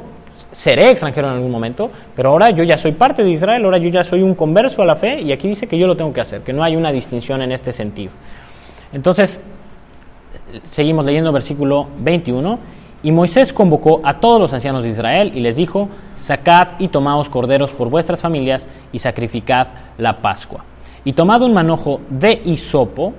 seré 0.53 0.91
extranjero 0.91 1.29
en 1.29 1.35
algún 1.35 1.51
momento, 1.51 1.91
pero 2.17 2.31
ahora 2.31 2.51
yo 2.51 2.65
ya 2.65 2.79
soy 2.79 2.93
parte 2.93 3.23
de 3.23 3.31
Israel, 3.31 3.65
ahora 3.65 3.79
yo 3.79 3.89
ya 3.91 4.03
soy 4.05 4.23
un 4.23 4.35
converso 4.35 4.83
a 4.83 4.87
la 4.87 4.97
fe 4.97 5.21
y 5.21 5.33
aquí 5.33 5.49
dice 5.49 5.67
que 5.67 5.79
yo 5.79 5.87
lo 5.87 5.97
tengo 5.97 6.13
que 6.13 6.21
hacer, 6.21 6.41
que 6.43 6.53
no 6.53 6.63
hay 6.65 6.75
una 6.77 6.91
distinción 6.93 7.43
en 7.43 7.53
este 7.53 7.73
sentido. 7.73 8.13
Entonces, 8.93 9.39
seguimos 10.65 11.05
leyendo 11.05 11.33
versículo 11.33 11.89
21. 11.99 12.59
Y 13.03 13.13
Moisés 13.13 13.53
convocó 13.53 14.01
a 14.03 14.19
todos 14.19 14.41
los 14.41 14.53
ancianos 14.53 14.83
de 14.83 14.89
Israel 14.91 15.31
y 15.35 15.39
les 15.41 15.55
dijo, 15.57 15.89
sacad 16.17 16.69
y 16.81 16.89
tomaos 16.89 17.29
corderos 17.29 17.71
por 17.73 17.89
vuestras 17.91 18.21
familias 18.21 18.69
y 18.93 18.99
sacrificad 18.99 19.69
la 19.99 20.21
Pascua. 20.21 20.65
Y 21.05 21.13
tomad 21.13 21.43
un 21.43 21.55
manojo 21.55 22.01
de 22.09 22.43
hisopo, 22.45 23.13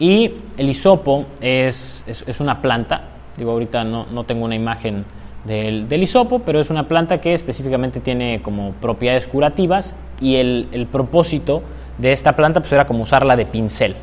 y 0.00 0.32
el 0.56 0.68
hisopo 0.68 1.26
es, 1.40 2.02
es- 2.08 2.24
es 2.26 2.40
una 2.40 2.60
planta, 2.60 3.02
digo 3.36 3.52
ahorita 3.52 3.84
no, 3.84 4.06
no 4.10 4.24
tengo 4.24 4.44
una 4.44 4.56
imagen 4.56 5.04
del, 5.44 5.88
del 5.88 6.02
hisopo, 6.02 6.40
pero 6.40 6.60
es 6.60 6.70
una 6.70 6.88
planta 6.88 7.20
que 7.20 7.34
específicamente 7.34 8.00
tiene 8.00 8.40
como 8.42 8.72
propiedades 8.72 9.26
curativas 9.26 9.96
y 10.20 10.36
el, 10.36 10.68
el 10.72 10.86
propósito 10.86 11.62
de 11.98 12.12
esta 12.12 12.36
planta 12.36 12.60
pues 12.60 12.72
era 12.72 12.86
como 12.86 13.02
usarla 13.02 13.36
de 13.36 13.46
pincel. 13.46 13.96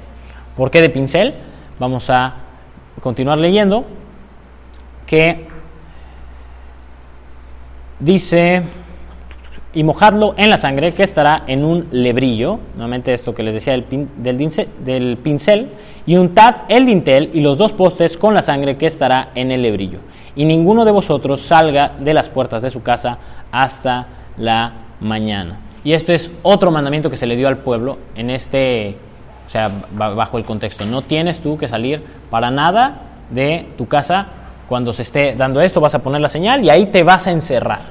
¿Por 0.58 0.70
qué 0.72 0.82
de 0.82 0.90
pincel? 0.90 1.34
Vamos 1.80 2.10
a 2.10 2.36
continuar 3.02 3.38
leyendo 3.38 3.86
que 5.08 5.48
dice 8.00 8.64
y 9.74 9.84
mojadlo 9.84 10.34
en 10.36 10.50
la 10.50 10.58
sangre 10.58 10.94
que 10.94 11.04
estará 11.04 11.44
en 11.46 11.64
un 11.64 11.88
lebrillo, 11.92 12.60
nuevamente 12.74 13.14
esto 13.14 13.36
que 13.36 13.44
les 13.44 13.54
decía 13.54 13.74
del, 13.74 13.86
pin- 13.88 14.08
del, 14.18 14.38
del 14.84 15.18
pincel, 15.18 15.70
y 16.06 16.18
untad 16.18 16.64
el 16.70 16.86
dintel 16.88 17.30
y 17.34 17.42
los 17.42 17.58
dos 17.60 17.72
postes 17.72 18.18
con 18.18 18.34
la 18.34 18.42
sangre 18.42 18.78
que 18.78 18.88
estará 18.88 19.30
en 19.36 19.52
el 19.52 19.62
lebrillo. 19.62 20.00
Y 20.40 20.46
ninguno 20.46 20.86
de 20.86 20.92
vosotros 20.92 21.42
salga 21.42 21.92
de 22.00 22.14
las 22.14 22.30
puertas 22.30 22.62
de 22.62 22.70
su 22.70 22.82
casa 22.82 23.18
hasta 23.52 24.08
la 24.38 24.72
mañana. 25.02 25.60
Y 25.84 25.92
esto 25.92 26.14
es 26.14 26.32
otro 26.44 26.72
mandamiento 26.72 27.10
que 27.10 27.18
se 27.18 27.28
le 27.28 27.36
dio 27.36 27.50
al 27.50 27.58
pueblo 27.58 27.98
en 28.16 28.30
este, 28.30 28.96
o 29.46 29.50
sea, 29.50 29.70
ba- 29.92 30.12
bajo 30.14 30.38
el 30.38 30.46
contexto. 30.46 30.86
No 30.86 31.02
tienes 31.02 31.42
tú 31.42 31.58
que 31.58 31.68
salir 31.68 32.02
para 32.30 32.52
nada 32.52 33.02
de 33.30 33.68
tu 33.78 33.90
casa 33.90 34.28
cuando 34.70 34.94
se 34.94 35.02
esté 35.02 35.36
dando 35.36 35.60
esto, 35.60 35.82
vas 35.82 35.96
a 35.96 36.00
poner 36.00 36.22
la 36.22 36.30
señal 36.30 36.64
y 36.64 36.70
ahí 36.70 36.86
te 36.86 37.04
vas 37.04 37.28
a 37.28 37.32
encerrar. 37.32 37.82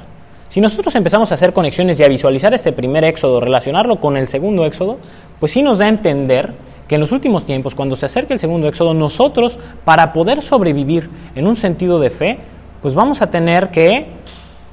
Si 0.48 0.62
nosotros 0.62 0.94
empezamos 0.94 1.30
a 1.30 1.34
hacer 1.34 1.52
conexiones 1.52 2.00
y 2.00 2.04
a 2.04 2.08
visualizar 2.08 2.54
este 2.54 2.72
primer 2.72 3.04
éxodo, 3.04 3.40
relacionarlo 3.40 4.00
con 4.00 4.16
el 4.16 4.26
segundo 4.26 4.64
éxodo, 4.64 4.96
pues 5.38 5.52
sí 5.52 5.60
nos 5.62 5.76
da 5.76 5.84
a 5.84 5.88
entender 5.88 6.54
que 6.88 6.94
en 6.94 7.00
los 7.02 7.12
últimos 7.12 7.44
tiempos, 7.44 7.74
cuando 7.74 7.94
se 7.96 8.06
acerque 8.06 8.32
el 8.32 8.40
segundo 8.40 8.66
éxodo, 8.66 8.94
nosotros, 8.94 9.58
para 9.84 10.12
poder 10.12 10.42
sobrevivir 10.42 11.10
en 11.34 11.46
un 11.46 11.54
sentido 11.54 12.00
de 12.00 12.10
fe, 12.10 12.38
pues 12.80 12.94
vamos 12.94 13.20
a 13.20 13.30
tener 13.30 13.68
que 13.68 14.06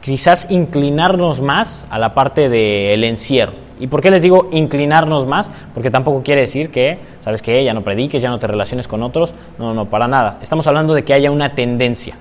quizás 0.02 0.48
inclinarnos 0.50 1.42
más 1.42 1.86
a 1.90 2.00
la 2.00 2.14
parte 2.14 2.48
del 2.48 3.04
encierro. 3.04 3.54
¿Y 3.80 3.88
por 3.88 4.02
qué 4.02 4.10
les 4.10 4.22
digo 4.22 4.48
inclinarnos 4.52 5.26
más? 5.26 5.52
Porque 5.74 5.92
tampoco 5.92 6.24
quiere 6.24 6.42
decir 6.42 6.72
que, 6.72 6.98
¿sabes 7.20 7.42
qué? 7.42 7.64
Ya 7.64 7.74
no 7.74 7.82
prediques, 7.82 8.22
ya 8.22 8.30
no 8.30 8.40
te 8.40 8.48
relaciones 8.48 8.88
con 8.88 9.04
otros. 9.04 9.34
No, 9.60 9.74
no, 9.74 9.86
para 9.86 10.08
nada. 10.08 10.40
Estamos 10.42 10.66
hablando 10.68 10.94
de 10.94 11.04
que 11.04 11.14
haya 11.14 11.30
una 11.32 11.54
tendencia, 11.54 12.16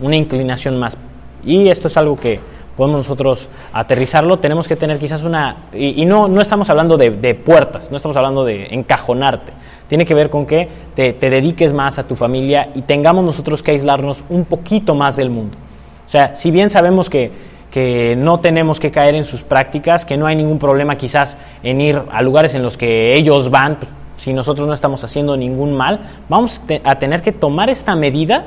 una 0.00 0.16
inclinación 0.16 0.80
más. 0.80 0.96
Y 1.44 1.68
esto 1.68 1.86
es 1.86 1.96
algo 1.96 2.16
que 2.16 2.40
podemos 2.80 3.00
nosotros 3.00 3.46
aterrizarlo. 3.74 4.38
Tenemos 4.38 4.66
que 4.66 4.74
tener 4.74 4.98
quizás 4.98 5.22
una... 5.22 5.64
Y, 5.74 6.06
no, 6.06 6.28
no 6.28 6.40
estamos 6.40 6.70
hablando 6.70 6.96
de, 6.96 7.10
de 7.10 7.34
puertas, 7.34 7.90
no 7.90 7.98
estamos 7.98 8.16
hablando 8.16 8.42
de 8.42 8.68
encajonarte. 8.70 9.52
Tiene 9.86 10.06
que 10.06 10.14
ver 10.14 10.30
con 10.30 10.46
que 10.46 10.66
te, 10.94 11.12
te 11.12 11.28
dediques 11.28 11.74
más 11.74 11.98
a 11.98 12.08
tu 12.08 12.16
familia 12.16 12.70
y 12.74 12.80
tengamos 12.80 13.22
nosotros 13.22 13.62
que 13.62 13.72
aislarnos 13.72 14.24
un 14.30 14.46
poquito 14.46 14.94
más 14.94 15.16
del 15.16 15.28
mundo. 15.28 15.58
O 16.06 16.08
sea, 16.08 16.34
si 16.34 16.50
bien 16.50 16.70
sabemos 16.70 17.10
que, 17.10 17.30
que 17.70 18.16
no 18.16 18.40
tenemos 18.40 18.80
que 18.80 18.90
caer 18.90 19.14
en 19.14 19.26
sus 19.26 19.42
prácticas, 19.42 20.06
que 20.06 20.16
no 20.16 20.24
hay 20.24 20.36
ningún 20.36 20.58
problema 20.58 20.96
quizás 20.96 21.36
en 21.62 21.82
ir 21.82 22.00
a 22.10 22.22
lugares 22.22 22.54
en 22.54 22.62
los 22.62 22.78
que 22.78 23.12
ellos 23.12 23.50
van, 23.50 23.76
si 24.16 24.32
nosotros 24.32 24.66
no 24.66 24.72
estamos 24.72 25.04
haciendo 25.04 25.36
ningún 25.36 25.76
mal, 25.76 26.00
vamos 26.30 26.62
a 26.84 26.94
tener 26.94 27.20
que 27.20 27.32
tomar 27.32 27.68
esta 27.68 27.94
medida, 27.94 28.46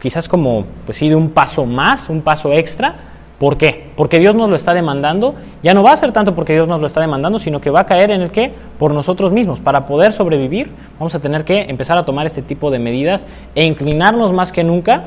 quizás 0.00 0.28
como, 0.28 0.64
pues 0.86 0.96
sí, 0.96 1.08
de 1.08 1.16
un 1.16 1.30
paso 1.30 1.66
más, 1.66 2.08
un 2.08 2.22
paso 2.22 2.52
extra. 2.52 3.08
¿Por 3.42 3.56
qué? 3.56 3.90
Porque 3.96 4.20
Dios 4.20 4.36
nos 4.36 4.48
lo 4.48 4.54
está 4.54 4.72
demandando. 4.72 5.34
Ya 5.64 5.74
no 5.74 5.82
va 5.82 5.90
a 5.90 5.96
ser 5.96 6.12
tanto 6.12 6.32
porque 6.32 6.52
Dios 6.52 6.68
nos 6.68 6.80
lo 6.80 6.86
está 6.86 7.00
demandando, 7.00 7.40
sino 7.40 7.60
que 7.60 7.70
va 7.70 7.80
a 7.80 7.86
caer 7.86 8.12
en 8.12 8.20
el 8.20 8.30
que 8.30 8.52
por 8.78 8.94
nosotros 8.94 9.32
mismos. 9.32 9.58
Para 9.58 9.84
poder 9.84 10.12
sobrevivir, 10.12 10.70
vamos 10.96 11.12
a 11.16 11.18
tener 11.18 11.44
que 11.44 11.62
empezar 11.62 11.98
a 11.98 12.04
tomar 12.04 12.24
este 12.24 12.42
tipo 12.42 12.70
de 12.70 12.78
medidas 12.78 13.26
e 13.56 13.64
inclinarnos 13.64 14.32
más 14.32 14.52
que 14.52 14.62
nunca 14.62 15.06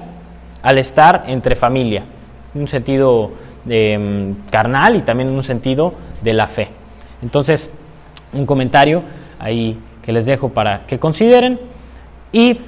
al 0.62 0.78
estar 0.78 1.24
entre 1.28 1.56
familia, 1.56 2.04
en 2.54 2.60
un 2.60 2.68
sentido 2.68 3.32
de, 3.64 3.98
mm, 3.98 4.50
carnal 4.50 4.98
y 4.98 5.04
también 5.04 5.30
en 5.30 5.36
un 5.36 5.44
sentido 5.44 5.94
de 6.22 6.34
la 6.34 6.48
fe. 6.48 6.68
Entonces, 7.22 7.70
un 8.34 8.46
comentario 8.46 9.02
ahí 9.40 9.80
que 10.02 10.12
les 10.12 10.26
dejo 10.26 10.50
para 10.50 10.86
que 10.88 11.00
consideren. 11.00 11.58
Y 12.34 12.60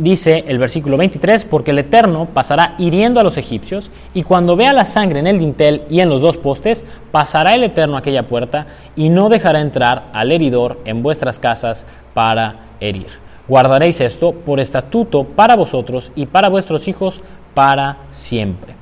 dice 0.00 0.44
el 0.48 0.58
versículo 0.58 0.96
23, 0.96 1.44
porque 1.44 1.70
el 1.70 1.78
Eterno 1.78 2.26
pasará 2.32 2.74
hiriendo 2.78 3.20
a 3.20 3.22
los 3.22 3.36
egipcios, 3.36 3.90
y 4.14 4.22
cuando 4.22 4.56
vea 4.56 4.72
la 4.72 4.84
sangre 4.84 5.20
en 5.20 5.26
el 5.26 5.38
dintel 5.38 5.82
y 5.90 6.00
en 6.00 6.08
los 6.08 6.20
dos 6.20 6.36
postes, 6.36 6.84
pasará 7.10 7.54
el 7.54 7.64
Eterno 7.64 7.96
aquella 7.96 8.26
puerta, 8.26 8.66
y 8.96 9.08
no 9.10 9.28
dejará 9.28 9.60
entrar 9.60 10.04
al 10.12 10.32
heridor 10.32 10.80
en 10.84 11.02
vuestras 11.02 11.38
casas 11.38 11.86
para 12.14 12.56
herir. 12.80 13.08
Guardaréis 13.46 14.00
esto 14.00 14.32
por 14.32 14.60
estatuto 14.60 15.24
para 15.24 15.56
vosotros 15.56 16.12
y 16.14 16.26
para 16.26 16.48
vuestros 16.48 16.88
hijos 16.88 17.22
para 17.54 17.98
siempre. 18.10 18.74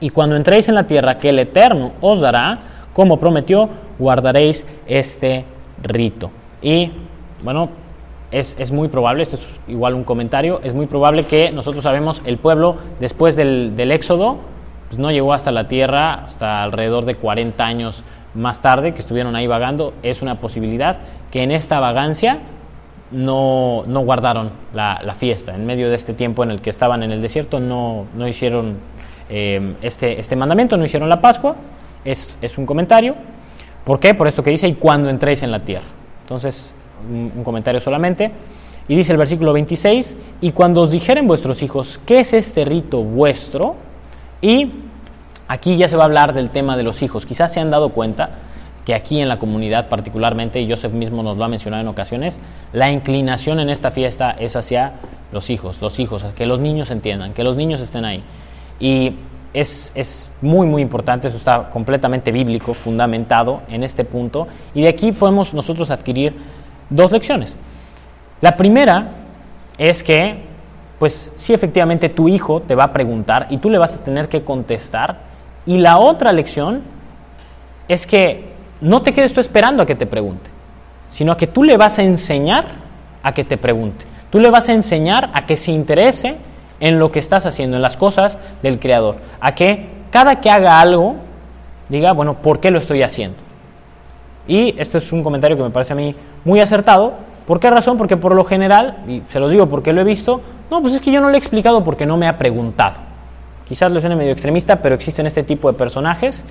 Y 0.00 0.10
cuando 0.10 0.34
entréis 0.34 0.68
en 0.68 0.74
la 0.74 0.86
tierra 0.86 1.18
que 1.18 1.28
el 1.28 1.38
Eterno 1.38 1.92
os 2.00 2.20
dará, 2.20 2.58
como 2.92 3.18
prometió, 3.18 3.68
guardaréis 3.98 4.66
este 4.86 5.44
rito. 5.82 6.30
Y 6.60 6.90
bueno, 7.42 7.68
es, 8.32 8.56
es 8.58 8.72
muy 8.72 8.88
probable, 8.88 9.22
esto 9.22 9.36
es 9.36 9.48
igual 9.68 9.94
un 9.94 10.04
comentario, 10.04 10.60
es 10.64 10.74
muy 10.74 10.86
probable 10.86 11.24
que 11.24 11.50
nosotros 11.50 11.84
sabemos 11.84 12.22
el 12.24 12.38
pueblo 12.38 12.76
después 12.98 13.36
del, 13.36 13.76
del 13.76 13.92
éxodo, 13.92 14.38
pues 14.88 14.98
no 14.98 15.10
llegó 15.10 15.32
hasta 15.32 15.52
la 15.52 15.68
tierra 15.68 16.14
hasta 16.14 16.62
alrededor 16.62 17.04
de 17.04 17.14
40 17.14 17.64
años 17.64 18.04
más 18.34 18.62
tarde, 18.62 18.94
que 18.94 19.00
estuvieron 19.00 19.36
ahí 19.36 19.46
vagando, 19.46 19.92
es 20.02 20.22
una 20.22 20.40
posibilidad 20.40 21.00
que 21.30 21.42
en 21.42 21.52
esta 21.52 21.78
vagancia 21.80 22.40
no, 23.10 23.84
no 23.86 24.00
guardaron 24.00 24.50
la, 24.72 25.00
la 25.04 25.14
fiesta. 25.14 25.54
En 25.54 25.66
medio 25.66 25.90
de 25.90 25.96
este 25.96 26.14
tiempo 26.14 26.42
en 26.42 26.50
el 26.50 26.60
que 26.60 26.70
estaban 26.70 27.02
en 27.02 27.12
el 27.12 27.20
desierto 27.20 27.60
no, 27.60 28.06
no 28.16 28.26
hicieron 28.26 28.78
eh, 29.28 29.74
este, 29.82 30.18
este 30.18 30.34
mandamiento, 30.36 30.76
no 30.76 30.84
hicieron 30.84 31.08
la 31.08 31.20
Pascua. 31.20 31.56
Es, 32.04 32.38
es 32.40 32.58
un 32.58 32.66
comentario. 32.66 33.14
¿Por 33.84 34.00
qué? 34.00 34.14
Por 34.14 34.28
esto 34.28 34.42
que 34.42 34.50
dice, 34.50 34.68
y 34.68 34.74
cuando 34.74 35.08
entréis 35.10 35.42
en 35.42 35.50
la 35.50 35.60
tierra. 35.60 35.84
Entonces, 36.22 36.74
un, 37.08 37.44
comentario 37.44 37.80
solamente. 37.80 38.30
Y 38.88 38.96
dice 38.96 39.12
el 39.12 39.18
versículo 39.18 39.52
26, 39.52 40.16
y 40.40 40.52
cuando 40.52 40.82
os 40.82 40.90
dijeren 40.90 41.26
vuestros 41.28 41.62
hijos, 41.62 42.00
¿qué 42.04 42.20
es 42.20 42.32
este 42.32 42.64
rito 42.64 43.02
vuestro? 43.02 43.76
Y 44.40 44.72
aquí 45.46 45.76
ya 45.76 45.86
se 45.86 45.96
va 45.96 46.02
a 46.02 46.06
hablar 46.06 46.34
del 46.34 46.50
tema 46.50 46.76
de 46.76 46.82
los 46.82 47.02
hijos. 47.02 47.24
Quizás 47.24 47.52
se 47.52 47.60
han 47.60 47.70
dado 47.70 47.90
cuenta 47.90 48.30
que 48.84 48.94
aquí 48.94 49.20
en 49.20 49.28
la 49.28 49.38
comunidad 49.38 49.88
particularmente, 49.88 50.60
y 50.60 50.68
Joseph 50.68 50.92
mismo 50.92 51.22
nos 51.22 51.36
lo 51.36 51.44
ha 51.44 51.48
mencionado 51.48 51.82
en 51.82 51.88
ocasiones, 51.88 52.40
la 52.72 52.90
inclinación 52.90 53.60
en 53.60 53.70
esta 53.70 53.90
fiesta 53.90 54.32
es 54.32 54.56
hacia 54.56 54.94
los 55.30 55.50
hijos, 55.50 55.80
los 55.80 55.98
hijos, 56.00 56.24
que 56.36 56.46
los 56.46 56.60
niños 56.60 56.90
entiendan, 56.90 57.32
que 57.32 57.44
los 57.44 57.56
niños 57.56 57.80
estén 57.80 58.04
ahí. 58.04 58.22
Y 58.80 59.14
es, 59.54 59.92
es, 59.94 60.30
muy, 60.40 60.66
muy 60.66 60.82
importante, 60.82 61.28
eso 61.28 61.36
está 61.36 61.70
completamente 61.70 62.32
bíblico, 62.32 62.74
fundamentado 62.74 63.62
en 63.68 63.84
este 63.84 64.04
punto, 64.04 64.48
y 64.74 64.82
de 64.82 64.88
aquí 64.88 65.12
podemos 65.12 65.54
nosotros 65.54 65.90
adquirir 65.90 66.34
dos 66.94 67.12
lecciones. 67.12 67.56
La 68.40 68.56
primera 68.56 69.08
es 69.78 70.02
que, 70.02 70.36
pues 70.98 71.32
sí, 71.36 71.54
efectivamente 71.54 72.08
tu 72.08 72.28
hijo 72.28 72.62
te 72.62 72.74
va 72.74 72.84
a 72.84 72.92
preguntar 72.92 73.46
y 73.50 73.58
tú 73.58 73.70
le 73.70 73.78
vas 73.78 73.94
a 73.94 73.98
tener 73.98 74.28
que 74.28 74.42
contestar, 74.42 75.32
y 75.64 75.78
la 75.78 75.98
otra 75.98 76.32
lección 76.32 76.82
es 77.88 78.06
que 78.06 78.52
no 78.80 79.02
te 79.02 79.12
quedes 79.12 79.32
tú 79.32 79.40
esperando 79.40 79.82
a 79.82 79.86
que 79.86 79.94
te 79.94 80.06
pregunte, 80.06 80.50
sino 81.10 81.32
a 81.32 81.36
que 81.36 81.46
tú 81.46 81.62
le 81.62 81.76
vas 81.76 81.98
a 81.98 82.02
enseñar 82.02 82.64
a 83.22 83.32
que 83.32 83.44
te 83.44 83.56
pregunte. 83.56 84.04
Tú 84.30 84.40
le 84.40 84.50
vas 84.50 84.68
a 84.68 84.72
enseñar 84.72 85.30
a 85.34 85.46
que 85.46 85.56
se 85.56 85.70
interese 85.70 86.36
en 86.80 86.98
lo 86.98 87.12
que 87.12 87.20
estás 87.20 87.46
haciendo, 87.46 87.76
en 87.76 87.82
las 87.82 87.96
cosas 87.96 88.38
del 88.62 88.80
Creador. 88.80 89.16
A 89.40 89.54
que 89.54 89.88
cada 90.10 90.40
que 90.40 90.50
haga 90.50 90.80
algo, 90.80 91.16
diga, 91.88 92.12
bueno, 92.12 92.38
¿por 92.38 92.58
qué 92.58 92.70
lo 92.70 92.78
estoy 92.78 93.02
haciendo? 93.02 93.36
Y 94.48 94.74
esto 94.80 94.98
es 94.98 95.12
un 95.12 95.22
comentario 95.22 95.56
que 95.56 95.62
me 95.62 95.70
parece 95.70 95.92
a 95.92 95.96
mí 95.96 96.14
muy 96.44 96.60
acertado. 96.60 97.14
¿Por 97.46 97.60
qué 97.60 97.70
razón? 97.70 97.96
Porque 97.96 98.16
por 98.16 98.34
lo 98.34 98.44
general, 98.44 98.98
y 99.08 99.22
se 99.28 99.40
los 99.40 99.50
digo 99.50 99.68
porque 99.68 99.92
lo 99.92 100.00
he 100.00 100.04
visto, 100.04 100.40
no, 100.70 100.80
pues 100.80 100.94
es 100.94 101.00
que 101.00 101.10
yo 101.12 101.20
no 101.20 101.28
le 101.28 101.34
he 101.34 101.38
explicado 101.38 101.82
porque 101.84 102.06
no 102.06 102.16
me 102.16 102.28
ha 102.28 102.38
preguntado. 102.38 102.96
Quizás 103.68 103.92
le 103.92 104.00
suene 104.00 104.16
medio 104.16 104.32
extremista, 104.32 104.80
pero 104.80 104.94
existen 104.94 105.26
este 105.26 105.42
tipo 105.42 105.70
de 105.70 105.76
personajes. 105.78 106.44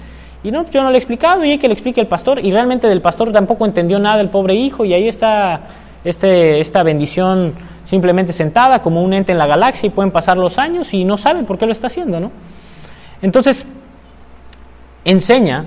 Y 0.44 0.52
no, 0.52 0.64
pues 0.64 0.74
yo 0.74 0.84
no 0.84 0.89
le 0.89 0.96
he 0.96 0.98
explicado 0.98 1.44
y 1.46 1.52
hay 1.52 1.60
que 1.60 1.68
le 1.68 1.74
explique 1.74 2.02
el 2.02 2.08
pastor. 2.08 2.44
Y 2.44 2.52
realmente 2.52 2.88
del 2.88 3.02
pastor 3.02 3.32
tampoco 3.32 3.66
entendió 3.66 4.00
nada 4.00 4.22
el 4.22 4.30
pobre 4.30 4.56
hijo 4.56 4.86
y 4.86 4.94
ahí 4.94 5.08
está 5.08 5.62
este, 6.04 6.60
esta 6.60 6.84
bendición 6.84 7.54
simplemente 7.86 8.34
sentada 8.34 8.82
como 8.82 9.04
un 9.04 9.14
ente 9.14 9.32
en 9.32 9.38
la 9.38 9.48
galaxia 9.48 9.88
y 9.88 9.89
pueden 9.89 10.12
pasar 10.12 10.38
los 10.38 10.58
años 10.58 10.94
y 10.94 11.04
no 11.04 11.18
saben 11.18 11.46
por 11.46 11.58
qué 11.58 11.66
lo 11.66 11.74
está 11.74 11.88
haciendo, 11.88 12.20
¿no? 12.20 12.32
Entonces, 13.22 13.66
enseña 15.06 15.66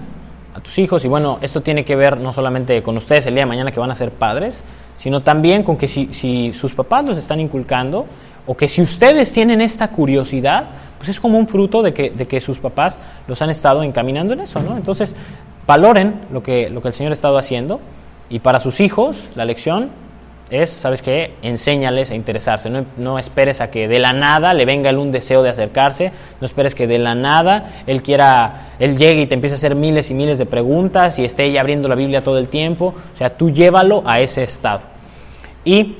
a 0.55 0.61
tus 0.61 0.79
hijos, 0.79 1.05
y 1.05 1.09
bueno, 1.09 1.39
esto 1.43 1.63
tiene 1.63 1.85
que 1.85 1.97
ver 1.97 2.19
no 2.19 2.33
solamente 2.33 2.81
con 2.83 2.97
ustedes 2.97 3.27
el 3.27 3.35
día 3.35 3.43
de 3.43 3.47
mañana 3.47 3.73
que 3.73 3.81
van 3.81 3.91
a 3.91 3.95
ser 3.97 4.11
padres, 4.13 4.63
sino 4.97 5.21
también 5.21 5.65
con 5.65 5.77
que 5.77 5.89
si, 5.89 6.15
si 6.15 6.53
sus 6.53 6.75
papás 6.75 7.05
los 7.05 7.19
están 7.19 7.41
inculcando, 7.41 8.07
o 8.47 8.57
que 8.57 8.69
si 8.69 8.81
ustedes 8.81 9.33
tienen 9.33 9.61
esta 9.61 9.89
curiosidad, 9.89 10.65
pues 10.99 11.09
es 11.09 11.19
como 11.19 11.39
un 11.39 11.49
fruto 11.49 11.83
de 11.83 11.93
que, 11.93 12.11
de 12.11 12.27
que 12.27 12.41
sus 12.41 12.59
papás 12.59 12.99
los 13.27 13.43
han 13.43 13.51
estado 13.51 13.83
encaminando 13.83 14.33
en 14.33 14.41
eso, 14.41 14.61
¿no? 14.61 14.77
Entonces, 14.77 15.17
valoren 15.67 16.21
lo 16.33 16.43
que, 16.43 16.71
lo 16.71 16.81
que 16.81 16.89
el 16.89 16.95
Señor 16.95 17.13
ha 17.13 17.15
estado 17.15 17.37
haciendo, 17.37 17.81
y 18.31 18.39
para 18.39 18.61
sus 18.61 18.81
hijos, 18.81 19.31
la 19.35 19.45
lección 19.45 19.91
es, 20.51 20.70
¿sabes 20.70 21.01
qué? 21.01 21.34
Enséñales 21.42 22.11
a 22.11 22.14
interesarse. 22.14 22.68
No, 22.68 22.84
no, 22.97 23.18
esperes 23.18 23.61
a 23.61 23.70
que 23.70 23.88
de 23.88 23.99
la 23.99 24.12
nada 24.12 24.53
le 24.53 24.64
venga 24.64 24.90
un 24.90 25.11
deseo 25.11 25.42
de 25.42 25.49
acercarse. 25.49 26.12
No 26.40 26.45
esperes 26.47 26.74
que 26.74 26.86
de 26.86 26.99
la 26.99 27.14
nada 27.14 27.82
él 27.86 28.03
quiera, 28.03 28.74
él 28.78 28.97
llegue 28.99 29.22
y 29.22 29.26
te 29.26 29.34
empiece 29.34 29.55
a 29.55 29.59
hacer 29.59 29.74
miles 29.74 30.11
y 30.11 30.14
miles 30.14 30.38
de 30.38 30.47
preguntas 30.47 31.18
y 31.18 31.24
esté 31.24 31.51
ya 31.51 31.61
abriendo 31.61 31.88
la 31.88 31.95
Biblia 31.95 32.20
todo 32.20 32.38
el 32.38 32.49
tiempo. 32.49 32.95
O 33.14 33.18
sea, 33.18 33.30
tú 33.36 33.51
llévalo 33.51 34.03
a 34.07 34.20
ese 34.20 34.42
estado. 34.42 34.82
Y 35.64 35.97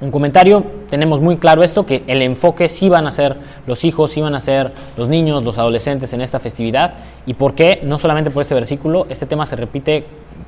un 0.00 0.10
comentario, 0.10 0.62
tenemos 0.90 1.20
muy 1.20 1.38
claro 1.38 1.62
esto, 1.62 1.86
que 1.86 2.02
el 2.06 2.20
enfoque 2.20 2.68
sí 2.68 2.88
van 2.88 3.06
a 3.06 3.12
ser 3.12 3.36
los 3.66 3.84
hijos, 3.84 4.10
sí 4.10 4.20
van 4.20 4.34
a 4.34 4.40
ser 4.40 4.72
los 4.96 5.08
niños, 5.08 5.42
los 5.42 5.56
adolescentes 5.56 6.12
en 6.12 6.20
esta 6.20 6.38
festividad. 6.38 6.94
¿Y 7.24 7.34
por 7.34 7.54
qué? 7.54 7.80
No 7.82 7.98
solamente 7.98 8.30
por 8.30 8.42
este 8.42 8.54
versículo, 8.54 9.06
este 9.08 9.24
tema 9.24 9.46
se 9.46 9.56
repite 9.56 10.04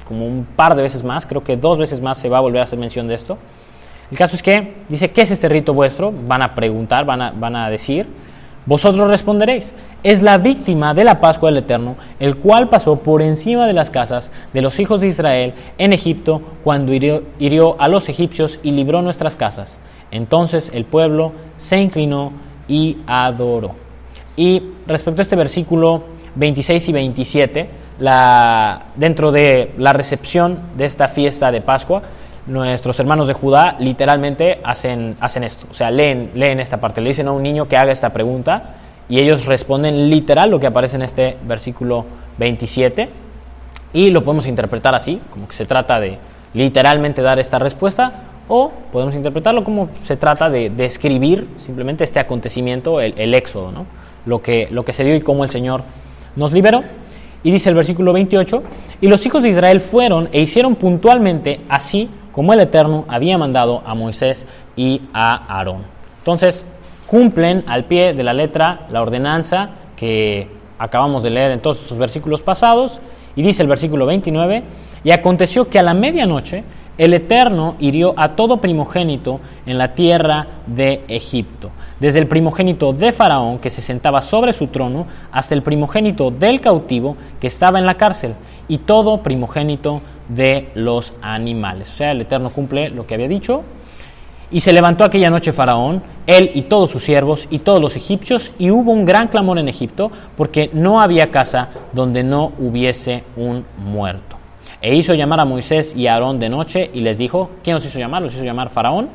como 0.06 0.26
un 0.26 0.44
par 0.44 0.76
de 0.76 0.82
veces 0.82 1.02
más, 1.02 1.26
creo 1.26 1.42
que 1.42 1.56
dos 1.56 1.78
veces 1.78 2.00
más 2.02 2.18
se 2.18 2.28
va 2.28 2.38
a 2.38 2.40
volver 2.40 2.60
a 2.60 2.64
hacer 2.64 2.78
mención 2.78 3.08
de 3.08 3.14
esto. 3.14 3.38
El 4.10 4.18
caso 4.18 4.36
es 4.36 4.42
que 4.42 4.74
dice, 4.88 5.10
¿qué 5.10 5.22
es 5.22 5.30
este 5.30 5.48
rito 5.48 5.72
vuestro? 5.72 6.12
Van 6.12 6.42
a 6.42 6.54
preguntar, 6.54 7.06
van 7.06 7.22
a, 7.22 7.30
van 7.30 7.56
a 7.56 7.70
decir, 7.70 8.06
vosotros 8.68 9.08
responderéis, 9.08 9.72
es 10.02 10.20
la 10.20 10.36
víctima 10.36 10.92
de 10.92 11.02
la 11.02 11.20
Pascua 11.20 11.48
del 11.48 11.64
Eterno, 11.64 11.96
el 12.20 12.36
cual 12.36 12.68
pasó 12.68 12.96
por 12.96 13.22
encima 13.22 13.66
de 13.66 13.72
las 13.72 13.88
casas 13.88 14.30
de 14.52 14.60
los 14.60 14.78
hijos 14.78 15.00
de 15.00 15.06
Israel 15.06 15.54
en 15.78 15.94
Egipto 15.94 16.42
cuando 16.62 16.92
hirió, 16.92 17.76
a 17.78 17.88
los 17.88 18.10
egipcios 18.10 18.60
y 18.62 18.72
libró 18.72 19.00
nuestras 19.00 19.36
casas. 19.36 19.78
Entonces 20.10 20.70
el 20.74 20.84
pueblo 20.84 21.32
se 21.56 21.78
inclinó 21.78 22.32
y 22.68 22.98
adoró. 23.06 23.70
Y 24.36 24.62
respecto 24.86 25.22
a 25.22 25.24
este 25.24 25.34
versículo 25.34 26.02
26 26.34 26.90
y 26.90 26.92
27, 26.92 27.70
la, 28.00 28.88
dentro 28.96 29.32
de 29.32 29.72
la 29.78 29.94
recepción 29.94 30.58
de 30.76 30.84
esta 30.84 31.08
fiesta 31.08 31.50
de 31.50 31.62
Pascua, 31.62 32.02
nuestros 32.48 32.98
hermanos 32.98 33.28
de 33.28 33.34
Judá 33.34 33.76
literalmente 33.78 34.60
hacen, 34.64 35.14
hacen 35.20 35.44
esto, 35.44 35.66
o 35.70 35.74
sea, 35.74 35.90
leen, 35.90 36.30
leen 36.34 36.60
esta 36.60 36.80
parte, 36.80 37.00
le 37.00 37.10
dicen 37.10 37.28
a 37.28 37.32
un 37.32 37.42
niño 37.42 37.68
que 37.68 37.76
haga 37.76 37.92
esta 37.92 38.10
pregunta 38.12 38.74
y 39.08 39.20
ellos 39.20 39.46
responden 39.46 40.10
literal 40.10 40.50
lo 40.50 40.58
que 40.58 40.66
aparece 40.66 40.96
en 40.96 41.02
este 41.02 41.36
versículo 41.44 42.04
27 42.38 43.08
y 43.92 44.10
lo 44.10 44.24
podemos 44.24 44.46
interpretar 44.46 44.94
así, 44.94 45.20
como 45.30 45.46
que 45.46 45.54
se 45.54 45.64
trata 45.64 46.00
de 46.00 46.18
literalmente 46.54 47.22
dar 47.22 47.38
esta 47.38 47.58
respuesta 47.58 48.12
o 48.48 48.72
podemos 48.90 49.14
interpretarlo 49.14 49.62
como 49.62 49.90
se 50.02 50.16
trata 50.16 50.48
de 50.48 50.70
describir 50.70 51.48
simplemente 51.56 52.04
este 52.04 52.18
acontecimiento, 52.18 53.00
el, 53.00 53.14
el 53.18 53.34
éxodo, 53.34 53.70
¿no? 53.70 53.86
lo, 54.28 54.42
que, 54.42 54.68
lo 54.70 54.84
que 54.84 54.92
se 54.92 55.04
dio 55.04 55.14
y 55.16 55.20
cómo 55.20 55.44
el 55.44 55.50
Señor 55.50 55.82
nos 56.36 56.52
liberó. 56.52 56.82
Y 57.42 57.50
dice 57.50 57.68
el 57.68 57.74
versículo 57.74 58.12
28, 58.12 58.62
y 59.00 59.08
los 59.08 59.24
hijos 59.24 59.42
de 59.42 59.50
Israel 59.50 59.80
fueron 59.80 60.28
e 60.32 60.42
hicieron 60.42 60.74
puntualmente 60.74 61.60
así 61.68 62.08
como 62.38 62.52
el 62.52 62.60
Eterno 62.60 63.04
había 63.08 63.36
mandado 63.36 63.82
a 63.84 63.96
Moisés 63.96 64.46
y 64.76 65.02
a 65.12 65.56
Aarón. 65.58 65.82
Entonces, 66.18 66.68
cumplen 67.08 67.64
al 67.66 67.86
pie 67.86 68.14
de 68.14 68.22
la 68.22 68.32
letra 68.32 68.86
la 68.92 69.02
ordenanza 69.02 69.70
que 69.96 70.46
acabamos 70.78 71.24
de 71.24 71.30
leer 71.30 71.50
en 71.50 71.58
todos 71.58 71.82
estos 71.82 71.98
versículos 71.98 72.42
pasados, 72.42 73.00
y 73.34 73.42
dice 73.42 73.62
el 73.62 73.68
versículo 73.68 74.06
29, 74.06 74.62
y 75.02 75.10
aconteció 75.10 75.68
que 75.68 75.80
a 75.80 75.82
la 75.82 75.94
medianoche 75.94 76.62
el 76.98 77.14
Eterno 77.14 77.76
hirió 77.78 78.12
a 78.16 78.34
todo 78.34 78.60
primogénito 78.60 79.40
en 79.64 79.78
la 79.78 79.94
tierra 79.94 80.46
de 80.66 81.04
Egipto, 81.08 81.70
desde 82.00 82.18
el 82.18 82.26
primogénito 82.26 82.92
de 82.92 83.12
Faraón 83.12 83.60
que 83.60 83.70
se 83.70 83.80
sentaba 83.80 84.20
sobre 84.20 84.52
su 84.52 84.66
trono 84.66 85.06
hasta 85.30 85.54
el 85.54 85.62
primogénito 85.62 86.32
del 86.32 86.60
cautivo 86.60 87.16
que 87.40 87.46
estaba 87.46 87.78
en 87.78 87.86
la 87.86 87.94
cárcel 87.94 88.34
y 88.66 88.78
todo 88.78 89.22
primogénito 89.22 90.02
de 90.28 90.70
los 90.74 91.14
animales. 91.22 91.88
O 91.88 91.96
sea, 91.96 92.10
el 92.10 92.20
Eterno 92.20 92.50
cumple 92.50 92.90
lo 92.90 93.06
que 93.06 93.14
había 93.14 93.28
dicho. 93.28 93.62
Y 94.50 94.60
se 94.60 94.72
levantó 94.72 95.04
aquella 95.04 95.28
noche 95.28 95.52
Faraón, 95.52 96.02
él 96.26 96.50
y 96.54 96.62
todos 96.62 96.90
sus 96.90 97.04
siervos 97.04 97.46
y 97.50 97.58
todos 97.58 97.82
los 97.82 97.96
egipcios, 97.96 98.50
y 98.58 98.70
hubo 98.70 98.92
un 98.92 99.04
gran 99.04 99.28
clamor 99.28 99.58
en 99.58 99.68
Egipto, 99.68 100.10
porque 100.38 100.70
no 100.72 101.02
había 101.02 101.30
casa 101.30 101.68
donde 101.92 102.24
no 102.24 102.52
hubiese 102.58 103.24
un 103.36 103.66
muerto. 103.76 104.37
E 104.80 104.94
hizo 104.94 105.14
llamar 105.14 105.40
a 105.40 105.44
Moisés 105.44 105.96
y 105.96 106.06
a 106.06 106.14
Aarón 106.14 106.38
de 106.38 106.48
noche 106.48 106.90
y 106.92 107.00
les 107.00 107.18
dijo, 107.18 107.50
¿quién 107.64 107.74
los 107.74 107.84
hizo 107.84 107.98
llamar? 107.98 108.22
Los 108.22 108.34
hizo 108.34 108.44
llamar 108.44 108.70
Faraón. 108.70 109.08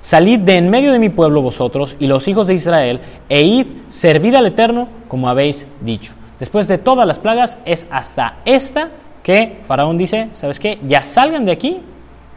Salid 0.00 0.40
de 0.40 0.56
en 0.56 0.70
medio 0.70 0.92
de 0.92 0.98
mi 0.98 1.10
pueblo 1.10 1.42
vosotros 1.42 1.96
y 1.98 2.06
los 2.06 2.26
hijos 2.28 2.46
de 2.46 2.54
Israel, 2.54 3.00
e 3.28 3.42
id, 3.42 3.66
servid 3.88 4.34
al 4.34 4.46
Eterno 4.46 4.88
como 5.08 5.28
habéis 5.28 5.66
dicho. 5.80 6.14
Después 6.38 6.68
de 6.68 6.78
todas 6.78 7.06
las 7.06 7.18
plagas, 7.18 7.58
es 7.64 7.88
hasta 7.90 8.36
esta 8.44 8.90
que 9.22 9.58
Faraón 9.66 9.98
dice, 9.98 10.28
¿sabes 10.32 10.60
qué? 10.60 10.78
Ya 10.86 11.02
salgan 11.02 11.44
de 11.44 11.52
aquí 11.52 11.80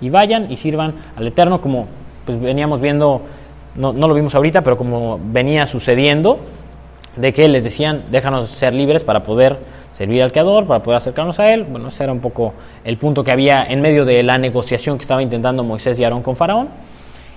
y 0.01 0.09
vayan 0.09 0.51
y 0.51 0.55
sirvan 0.55 0.95
al 1.15 1.27
Eterno 1.27 1.61
como 1.61 1.87
pues 2.25 2.39
veníamos 2.39 2.81
viendo, 2.81 3.21
no, 3.75 3.93
no 3.93 4.07
lo 4.07 4.13
vimos 4.13 4.35
ahorita, 4.35 4.61
pero 4.61 4.77
como 4.77 5.19
venía 5.23 5.67
sucediendo, 5.67 6.39
de 7.15 7.33
que 7.33 7.47
les 7.47 7.63
decían, 7.63 7.99
déjanos 8.09 8.49
ser 8.49 8.73
libres 8.73 9.03
para 9.03 9.23
poder 9.23 9.59
servir 10.01 10.23
al 10.23 10.31
Creador, 10.31 10.65
para 10.65 10.81
poder 10.81 10.97
acercarnos 10.97 11.39
a 11.39 11.53
Él. 11.53 11.63
Bueno, 11.63 11.89
ese 11.89 12.03
era 12.03 12.11
un 12.11 12.21
poco 12.21 12.55
el 12.83 12.97
punto 12.97 13.23
que 13.23 13.31
había 13.31 13.63
en 13.63 13.81
medio 13.81 14.03
de 14.03 14.23
la 14.23 14.39
negociación 14.39 14.97
que 14.97 15.03
estaba 15.03 15.21
intentando 15.21 15.63
Moisés 15.63 15.99
y 15.99 16.03
Aarón 16.03 16.23
con 16.23 16.35
Faraón. 16.35 16.69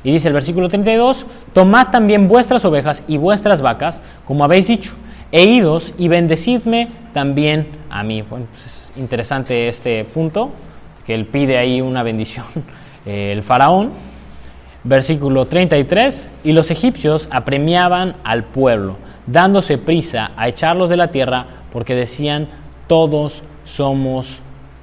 Y 0.02 0.12
dice 0.12 0.28
el 0.28 0.34
versículo 0.34 0.70
32, 0.70 1.26
tomad 1.52 1.88
también 1.88 2.26
vuestras 2.26 2.64
ovejas 2.64 3.04
y 3.06 3.18
vuestras 3.18 3.60
vacas, 3.60 4.02
como 4.24 4.44
habéis 4.44 4.68
dicho, 4.68 4.94
e 5.30 5.44
idos 5.44 5.92
y 5.98 6.08
bendecidme 6.08 6.88
también 7.12 7.68
a 7.90 8.02
mí. 8.02 8.22
Bueno, 8.22 8.46
pues 8.50 8.64
es 8.64 8.92
interesante 8.96 9.68
este 9.68 10.04
punto, 10.04 10.50
que 11.04 11.14
él 11.14 11.26
pide 11.26 11.58
ahí 11.58 11.82
una 11.82 12.02
bendición, 12.02 12.46
eh, 13.04 13.30
el 13.30 13.42
faraón. 13.42 13.90
Versículo 14.86 15.46
33, 15.46 16.30
y 16.44 16.52
los 16.52 16.70
egipcios 16.70 17.28
apremiaban 17.30 18.16
al 18.22 18.44
pueblo, 18.44 18.96
dándose 19.26 19.78
prisa 19.78 20.32
a 20.36 20.48
echarlos 20.48 20.90
de 20.90 20.98
la 20.98 21.10
tierra, 21.10 21.46
porque 21.75 21.97
decían, 21.97 22.49
todos 22.87 23.43
somos 23.64 24.39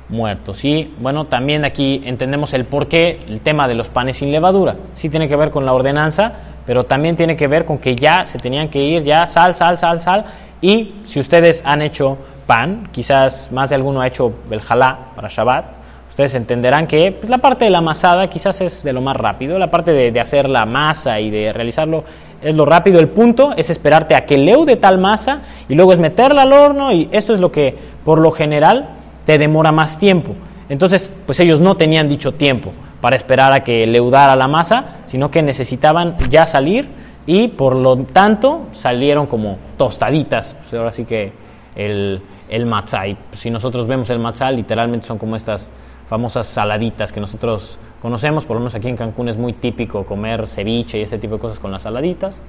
muertos. 0.09 0.65
Y 0.65 0.93
bueno, 0.99 1.25
también 1.25 1.63
aquí 1.63 2.01
entendemos 2.05 2.53
el 2.53 2.65
por 2.65 2.89
qué 2.89 3.21
el 3.27 3.39
tema 3.39 3.69
de 3.69 3.75
los 3.75 3.87
panes 3.87 4.17
sin 4.17 4.31
levadura. 4.31 4.75
Sí 4.93 5.07
tiene 5.07 5.29
que 5.29 5.37
ver 5.37 5.51
con 5.51 5.65
la 5.65 5.73
ordenanza, 5.73 6.33
pero 6.65 6.83
también 6.83 7.15
tiene 7.15 7.37
que 7.37 7.47
ver 7.47 7.63
con 7.63 7.77
que 7.77 7.95
ya 7.95 8.25
se 8.25 8.37
tenían 8.37 8.67
que 8.67 8.83
ir, 8.83 9.03
ya 9.03 9.25
sal, 9.25 9.55
sal, 9.55 9.77
sal, 9.77 10.01
sal. 10.01 10.25
Y 10.59 10.95
si 11.05 11.21
ustedes 11.21 11.63
han 11.65 11.81
hecho 11.81 12.17
pan, 12.45 12.89
quizás 12.91 13.53
más 13.53 13.69
de 13.69 13.77
alguno 13.77 14.01
ha 14.01 14.07
hecho 14.07 14.33
el 14.51 14.59
jalá 14.61 15.11
para 15.15 15.29
Shabbat, 15.29 15.81
Ustedes 16.09 16.33
entenderán 16.33 16.87
que 16.87 17.13
pues, 17.13 17.29
la 17.29 17.37
parte 17.37 17.63
de 17.63 17.71
la 17.71 17.77
amasada 17.77 18.27
quizás 18.29 18.59
es 18.59 18.83
de 18.83 18.91
lo 18.91 18.99
más 18.99 19.15
rápido, 19.15 19.57
la 19.57 19.71
parte 19.71 20.11
de 20.11 20.19
hacer 20.19 20.49
la 20.49 20.65
masa 20.65 21.21
y 21.21 21.29
de 21.29 21.53
realizarlo 21.53 22.03
es 22.41 22.55
lo 22.55 22.65
rápido. 22.65 22.99
El 22.99 23.09
punto 23.09 23.51
es 23.55 23.69
esperarte 23.69 24.15
a 24.15 24.25
que 24.25 24.37
leude 24.37 24.75
tal 24.75 24.97
masa 24.97 25.41
y 25.69 25.75
luego 25.75 25.93
es 25.93 25.99
meterla 25.99 26.43
al 26.43 26.53
horno 26.53 26.91
y 26.91 27.09
esto 27.11 27.33
es 27.33 27.39
lo 27.39 27.51
que 27.51 27.75
por 28.03 28.19
lo 28.19 28.31
general 28.31 28.89
te 29.25 29.37
demora 29.37 29.71
más 29.71 29.97
tiempo. 29.97 30.33
Entonces, 30.69 31.11
pues 31.25 31.39
ellos 31.39 31.59
no 31.59 31.75
tenían 31.75 32.07
dicho 32.07 32.33
tiempo 32.33 32.71
para 33.01 33.15
esperar 33.15 33.51
a 33.51 33.63
que 33.63 33.85
leudara 33.85 34.35
la 34.35 34.47
masa, 34.47 35.01
sino 35.07 35.29
que 35.29 35.41
necesitaban 35.41 36.15
ya 36.29 36.47
salir 36.47 36.87
y 37.25 37.49
por 37.49 37.75
lo 37.75 37.97
tanto 37.97 38.67
salieron 38.71 39.27
como 39.27 39.57
tostaditas. 39.77 40.55
Pues 40.61 40.73
ahora 40.73 40.91
sí 40.91 41.03
que 41.03 41.33
el, 41.75 42.21
el 42.49 42.65
matzá. 42.65 43.07
Y 43.07 43.17
si 43.33 43.49
nosotros 43.49 43.87
vemos 43.87 44.09
el 44.09 44.19
matzá, 44.19 44.49
literalmente 44.51 45.05
son 45.05 45.17
como 45.17 45.35
estas 45.35 45.71
famosas 46.11 46.45
saladitas 46.45 47.13
que 47.13 47.21
nosotros 47.21 47.79
conocemos, 48.01 48.43
por 48.43 48.55
lo 48.55 48.59
menos 48.59 48.75
aquí 48.75 48.89
en 48.89 48.97
Cancún 48.97 49.29
es 49.29 49.37
muy 49.37 49.53
típico 49.53 50.05
comer 50.05 50.45
ceviche 50.45 50.99
y 50.99 51.03
este 51.03 51.17
tipo 51.17 51.35
de 51.35 51.39
cosas 51.39 51.57
con 51.57 51.71
las 51.71 51.83
saladitas. 51.83 52.41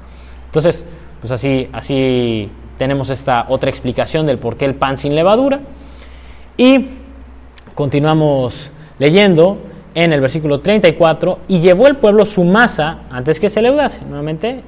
Entonces, 0.47 0.85
pues 1.21 1.31
así, 1.31 1.69
así 1.73 2.51
tenemos 2.77 3.09
esta 3.11 3.47
otra 3.49 3.71
explicación 3.71 4.27
del 4.27 4.39
por 4.39 4.57
qué 4.57 4.65
el 4.65 4.75
pan 4.75 4.97
sin 4.97 5.15
levadura. 5.15 5.61
Y 6.57 6.89
continuamos 7.77 8.73
leyendo 8.99 9.59
en 9.95 10.13
el 10.13 10.21
versículo 10.21 10.59
34, 10.59 11.39
y 11.47 11.61
llevó 11.61 11.87
el 11.87 11.95
pueblo 11.95 12.27
su 12.27 12.43
masa 12.43 13.03
antes 13.13 13.39
que 13.39 13.49
se 13.49 13.63
leudase, 13.63 14.01
nuevamente, 14.05 14.63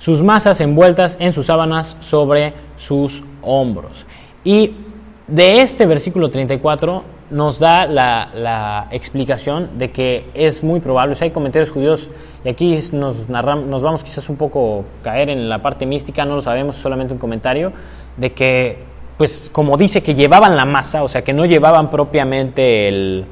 sus 0.00 0.20
masas 0.20 0.60
envueltas 0.60 1.16
en 1.20 1.32
sus 1.32 1.46
sábanas 1.46 1.96
sobre 2.00 2.54
sus 2.76 3.22
hombros. 3.40 4.04
Y 4.42 4.74
de 5.28 5.62
este 5.62 5.86
versículo 5.86 6.28
34 6.28 7.19
nos 7.30 7.58
da 7.58 7.86
la, 7.86 8.30
la 8.34 8.88
explicación 8.90 9.78
de 9.78 9.90
que 9.90 10.30
es 10.34 10.62
muy 10.62 10.80
probable, 10.80 11.12
o 11.12 11.14
sea, 11.14 11.26
hay 11.26 11.30
comentarios 11.30 11.70
judíos, 11.70 12.10
y 12.44 12.48
aquí 12.48 12.78
nos, 12.92 13.28
nos 13.28 13.82
vamos 13.82 14.02
quizás 14.02 14.28
un 14.28 14.36
poco 14.36 14.84
caer 15.02 15.30
en 15.30 15.48
la 15.48 15.60
parte 15.60 15.86
mística, 15.86 16.24
no 16.24 16.36
lo 16.36 16.42
sabemos, 16.42 16.76
solamente 16.76 17.12
un 17.12 17.18
comentario, 17.18 17.72
de 18.16 18.32
que, 18.32 18.78
pues 19.16 19.50
como 19.52 19.76
dice 19.76 20.02
que 20.02 20.14
llevaban 20.14 20.56
la 20.56 20.64
masa, 20.64 21.04
o 21.04 21.08
sea, 21.08 21.22
que 21.22 21.32
no 21.32 21.44
llevaban 21.44 21.90
propiamente 21.90 22.88
el, 22.88 23.24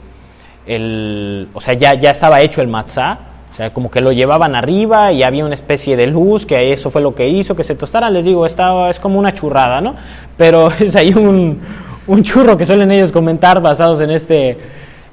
el, 0.66 1.48
o 1.52 1.60
sea, 1.60 1.74
ya, 1.74 1.94
ya 1.94 2.10
estaba 2.10 2.40
hecho 2.40 2.60
el 2.60 2.68
matzá, 2.68 3.18
o 3.50 3.54
sea, 3.54 3.72
como 3.72 3.90
que 3.90 4.00
lo 4.00 4.12
llevaban 4.12 4.54
arriba 4.54 5.10
y 5.10 5.24
había 5.24 5.44
una 5.44 5.54
especie 5.54 5.96
de 5.96 6.06
luz, 6.06 6.46
que 6.46 6.72
eso 6.72 6.90
fue 6.90 7.00
lo 7.02 7.14
que 7.14 7.28
hizo 7.28 7.56
que 7.56 7.64
se 7.64 7.74
tostara. 7.74 8.08
Les 8.08 8.24
digo, 8.24 8.46
estaba, 8.46 8.88
es 8.88 9.00
como 9.00 9.18
una 9.18 9.34
churrada, 9.34 9.80
¿no? 9.80 9.96
Pero 10.36 10.68
es 10.78 10.94
ahí 10.94 11.12
un, 11.12 11.60
un 12.08 12.22
churro 12.22 12.56
que 12.56 12.66
suelen 12.66 12.90
ellos 12.90 13.12
comentar 13.12 13.62
basados 13.62 14.00
en 14.00 14.10
este, 14.10 14.58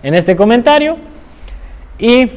en 0.01 0.15
este 0.15 0.35
comentario. 0.35 0.97
Y 1.99 2.29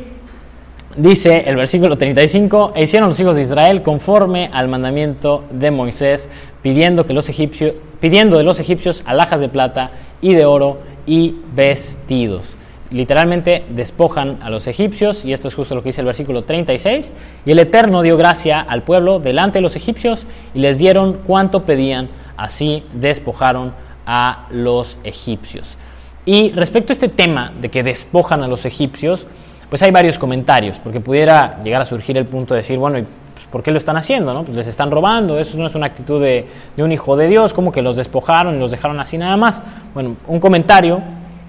dice 0.97 1.45
el 1.47 1.57
versículo 1.57 1.97
35, 1.97 2.73
e 2.75 2.83
hicieron 2.83 3.09
los 3.09 3.19
hijos 3.21 3.37
de 3.37 3.43
Israel 3.43 3.83
conforme 3.83 4.51
al 4.53 4.69
mandamiento 4.69 5.45
de 5.51 5.71
Moisés, 5.71 6.29
pidiendo, 6.61 7.07
que 7.07 7.15
los 7.15 7.29
egipcios, 7.29 7.75
pidiendo 8.01 8.37
de 8.37 8.45
los 8.45 8.59
egipcios 8.59 9.03
alhajas 9.07 9.41
de 9.41 9.49
plata 9.49 9.91
y 10.21 10.35
de 10.35 10.45
oro 10.45 10.79
y 11.07 11.37
vestidos 11.55 12.59
literalmente 12.91 13.65
despojan 13.69 14.39
a 14.43 14.51
los 14.51 14.67
egipcios, 14.67 15.25
y 15.25 15.33
esto 15.33 15.49
es 15.49 15.55
justo 15.55 15.75
lo 15.75 15.83
que 15.83 15.91
dice 15.91 16.01
el 16.01 16.07
versículo 16.07 16.45
36, 16.45 17.13
y 17.45 17.51
el 17.51 17.59
Eterno 17.59 18.03
dio 18.03 18.17
gracia 18.17 18.61
al 18.61 18.83
pueblo 18.83 19.19
delante 19.19 19.59
de 19.59 19.63
los 19.63 19.77
egipcios 19.77 20.27
y 20.55 20.61
les 20.61 20.79
dieron 20.79 21.15
cuanto 21.25 21.65
pedían, 21.65 22.09
así 22.37 22.85
despojaron 22.95 23.75
a 24.11 24.47
los 24.51 24.97
egipcios. 25.05 25.77
Y 26.25 26.51
respecto 26.53 26.93
a 26.93 26.95
este 26.95 27.09
tema 27.09 27.53
de 27.61 27.69
que 27.69 27.83
despojan 27.83 28.43
a 28.43 28.49
los 28.49 28.65
egipcios, 28.65 29.29
pues 29.69 29.83
hay 29.83 29.91
varios 29.91 30.19
comentarios, 30.19 30.79
porque 30.79 30.99
pudiera 30.99 31.63
llegar 31.63 31.83
a 31.83 31.85
surgir 31.85 32.17
el 32.17 32.25
punto 32.25 32.55
de 32.55 32.61
decir, 32.61 32.79
bueno, 32.79 32.99
¿y 32.99 33.03
pues, 33.03 33.47
¿por 33.53 33.63
qué 33.63 33.71
lo 33.71 33.77
están 33.77 33.99
haciendo? 33.99 34.33
No? 34.33 34.45
Pues 34.45 34.57
les 34.57 34.67
están 34.67 34.91
robando, 34.91 35.39
eso 35.39 35.59
no 35.59 35.67
es 35.67 35.75
una 35.75 35.87
actitud 35.87 36.23
de, 36.23 36.45
de 36.75 36.83
un 36.83 36.91
hijo 36.91 37.17
de 37.17 37.29
Dios, 37.29 37.53
como 37.53 37.71
que 37.71 37.83
los 37.83 37.97
despojaron 37.97 38.57
y 38.57 38.59
los 38.59 38.71
dejaron 38.71 38.99
así 38.99 39.19
nada 39.19 39.37
más. 39.37 39.63
Bueno, 39.93 40.17
un 40.27 40.41
comentario 40.41 41.03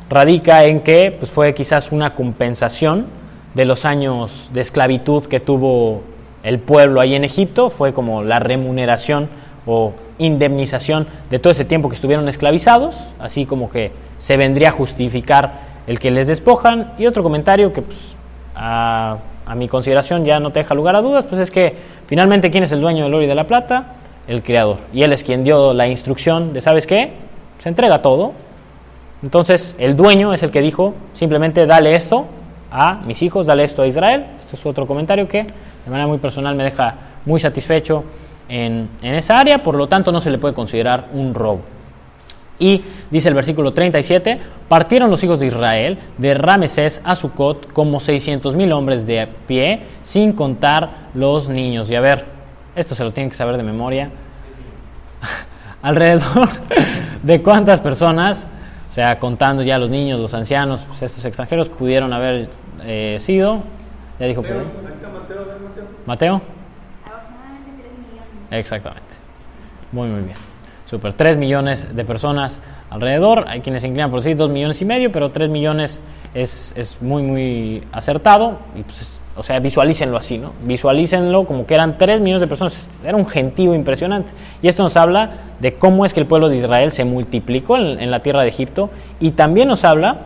radica 0.10 0.66
en 0.66 0.82
que 0.82 1.16
pues, 1.18 1.32
fue 1.32 1.54
quizás 1.54 1.94
una 1.94 2.14
compensación 2.14 3.06
de 3.54 3.64
los 3.64 3.86
años 3.86 4.50
de 4.52 4.62
esclavitud 4.62 5.24
que 5.28 5.40
tuvo 5.40 6.04
el 6.44 6.60
pueblo 6.60 7.00
ahí 7.00 7.16
en 7.16 7.24
Egipto, 7.24 7.70
fue 7.70 7.94
como 7.94 8.24
la 8.24 8.40
remuneración 8.40 9.30
o 9.72 9.94
indemnización 10.18 11.08
de 11.30 11.38
todo 11.38 11.52
ese 11.52 11.64
tiempo 11.64 11.90
que 11.90 11.96
estuvieron 11.96 12.28
esclavizados, 12.28 12.96
así 13.20 13.46
como 13.46 13.70
que 13.70 13.92
se 14.18 14.36
vendría 14.36 14.70
a 14.70 14.72
justificar 14.72 15.52
el 15.86 16.00
que 16.00 16.10
les 16.10 16.26
despojan. 16.26 16.94
Y 16.98 17.06
otro 17.06 17.22
comentario 17.22 17.72
que 17.72 17.84
pues, 17.84 18.16
a, 18.56 19.18
a 19.46 19.56
mi 19.56 19.68
consideración 19.68 20.26
ya 20.26 20.40
no 20.40 20.50
te 20.50 20.60
deja 20.60 20.74
lugar 20.74 20.96
a 20.96 21.02
dudas, 21.02 21.26
pues 21.26 21.40
es 21.40 21.52
que 21.52 21.76
finalmente 22.08 22.50
quién 22.50 22.64
es 22.64 22.72
el 22.72 22.82
dueño 22.82 23.04
del 23.04 23.14
oro 23.14 23.24
y 23.24 23.28
de 23.28 23.36
la 23.36 23.46
plata, 23.46 23.96
el 24.28 24.42
creador. 24.42 24.78
Y 24.92 25.04
él 25.04 25.14
es 25.14 25.24
quien 25.24 25.44
dio 25.44 25.74
la 25.74 25.88
instrucción 25.88 26.52
de, 26.52 26.62
¿sabes 26.62 26.88
qué? 26.88 27.14
Se 27.60 27.70
entrega 27.70 28.02
todo, 28.02 28.34
entonces 29.22 29.76
el 29.78 29.96
dueño 29.96 30.34
es 30.34 30.42
el 30.44 30.52
que 30.52 30.62
dijo, 30.62 30.96
simplemente 31.14 31.66
dale 31.66 31.96
esto 31.96 32.26
a 32.72 32.96
mis 33.06 33.22
hijos, 33.22 33.46
dale 33.46 33.66
esto 33.66 33.82
a 33.84 33.88
Israel. 33.88 34.26
Este 34.40 34.56
es 34.56 34.66
otro 34.66 34.88
comentario 34.88 35.28
que 35.28 35.44
de 35.44 35.92
manera 35.92 36.08
muy 36.08 36.18
personal 36.18 36.56
me 36.56 36.64
deja 36.64 36.96
muy 37.26 37.40
satisfecho 37.40 38.04
en, 38.50 38.90
en 39.02 39.16
esa 39.16 39.40
área, 39.40 39.64
por 39.64 39.76
lo 39.76 39.88
tanto 39.88 40.12
no 40.12 40.20
se 40.20 40.30
le 40.30 40.38
puede 40.38 40.54
considerar 40.54 41.08
un 41.14 41.34
robo. 41.34 41.62
Y 42.60 42.82
dice 43.10 43.30
el 43.30 43.36
versículo 43.36 43.72
37, 43.72 44.38
partieron 44.68 45.10
los 45.10 45.24
hijos 45.24 45.40
de 45.40 45.48
Israel 45.48 45.98
de 46.18 46.34
Ramesés 46.34 47.02
a 47.06 47.16
Sucot 47.16 47.72
como 47.72 48.02
600 48.02 48.54
mil 48.56 48.74
hombres 48.74 49.08
de 49.08 49.28
pie, 49.48 49.84
sin 50.02 50.34
contar 50.34 51.10
los 51.14 51.48
niños. 51.48 51.90
Y 51.90 51.96
a 51.96 52.02
ver, 52.02 52.26
esto 52.76 52.96
se 52.96 53.06
lo 53.06 53.14
tienen 53.14 53.30
que 53.30 53.38
saber 53.38 53.56
de 53.56 53.64
memoria. 53.64 54.10
Alrededor 55.82 56.50
de 57.24 57.42
cuántas 57.42 57.80
personas 57.80 58.48
o 58.90 58.92
sea, 58.92 59.20
contando 59.20 59.62
ya 59.62 59.78
los 59.78 59.90
niños, 59.90 60.20
los 60.20 60.34
ancianos, 60.34 60.84
pues 60.88 61.04
estos 61.04 61.24
extranjeros 61.24 61.70
pudieron 61.70 62.12
haber 62.12 62.50
eh, 62.82 63.20
sido, 63.22 63.62
ya 64.20 64.26
dijo 64.26 64.42
ahí. 64.42 64.68
Mateo. 66.08 66.59
Aproximadamente 68.50 68.58
3 68.58 68.58
millones. 68.58 68.66
Exactamente. 68.66 69.16
Muy, 69.92 70.08
muy 70.10 70.22
bien. 70.22 70.38
Super. 70.86 71.14
3 71.14 71.38
millones 71.38 71.96
de 71.96 72.04
personas 72.06 72.60
alrededor. 72.90 73.46
Hay 73.48 73.62
quienes 73.62 73.82
se 73.84 73.88
inclinan 73.88 74.10
por 74.10 74.22
decir 74.22 74.36
2 74.36 74.50
millones 74.50 74.82
y 74.82 74.86
medio, 74.86 75.12
pero 75.12 75.30
3 75.30 75.50
millones 75.50 76.02
es, 76.34 76.74
es 76.76 77.02
muy, 77.02 77.22
muy 77.22 77.84
acertado. 77.92 78.58
Y 78.76 78.82
pues, 78.84 79.02
es- 79.02 79.22
o 79.36 79.44
sea, 79.44 79.60
visualícenlo 79.60 80.18
así, 80.18 80.38
¿no? 80.38 80.52
Visualícenlo 80.66 81.46
como 81.46 81.66
que 81.66 81.74
eran 81.76 81.98
3 81.98 82.20
millones 82.20 82.42
de 82.42 82.48
personas. 82.48 82.90
Era 83.06 83.16
un 83.16 83.26
gentío 83.28 83.74
impresionante. 83.74 84.32
Y 84.62 84.68
esto 84.68 84.84
nos 84.84 84.98
habla 84.98 85.30
de 85.60 85.76
cómo 85.76 86.04
es 86.06 86.14
que 86.14 86.20
el 86.20 86.26
pueblo 86.26 86.50
de 86.50 86.58
Israel 86.58 86.92
se 86.92 87.06
multiplicó 87.06 87.78
en 87.78 88.12
la 88.12 88.22
tierra 88.22 88.42
de 88.42 88.50
Egipto. 88.50 88.90
Y 89.20 89.32
también 89.32 89.68
nos 89.70 89.86
habla 89.86 90.18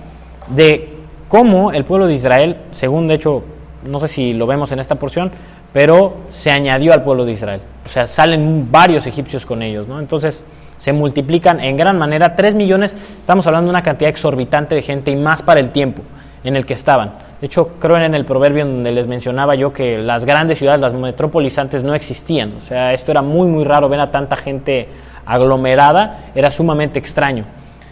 de 0.48 0.94
cómo 1.28 1.72
el 1.72 1.84
pueblo 1.86 2.08
de 2.08 2.14
Israel, 2.14 2.58
según 2.72 3.08
de 3.08 3.16
hecho, 3.16 3.44
no 3.86 4.00
sé 4.00 4.08
si 4.08 4.34
lo 4.34 4.48
vemos 4.48 4.72
en 4.72 4.80
esta 4.80 4.96
porción, 4.96 5.30
pero 5.74 6.18
se 6.30 6.52
añadió 6.52 6.94
al 6.94 7.04
pueblo 7.04 7.26
de 7.26 7.34
Israel. 7.34 7.62
O 7.86 7.90
sea, 7.90 8.08
salen 8.08 8.72
varios 8.72 9.08
egipcios 9.08 9.46
con 9.46 9.62
ellos, 9.62 9.88
¿no? 9.88 10.00
Entonces 10.00 10.44
se 10.78 10.94
multiplican 10.94 11.60
en 11.60 11.76
gran 11.76 11.98
manera. 11.98 12.36
3 12.36 12.56
millones, 12.56 12.96
estamos 13.20 13.46
hablando 13.48 13.68
de 13.68 13.72
una 13.72 13.84
cantidad 13.84 14.10
exorbitante 14.10 14.76
de 14.76 14.82
gente 14.82 15.12
y 15.12 15.16
más 15.16 15.42
para 15.42 15.60
el 15.60 15.72
tiempo 15.72 16.04
en 16.44 16.56
el 16.56 16.66
que 16.66 16.74
estaban. 16.74 17.14
De 17.40 17.48
hecho, 17.48 17.72
creo 17.80 17.98
en 17.98 18.14
el 18.14 18.26
proverbio 18.26 18.66
donde 18.66 18.92
les 18.92 19.08
mencionaba 19.08 19.56
yo 19.56 19.74
que 19.74 19.98
las 19.98 20.26
grandes 20.26 20.60
ciudades, 20.60 20.80
las 20.80 20.94
metrópolis 20.94 21.58
antes 21.58 21.84
no 21.84 21.96
existían. 21.96 22.54
O 22.58 22.62
sea, 22.62 22.94
esto 22.94 23.12
era 23.12 23.22
muy, 23.22 23.48
muy 23.48 23.64
raro 23.64 23.90
ver 23.90 24.00
a 24.00 24.12
tanta 24.12 24.36
gente 24.36 24.88
aglomerada, 25.26 26.32
era 26.36 26.52
sumamente 26.52 27.00
extraño. 27.00 27.46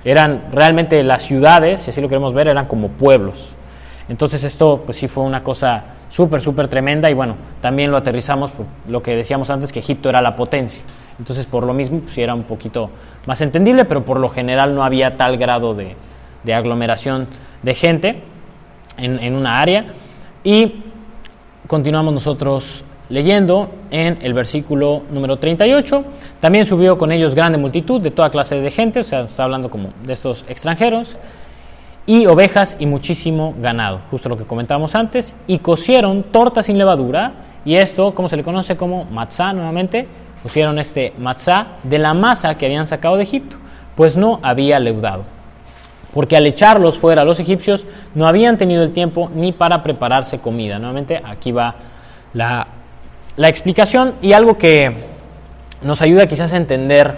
Eran 0.03 0.45
realmente 0.51 1.03
las 1.03 1.23
ciudades, 1.23 1.81
si 1.81 1.91
así 1.91 2.01
lo 2.01 2.07
queremos 2.07 2.33
ver, 2.33 2.47
eran 2.47 2.65
como 2.65 2.89
pueblos. 2.89 3.51
Entonces 4.09 4.43
esto 4.43 4.81
pues 4.85 4.97
sí 4.97 5.07
fue 5.07 5.23
una 5.23 5.43
cosa 5.43 5.83
súper, 6.11 6.41
súper 6.41 6.67
tremenda 6.67 7.09
y 7.09 7.13
bueno, 7.13 7.35
también 7.61 7.89
lo 7.89 7.97
aterrizamos 7.97 8.51
por 8.51 8.65
lo 8.87 9.01
que 9.01 9.15
decíamos 9.15 9.49
antes, 9.49 9.71
que 9.71 9.79
Egipto 9.79 10.09
era 10.09 10.21
la 10.21 10.35
potencia. 10.35 10.83
Entonces 11.17 11.45
por 11.45 11.65
lo 11.65 11.73
mismo 11.73 12.01
pues 12.01 12.17
era 12.17 12.35
un 12.35 12.43
poquito 12.43 12.89
más 13.25 13.41
entendible, 13.41 13.85
pero 13.85 14.03
por 14.03 14.19
lo 14.19 14.29
general 14.29 14.75
no 14.75 14.83
había 14.83 15.17
tal 15.17 15.37
grado 15.37 15.73
de, 15.73 15.95
de 16.43 16.53
aglomeración 16.53 17.27
de 17.63 17.73
gente 17.73 18.23
en, 18.97 19.19
en 19.19 19.35
una 19.35 19.59
área. 19.59 19.85
Y 20.43 20.83
continuamos 21.67 22.13
nosotros 22.13 22.83
leyendo 23.09 23.69
en 23.91 24.19
el 24.21 24.33
versículo 24.33 25.03
número 25.11 25.37
38. 25.37 26.03
También 26.39 26.65
subió 26.65 26.97
con 26.97 27.11
ellos 27.11 27.35
grande 27.35 27.57
multitud 27.57 28.01
de 28.01 28.11
toda 28.11 28.29
clase 28.29 28.59
de 28.59 28.71
gente, 28.71 29.01
o 29.01 29.03
sea, 29.03 29.21
está 29.21 29.43
hablando 29.43 29.69
como 29.69 29.89
de 30.03 30.13
estos 30.13 30.43
extranjeros, 30.49 31.17
y 32.05 32.25
ovejas 32.25 32.77
y 32.79 32.85
muchísimo 32.85 33.53
ganado, 33.59 33.99
justo 34.09 34.29
lo 34.29 34.37
que 34.37 34.45
comentábamos 34.45 34.95
antes, 34.95 35.35
y 35.47 35.59
cocieron 35.59 36.23
torta 36.23 36.63
sin 36.63 36.77
levadura, 36.77 37.33
y 37.63 37.75
esto, 37.75 38.15
como 38.15 38.27
se 38.27 38.37
le 38.37 38.43
conoce 38.43 38.75
como 38.75 39.05
matzá 39.05 39.53
nuevamente, 39.53 40.07
pusieron 40.41 40.79
este 40.79 41.13
matzá 41.19 41.67
de 41.83 41.99
la 41.99 42.13
masa 42.13 42.55
que 42.55 42.65
habían 42.65 42.87
sacado 42.87 43.17
de 43.17 43.23
Egipto, 43.23 43.57
pues 43.95 44.17
no 44.17 44.39
había 44.41 44.79
leudado. 44.79 45.23
porque 46.13 46.35
al 46.35 46.45
echarlos 46.45 46.99
fuera 46.99 47.23
los 47.23 47.39
egipcios 47.39 47.85
no 48.15 48.27
habían 48.27 48.57
tenido 48.57 48.83
el 48.83 48.91
tiempo 48.91 49.29
ni 49.33 49.51
para 49.51 49.81
prepararse 49.81 50.39
comida. 50.39 50.77
Nuevamente 50.77 51.21
aquí 51.23 51.51
va 51.51 51.75
la, 52.33 52.67
la 53.37 53.47
explicación. 53.47 54.15
Y 54.21 54.33
algo 54.33 54.57
que 54.57 54.91
nos 55.81 56.01
ayuda 56.01 56.27
quizás 56.27 56.53
a 56.53 56.57
entender, 56.57 57.15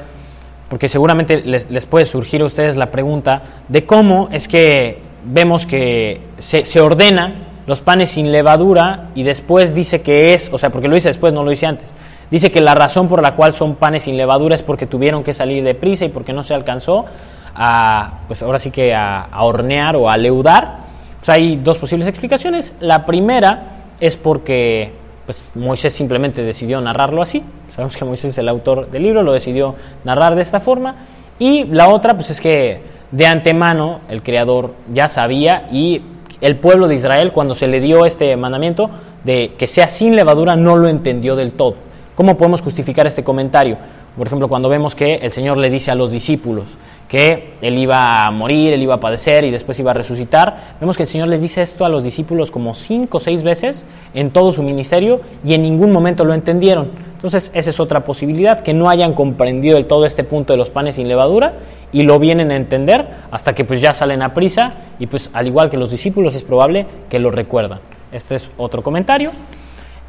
porque 0.73 0.89
seguramente 0.89 1.43
les, 1.45 1.85
puede 1.85 2.07
surgir 2.07 2.41
a 2.41 2.45
ustedes 2.45 2.75
la 2.75 2.89
pregunta 2.89 3.43
de 3.67 3.85
cómo 3.85 4.29
es 4.31 4.47
que 4.47 4.97
vemos 5.23 5.67
que 5.67 6.19
se, 6.39 6.65
se 6.65 6.81
ordena 6.81 7.43
los 7.67 7.79
panes 7.79 8.09
sin 8.09 8.31
levadura 8.31 9.09
y 9.13 9.21
después 9.21 9.75
dice 9.75 10.01
que 10.01 10.33
es, 10.33 10.49
o 10.51 10.57
sea, 10.57 10.71
porque 10.71 10.87
lo 10.87 10.95
dice 10.95 11.09
después, 11.09 11.31
no 11.31 11.43
lo 11.43 11.51
dice 11.51 11.67
antes, 11.67 11.93
dice 12.31 12.49
que 12.49 12.59
la 12.59 12.73
razón 12.73 13.07
por 13.07 13.21
la 13.21 13.35
cual 13.35 13.53
son 13.53 13.75
panes 13.75 14.05
sin 14.05 14.17
levadura 14.17 14.55
es 14.55 14.63
porque 14.63 14.87
tuvieron 14.87 15.21
que 15.21 15.31
salir 15.33 15.63
deprisa 15.63 16.05
y 16.05 16.09
porque 16.09 16.33
no 16.33 16.41
se 16.41 16.55
alcanzó 16.55 17.05
a, 17.53 18.21
pues 18.27 18.41
ahora 18.41 18.57
sí 18.57 18.71
que 18.71 18.95
a, 18.95 19.25
a 19.25 19.43
hornear 19.43 19.95
o 19.95 20.09
a 20.09 20.17
leudar. 20.17 20.77
Pues 21.19 21.29
hay 21.29 21.57
dos 21.57 21.77
posibles 21.77 22.07
explicaciones. 22.07 22.73
La 22.79 23.05
primera 23.05 23.91
es 23.99 24.17
porque 24.17 24.91
pues, 25.27 25.43
Moisés 25.53 25.93
simplemente 25.93 26.41
decidió 26.41 26.81
narrarlo 26.81 27.21
así. 27.21 27.43
Sabemos 27.75 27.97
que 27.97 28.05
Moisés 28.05 28.31
es 28.31 28.37
el 28.37 28.47
autor 28.49 28.91
del 28.91 29.01
libro, 29.01 29.23
lo 29.23 29.33
decidió 29.33 29.73
narrar 30.03 30.35
de 30.35 30.43
esta 30.43 30.59
forma. 30.59 30.95
Y 31.39 31.63
la 31.65 31.89
otra, 31.89 32.13
pues 32.13 32.29
es 32.29 32.39
que 32.39 32.81
de 33.11 33.25
antemano 33.25 33.99
el 34.09 34.21
Creador 34.21 34.75
ya 34.93 35.09
sabía 35.09 35.67
y 35.71 36.01
el 36.39 36.57
pueblo 36.57 36.87
de 36.87 36.95
Israel, 36.95 37.31
cuando 37.31 37.55
se 37.55 37.67
le 37.67 37.81
dio 37.81 38.05
este 38.05 38.35
mandamiento 38.37 38.91
de 39.23 39.53
que 39.57 39.65
sea 39.65 39.89
sin 39.89 40.15
levadura, 40.15 40.55
no 40.55 40.75
lo 40.75 40.87
entendió 40.87 41.35
del 41.35 41.53
todo. 41.53 41.75
¿Cómo 42.15 42.37
podemos 42.37 42.61
justificar 42.61 43.07
este 43.07 43.23
comentario? 43.23 43.77
Por 44.15 44.27
ejemplo, 44.27 44.47
cuando 44.47 44.69
vemos 44.69 44.93
que 44.93 45.15
el 45.15 45.31
Señor 45.31 45.57
le 45.57 45.71
dice 45.71 45.89
a 45.89 45.95
los 45.95 46.11
discípulos 46.11 46.65
que 47.13 47.53
Él 47.61 47.77
iba 47.77 48.25
a 48.25 48.31
morir, 48.31 48.73
Él 48.73 48.81
iba 48.81 48.95
a 48.95 48.99
padecer 48.99 49.43
y 49.43 49.51
después 49.51 49.77
iba 49.77 49.91
a 49.91 49.93
resucitar, 49.93 50.77
vemos 50.79 50.97
que 50.97 51.03
el 51.03 51.07
Señor 51.07 51.27
les 51.27 51.43
dice 51.43 51.61
esto 51.61 51.85
a 51.85 51.89
los 51.89 52.03
discípulos 52.03 52.49
como 52.49 52.73
cinco 52.73 53.19
o 53.19 53.21
seis 53.21 53.43
veces 53.43 53.85
en 54.15 54.31
todo 54.31 54.51
su 54.51 54.63
ministerio 54.63 55.21
y 55.45 55.53
en 55.53 55.61
ningún 55.61 55.91
momento 55.91 56.25
lo 56.25 56.33
entendieron. 56.33 56.89
Entonces, 57.13 57.51
esa 57.53 57.69
es 57.69 57.79
otra 57.79 58.03
posibilidad, 58.03 58.61
que 58.61 58.73
no 58.73 58.89
hayan 58.89 59.13
comprendido 59.13 59.75
del 59.75 59.85
todo 59.85 60.07
este 60.07 60.23
punto 60.23 60.53
de 60.53 60.57
los 60.57 60.71
panes 60.71 60.95
sin 60.95 61.07
levadura 61.07 61.53
y 61.91 62.01
lo 62.01 62.17
vienen 62.17 62.49
a 62.49 62.55
entender 62.55 63.07
hasta 63.29 63.53
que 63.53 63.63
pues 63.63 63.79
ya 63.79 63.93
salen 63.93 64.23
a 64.23 64.33
prisa 64.33 64.73
y 64.97 65.05
pues 65.05 65.29
al 65.33 65.45
igual 65.45 65.69
que 65.69 65.77
los 65.77 65.91
discípulos 65.91 66.33
es 66.33 66.41
probable 66.41 66.87
que 67.09 67.19
lo 67.19 67.29
recuerdan. 67.29 67.77
Este 68.11 68.33
es 68.33 68.49
otro 68.57 68.81
comentario. 68.81 69.29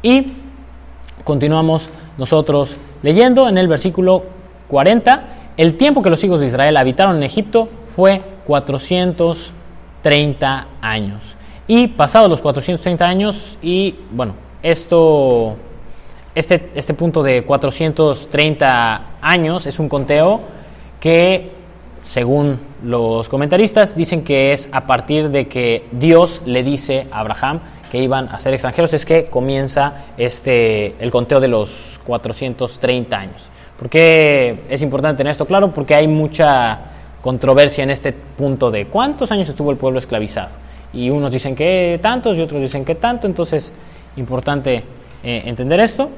Y 0.01 0.33
continuamos 1.23 1.87
nosotros 2.17 2.75
leyendo 3.03 3.47
en 3.47 3.59
el 3.59 3.67
versículo 3.67 4.23
40. 4.69 5.44
El 5.57 5.77
tiempo 5.77 6.01
que 6.01 6.09
los 6.09 6.23
hijos 6.23 6.39
de 6.41 6.47
Israel 6.47 6.75
habitaron 6.75 7.17
en 7.17 7.23
Egipto 7.23 7.69
fue 7.95 8.21
430 8.45 10.67
años. 10.81 11.21
Y 11.65 11.87
pasados 11.87 12.29
los 12.29 12.41
430 12.41 13.05
años, 13.05 13.57
y 13.61 13.95
bueno, 14.11 14.35
esto, 14.61 15.55
este, 16.35 16.71
este 16.75 16.93
punto 16.93 17.23
de 17.23 17.45
430 17.45 19.01
años 19.21 19.65
es 19.65 19.79
un 19.79 19.87
conteo 19.87 20.41
que, 20.99 21.51
según 22.03 22.59
los 22.83 23.29
comentaristas, 23.29 23.95
dicen 23.95 24.25
que 24.25 24.51
es 24.51 24.67
a 24.73 24.85
partir 24.85 25.29
de 25.29 25.47
que 25.47 25.85
Dios 25.93 26.41
le 26.45 26.63
dice 26.63 27.07
a 27.11 27.21
Abraham 27.21 27.61
que 27.89 27.99
iban 27.99 28.27
a 28.27 28.39
ser 28.39 28.53
extranjeros, 28.53 28.93
es 28.93 29.05
que 29.05 29.23
comienza 29.25 30.07
este, 30.17 30.95
el 30.99 31.11
conteo 31.11 31.39
de 31.39 31.47
los 31.47 32.01
430 32.05 33.17
años. 33.17 33.49
¿Por 33.77 33.89
qué 33.89 34.63
es 34.69 34.81
importante 34.81 35.17
tener 35.17 35.31
esto 35.31 35.45
claro? 35.45 35.71
Porque 35.71 35.95
hay 35.95 36.07
mucha 36.07 36.79
controversia 37.21 37.83
en 37.83 37.89
este 37.89 38.13
punto 38.13 38.71
de 38.71 38.87
cuántos 38.87 39.31
años 39.31 39.49
estuvo 39.49 39.71
el 39.71 39.77
pueblo 39.77 39.99
esclavizado. 39.99 40.51
Y 40.93 41.09
unos 41.09 41.31
dicen 41.31 41.55
que 41.55 41.99
tantos 42.01 42.37
y 42.37 42.41
otros 42.41 42.61
dicen 42.61 42.85
que 42.85 42.95
tanto, 42.95 43.27
entonces 43.27 43.73
importante 44.15 44.83
eh, 45.23 45.43
entender 45.45 45.79
esto. 45.79 46.09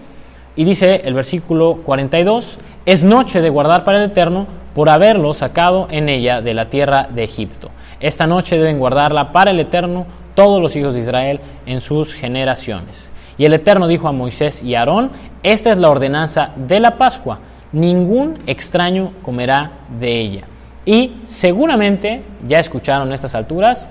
Y 0.56 0.64
dice 0.64 1.02
el 1.04 1.14
versículo 1.14 1.80
42, 1.84 2.60
es 2.86 3.04
noche 3.04 3.42
de 3.42 3.50
guardar 3.50 3.84
para 3.84 4.04
el 4.04 4.12
Eterno 4.12 4.48
por 4.76 4.90
haberlo 4.90 5.34
sacado 5.34 5.88
en 5.90 6.10
ella 6.10 6.42
de 6.42 6.54
la 6.54 6.70
tierra 6.70 7.08
de 7.10 7.24
Egipto. 7.24 7.72
Esta 8.00 8.28
noche 8.28 8.58
deben 8.58 8.78
guardarla 8.78 9.32
para 9.32 9.52
el 9.52 9.60
Eterno 9.60 10.06
todos 10.36 10.62
los 10.62 10.76
hijos 10.76 10.94
de 10.94 11.00
Israel 11.00 11.40
en 11.66 11.82
sus 11.82 12.14
generaciones. 12.14 13.12
Y 13.38 13.46
el 13.46 13.54
Eterno 13.54 13.88
dijo 13.88 14.08
a 14.08 14.12
Moisés 14.12 14.64
y 14.64 14.76
a 14.76 14.80
Aarón, 14.80 15.12
esta 15.44 15.72
es 15.72 15.78
la 15.78 15.90
ordenanza 15.90 16.52
de 16.56 16.80
la 16.80 16.98
Pascua, 16.98 17.40
ningún 17.72 18.40
extraño 18.48 19.14
comerá 19.22 19.72
de 20.00 20.20
ella. 20.20 20.42
Y 20.86 21.22
seguramente 21.26 22.24
ya 22.48 22.60
escucharon 22.60 23.12
a 23.12 23.16
estas 23.16 23.36
alturas 23.36 23.90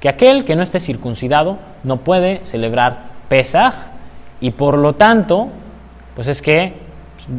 que 0.00 0.08
aquel 0.08 0.44
que 0.44 0.56
no 0.56 0.62
esté 0.62 0.80
circuncidado 0.80 1.58
no 1.84 1.98
puede 1.98 2.44
celebrar 2.44 3.08
Pesaj 3.28 3.74
y 4.40 4.52
por 4.52 4.78
lo 4.78 4.94
tanto, 4.94 5.48
pues 6.14 6.28
es 6.28 6.40
que 6.40 6.72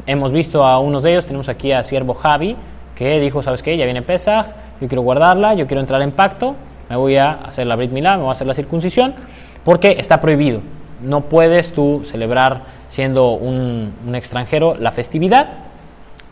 hemos 0.05 0.31
visto 0.31 0.63
a 0.63 0.79
unos 0.79 1.03
de 1.03 1.11
ellos, 1.11 1.25
tenemos 1.25 1.49
aquí 1.49 1.71
a 1.71 1.83
siervo 1.83 2.13
Javi, 2.13 2.55
que 2.95 3.19
dijo, 3.19 3.41
¿sabes 3.41 3.63
qué? 3.63 3.77
Ya 3.77 3.85
viene 3.85 4.01
Pesaj, 4.01 4.47
yo 4.81 4.87
quiero 4.87 5.01
guardarla, 5.01 5.53
yo 5.53 5.65
quiero 5.67 5.81
entrar 5.81 6.01
en 6.01 6.11
pacto, 6.11 6.55
me 6.89 6.95
voy 6.95 7.15
a 7.15 7.31
hacer 7.31 7.65
la 7.65 7.75
Brit 7.75 7.91
Milá, 7.91 8.17
me 8.17 8.23
voy 8.23 8.29
a 8.29 8.33
hacer 8.33 8.45
la 8.45 8.53
circuncisión, 8.53 9.15
porque 9.63 9.95
está 9.97 10.19
prohibido. 10.19 10.61
No 11.01 11.21
puedes 11.21 11.73
tú 11.73 12.01
celebrar 12.03 12.63
siendo 12.87 13.31
un, 13.31 13.93
extranjero 14.13 14.75
la 14.75 14.91
festividad. 14.91 15.47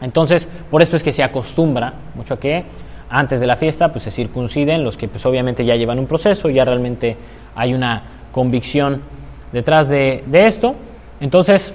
Entonces, 0.01 0.47
por 0.69 0.81
esto 0.81 0.95
es 0.95 1.03
que 1.03 1.11
se 1.11 1.23
acostumbra 1.23 1.93
mucho 2.15 2.35
a 2.35 2.39
que 2.39 2.63
antes 3.09 3.39
de 3.39 3.47
la 3.47 3.55
fiesta 3.55 3.91
pues 3.91 4.03
se 4.03 4.11
circunciden 4.11 4.83
los 4.83 4.97
que 4.97 5.07
pues 5.07 5.25
obviamente 5.25 5.63
ya 5.63 5.75
llevan 5.75 5.97
un 5.97 6.07
proceso, 6.07 6.49
ya 6.49 6.65
realmente 6.65 7.15
hay 7.55 7.73
una 7.73 8.03
convicción 8.31 9.01
detrás 9.51 9.89
de, 9.89 10.23
de 10.27 10.45
esto. 10.45 10.75
Entonces, 11.19 11.73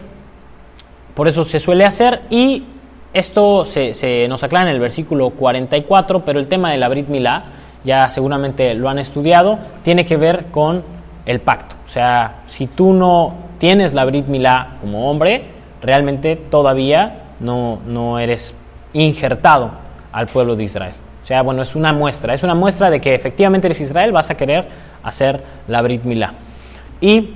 por 1.15 1.29
eso 1.29 1.45
se 1.45 1.59
suele 1.59 1.85
hacer 1.85 2.23
y 2.31 2.65
esto 3.13 3.65
se, 3.65 3.93
se, 3.93 4.27
nos 4.29 4.43
aclara 4.43 4.69
en 4.69 4.75
el 4.75 4.81
versículo 4.81 5.31
44, 5.31 6.25
pero 6.25 6.39
el 6.39 6.49
tema 6.49 6.71
de 6.71 6.79
la 6.79 6.89
Brit 6.89 7.09
Milá, 7.09 7.45
ya 7.85 8.09
seguramente 8.11 8.73
lo 8.75 8.89
han 8.89 8.99
estudiado, 8.99 9.59
tiene 9.83 10.05
que 10.05 10.17
ver 10.17 10.47
con 10.47 10.83
el 11.27 11.41
pacto. 11.41 11.77
Sea, 11.93 12.37
si 12.47 12.69
tú 12.69 12.95
no 12.95 13.35
tienes 13.59 13.93
la 13.93 14.07
Brit 14.07 14.27
Milá 14.27 14.79
como 14.81 15.11
hombre, 15.11 15.45
realmente 15.83 16.37
todavía 16.37 17.35
no, 17.39 17.81
no 17.87 18.19
eres 18.19 18.55
injertado 18.95 19.73
al 20.11 20.27
pueblo 20.27 20.57
de 20.57 20.65
Israel. 20.65 20.95
O 21.23 21.27
sea, 21.27 21.43
bueno, 21.43 21.61
es 21.61 21.77
una 21.77 21.93
muestra, 21.93 22.33
es 22.33 22.43
una 22.45 22.55
muestra 22.55 22.89
de 22.89 22.99
que 22.99 23.15
efectivamente 23.15 23.67
eres 23.67 23.83
Israel, 23.83 24.11
vas 24.11 24.31
a 24.31 24.39
querer 24.39 24.67
hacer 25.03 25.45
la 25.69 25.83
Brit 25.83 26.03
Milá. 26.05 26.33
Y 26.99 27.35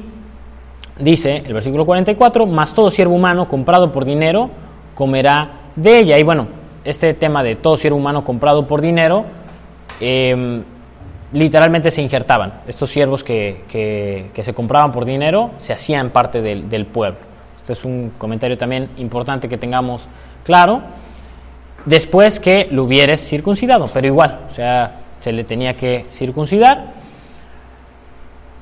dice 0.98 1.42
el 1.44 1.52
versículo 1.52 1.84
44, 1.84 2.46
más 2.46 2.72
todo 2.72 2.90
siervo 2.90 3.14
humano 3.14 3.48
comprado 3.48 3.92
por 3.92 4.06
dinero 4.06 4.48
comerá 4.94 5.50
de 5.76 5.98
ella. 5.98 6.18
Y 6.18 6.22
bueno, 6.22 6.48
este 6.82 7.12
tema 7.12 7.42
de 7.42 7.56
todo 7.56 7.76
siervo 7.76 7.98
humano 7.98 8.24
comprado 8.24 8.66
por 8.66 8.80
dinero, 8.80 9.26
eh, 10.00 10.62
literalmente 11.32 11.90
se 11.90 12.02
injertaban. 12.02 12.52
Estos 12.66 12.90
siervos 12.90 13.24
que, 13.24 13.64
que, 13.68 14.42
se 14.42 14.54
compraban 14.54 14.92
por 14.92 15.04
dinero 15.04 15.52
se 15.56 15.72
hacían 15.72 16.10
parte 16.10 16.40
del, 16.40 16.68
del 16.68 16.86
pueblo. 16.86 17.18
Este 17.58 17.72
es 17.72 17.84
un 17.84 18.12
comentario 18.16 18.56
también 18.56 18.90
importante 18.96 19.48
que 19.48 19.58
tengamos 19.58 20.08
claro 20.44 20.82
después 21.86 22.38
que 22.38 22.68
lo 22.70 22.84
hubieres 22.84 23.26
circuncidado, 23.26 23.88
pero 23.92 24.06
igual, 24.06 24.40
o 24.50 24.52
sea, 24.52 25.00
se 25.20 25.32
le 25.32 25.44
tenía 25.44 25.74
que 25.74 26.04
circuncidar. 26.10 26.92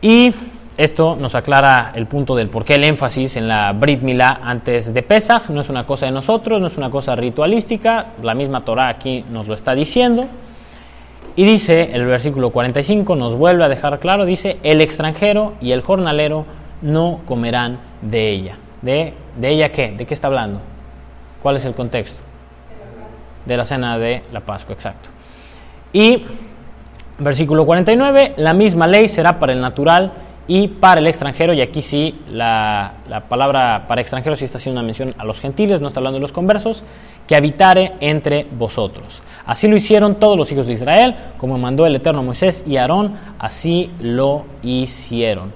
Y 0.01 0.33
esto 0.77 1.17
nos 1.17 1.35
aclara 1.35 1.93
el 1.95 2.07
punto 2.07 2.37
del 2.37 2.49
por 2.49 2.65
qué 2.65 2.75
el 2.75 2.85
énfasis 2.85 3.37
en 3.37 3.49
la 3.49 3.73
Brit 3.73 4.03
Milá 4.03 4.41
antes 4.43 4.93
de 4.93 5.03
Pesach, 5.03 5.49
no 5.49 5.63
es 5.63 5.71
una 5.71 5.87
cosa 5.87 6.07
de 6.07 6.13
nosotros, 6.13 6.61
no 6.61 6.67
es 6.67 6.77
una 6.77 6.91
cosa 6.91 7.17
ritualística, 7.17 8.07
la 8.23 8.35
misma 8.35 8.65
Torah 8.65 8.89
aquí 8.89 9.25
nos 9.31 9.49
lo 9.49 9.55
está 9.55 9.75
diciendo. 9.75 10.27
Y 11.37 11.45
dice 11.45 11.91
el 11.93 12.07
versículo 12.07 12.51
45, 12.51 13.17
nos 13.17 13.37
vuelve 13.37 13.65
a 13.65 13.69
dejar 13.69 13.99
claro, 13.99 14.25
dice, 14.25 14.59
el 14.63 14.81
extranjero 14.81 15.55
y 15.61 15.73
el 15.73 15.81
jornalero 15.81 16.47
no 16.83 17.21
comerán 17.27 17.79
de 18.03 18.31
ella. 18.31 18.57
¿De, 18.83 19.15
de 19.37 19.49
ella 19.49 19.69
qué? 19.71 19.93
¿De 19.93 20.07
qué 20.07 20.15
está 20.15 20.29
hablando? 20.29 20.61
¿Cuál 21.43 21.57
es 21.57 21.65
el 21.65 21.75
contexto? 21.75 22.25
de 23.45 23.57
la 23.57 23.65
cena 23.65 23.99
de 23.99 24.23
la 24.33 24.41
Pascua, 24.41 24.75
exacto. 24.75 25.09
Y 25.93 26.25
versículo 27.19 27.65
49, 27.67 28.35
la 28.37 28.53
misma 28.53 28.87
ley 28.87 29.09
será 29.09 29.39
para 29.39 29.53
el 29.53 29.61
natural 29.61 30.13
y 30.47 30.69
para 30.69 31.01
el 31.01 31.07
extranjero, 31.07 31.53
y 31.55 31.61
aquí 31.61 31.83
sí 31.83 32.15
la, 32.31 32.95
la, 33.09 33.21
palabra 33.29 33.85
para 33.89 34.01
extranjero 34.01 34.37
sí 34.37 34.45
está 34.45 34.59
haciendo 34.59 34.81
una 34.81 34.87
mención 34.87 35.15
a 35.17 35.25
los 35.25 35.41
gentiles, 35.41 35.81
no 35.81 35.89
está 35.89 36.01
hablando 36.01 36.19
de 36.19 36.23
los 36.23 36.33
conversos, 36.33 36.85
que 37.27 37.35
habitare 37.37 37.93
entre 38.01 38.47
vosotros. 38.51 39.23
Así 39.47 39.69
lo 39.69 39.77
hicieron 39.77 40.17
todos 40.17 40.37
los 40.37 40.51
hijos 40.53 40.67
de 40.67 40.75
Israel, 40.75 41.15
como 41.39 41.59
mandó 41.59 41.87
el 41.87 41.97
Eterno 41.97 42.23
Moisés 42.23 42.65
y 42.67 42.77
Aarón, 42.77 43.15
así 43.39 43.91
lo 44.01 44.45
hicieron. 44.63 45.53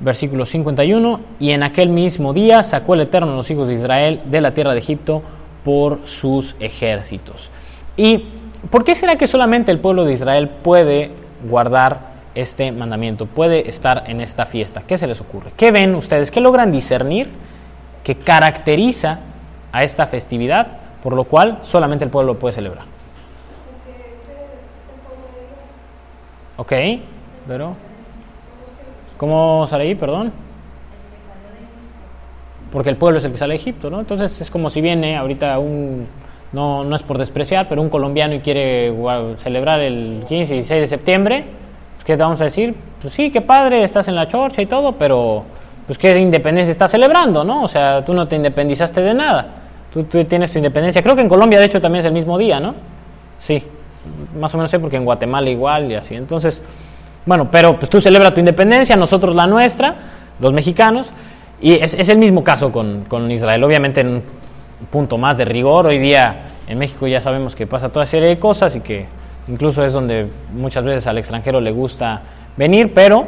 Versículo 0.00 0.46
51, 0.46 1.20
y 1.38 1.50
en 1.50 1.62
aquel 1.62 1.88
mismo 1.88 2.32
día 2.32 2.62
sacó 2.62 2.94
el 2.94 3.02
Eterno 3.02 3.32
a 3.32 3.36
los 3.36 3.50
hijos 3.50 3.68
de 3.68 3.74
Israel 3.74 4.20
de 4.24 4.40
la 4.40 4.54
tierra 4.54 4.72
de 4.72 4.78
Egipto 4.78 5.22
por 5.64 6.00
sus 6.04 6.56
ejércitos. 6.60 7.50
Y 7.96 8.24
¿Por 8.70 8.84
qué 8.84 8.94
será 8.94 9.16
que 9.16 9.26
solamente 9.26 9.70
el 9.70 9.78
pueblo 9.78 10.04
de 10.04 10.12
Israel 10.12 10.48
puede 10.48 11.10
guardar 11.48 12.13
este 12.34 12.72
mandamiento, 12.72 13.26
puede 13.26 13.68
estar 13.68 14.04
en 14.06 14.20
esta 14.20 14.46
fiesta? 14.46 14.82
¿Qué 14.86 14.96
se 14.96 15.06
les 15.06 15.20
ocurre? 15.20 15.52
¿Qué 15.56 15.70
ven 15.70 15.94
ustedes? 15.94 16.30
¿Qué 16.30 16.40
logran 16.40 16.72
discernir 16.72 17.28
que 18.02 18.16
caracteriza 18.16 19.20
a 19.72 19.82
esta 19.84 20.06
festividad, 20.06 20.66
por 21.02 21.14
lo 21.14 21.24
cual 21.24 21.58
solamente 21.62 22.04
el 22.04 22.10
pueblo 22.10 22.38
puede 22.38 22.54
celebrar? 22.54 22.84
Ok, 26.56 26.72
pero... 27.46 27.74
¿Cómo 29.16 29.66
sale 29.68 29.84
ahí, 29.84 29.94
perdón? 29.94 30.32
Porque 32.72 32.90
el 32.90 32.96
pueblo 32.96 33.18
es 33.18 33.24
el 33.24 33.30
que 33.30 33.36
sale 33.36 33.52
de 33.52 33.60
Egipto, 33.60 33.88
¿no? 33.88 34.00
Entonces 34.00 34.40
es 34.40 34.50
como 34.50 34.70
si 34.70 34.80
viene 34.80 35.16
ahorita 35.16 35.58
un, 35.60 36.08
no, 36.52 36.84
no 36.84 36.96
es 36.96 37.02
por 37.02 37.18
despreciar, 37.18 37.68
pero 37.68 37.80
un 37.80 37.88
colombiano 37.88 38.34
y 38.34 38.40
quiere 38.40 38.92
celebrar 39.38 39.80
el 39.80 40.24
15 40.28 40.54
y 40.54 40.56
16 40.58 40.80
de 40.80 40.86
septiembre, 40.88 41.44
¿qué 42.04 42.16
te 42.16 42.22
vamos 42.22 42.40
a 42.40 42.44
decir? 42.44 42.74
Pues 43.00 43.12
sí, 43.14 43.30
qué 43.30 43.40
padre, 43.40 43.82
estás 43.82 44.08
en 44.08 44.14
la 44.14 44.28
chorcha 44.28 44.62
y 44.62 44.66
todo, 44.66 44.92
pero 44.92 45.44
pues 45.86 45.98
qué 45.98 46.16
independencia 46.16 46.72
estás 46.72 46.90
celebrando, 46.90 47.44
¿no? 47.44 47.62
O 47.64 47.68
sea, 47.68 48.04
tú 48.04 48.14
no 48.14 48.28
te 48.28 48.36
independizaste 48.36 49.00
de 49.00 49.14
nada, 49.14 49.46
tú, 49.92 50.04
tú 50.04 50.24
tienes 50.24 50.52
tu 50.52 50.58
independencia. 50.58 51.02
Creo 51.02 51.14
que 51.14 51.22
en 51.22 51.28
Colombia, 51.28 51.58
de 51.58 51.66
hecho, 51.66 51.80
también 51.80 52.00
es 52.00 52.06
el 52.06 52.12
mismo 52.12 52.38
día, 52.38 52.60
¿no? 52.60 52.74
Sí, 53.38 53.62
más 54.38 54.52
o 54.54 54.58
menos 54.58 54.70
sé 54.70 54.78
porque 54.78 54.96
en 54.96 55.04
Guatemala 55.04 55.48
igual 55.50 55.90
y 55.90 55.94
así. 55.94 56.14
Entonces, 56.14 56.62
bueno, 57.26 57.50
pero 57.50 57.78
pues 57.78 57.90
tú 57.90 58.00
celebras 58.00 58.34
tu 58.34 58.40
independencia, 58.40 58.96
nosotros 58.96 59.34
la 59.34 59.46
nuestra, 59.46 59.94
los 60.40 60.52
mexicanos, 60.52 61.10
y 61.60 61.74
es, 61.74 61.94
es 61.94 62.08
el 62.08 62.18
mismo 62.18 62.44
caso 62.44 62.70
con, 62.70 63.04
con 63.04 63.30
Israel. 63.30 63.64
Obviamente 63.64 64.02
en 64.02 64.08
un 64.08 64.22
punto 64.90 65.16
más 65.16 65.38
de 65.38 65.44
rigor, 65.44 65.86
hoy 65.86 65.98
día 65.98 66.36
en 66.68 66.78
México 66.78 67.06
ya 67.06 67.20
sabemos 67.20 67.54
que 67.54 67.66
pasa 67.66 67.88
toda 67.90 68.06
serie 68.06 68.28
de 68.28 68.38
cosas 68.38 68.76
y 68.76 68.80
que 68.80 69.06
incluso 69.48 69.84
es 69.84 69.92
donde 69.92 70.28
muchas 70.52 70.84
veces 70.84 71.06
al 71.06 71.18
extranjero 71.18 71.60
le 71.60 71.72
gusta 71.72 72.22
venir, 72.56 72.92
pero 72.94 73.26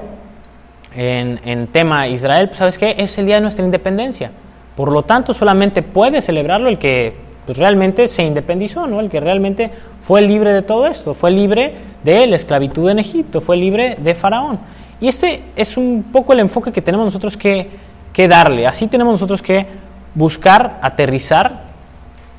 en, 0.95 1.41
en 1.45 1.67
tema 1.69 2.09
Israel, 2.09 2.49
pues, 2.49 2.59
¿sabes 2.59 2.79
qué? 2.79 2.95
Es 2.99 3.19
el 3.19 3.27
día 3.27 3.37
de 3.37 3.43
nuestra 3.43 3.65
independencia. 3.65 4.31
Por 4.75 4.93
lo 4.93 5.03
tanto, 5.03 5.33
solamente 5.35 5.83
puede 5.83 6.21
celebrarlo 6.21 6.69
el 6.69 6.79
que 6.79 7.15
pues, 7.47 7.59
realmente 7.59 8.09
se 8.09 8.25
independizó, 8.25 8.87
¿no? 8.87 9.01
El 9.01 9.09
que 9.09 9.21
realmente 9.21 9.71
fue 10.01 10.21
libre 10.21 10.53
de 10.53 10.63
todo 10.63 10.87
esto, 10.87 11.15
fue 11.15 11.31
libre 11.31 11.75
de 12.03 12.27
la 12.27 12.37
esclavitud 12.37 12.91
en 12.91 12.99
Egipto, 12.99 13.41
fue 13.41 13.57
libre 13.57 13.97
de 13.99 14.15
Faraón. 14.15 14.59
Y 15.01 15.09
este 15.09 15.43
es 15.55 15.77
un 15.77 16.07
poco 16.13 16.33
el 16.33 16.41
enfoque 16.41 16.73
que 16.73 16.83
tenemos 16.83 17.07
nosotros 17.07 17.37
que, 17.37 17.69
que 18.13 18.29
darle. 18.29 18.67
Así 18.67 18.87
tenemos 18.87 19.13
nosotros 19.13 19.43
que 19.43 19.67
buscar 20.15 20.79
aterrizar 20.83 21.67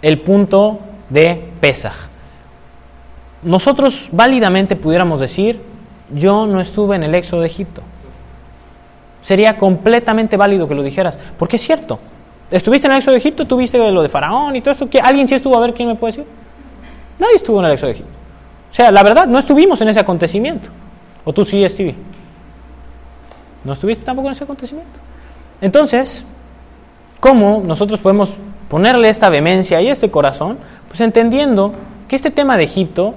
el 0.01 0.19
punto 0.21 0.79
de 1.09 1.41
Pesaj. 1.59 2.09
Nosotros 3.43 4.07
válidamente 4.11 4.75
pudiéramos 4.75 5.19
decir, 5.19 5.61
yo 6.13 6.45
no 6.45 6.59
estuve 6.59 6.95
en 6.95 7.03
el 7.03 7.15
éxodo 7.15 7.41
de 7.41 7.47
Egipto. 7.47 7.81
Sería 9.21 9.57
completamente 9.57 10.37
válido 10.37 10.67
que 10.67 10.75
lo 10.75 10.83
dijeras, 10.83 11.19
porque 11.37 11.57
es 11.57 11.61
cierto. 11.61 11.99
Estuviste 12.49 12.87
en 12.87 12.93
el 12.93 12.99
éxodo 12.99 13.13
de 13.13 13.19
Egipto, 13.19 13.45
tuviste 13.45 13.91
lo 13.91 14.01
de 14.01 14.09
Faraón 14.09 14.55
y 14.55 14.61
todo 14.61 14.71
esto. 14.71 14.89
¿Qué? 14.89 14.99
¿Alguien 14.99 15.27
sí 15.27 15.35
estuvo? 15.35 15.57
A 15.57 15.59
ver, 15.59 15.73
¿quién 15.73 15.87
me 15.87 15.95
puede 15.95 16.13
decir? 16.13 16.25
Nadie 17.19 17.35
estuvo 17.35 17.59
en 17.59 17.65
el 17.65 17.73
éxodo 17.73 17.87
de 17.87 17.93
Egipto. 17.93 18.11
O 18.71 18.73
sea, 18.73 18.91
la 18.91 19.03
verdad, 19.03 19.27
no 19.27 19.39
estuvimos 19.39 19.81
en 19.81 19.89
ese 19.89 19.99
acontecimiento. 19.99 20.69
¿O 21.25 21.33
tú 21.33 21.43
sí, 21.43 21.67
Stevie? 21.67 21.95
¿No 23.63 23.73
estuviste 23.73 24.05
tampoco 24.05 24.29
en 24.29 24.31
ese 24.31 24.45
acontecimiento? 24.45 24.99
Entonces, 25.59 26.23
¿cómo 27.19 27.61
nosotros 27.65 27.99
podemos 27.99 28.33
ponerle 28.69 29.09
esta 29.09 29.29
vehemencia 29.29 29.81
y 29.81 29.89
este 29.89 30.09
corazón? 30.09 30.57
Pues 30.87 31.01
entendiendo 31.01 31.73
que 32.07 32.15
este 32.15 32.31
tema 32.31 32.55
de 32.55 32.63
Egipto 32.63 33.15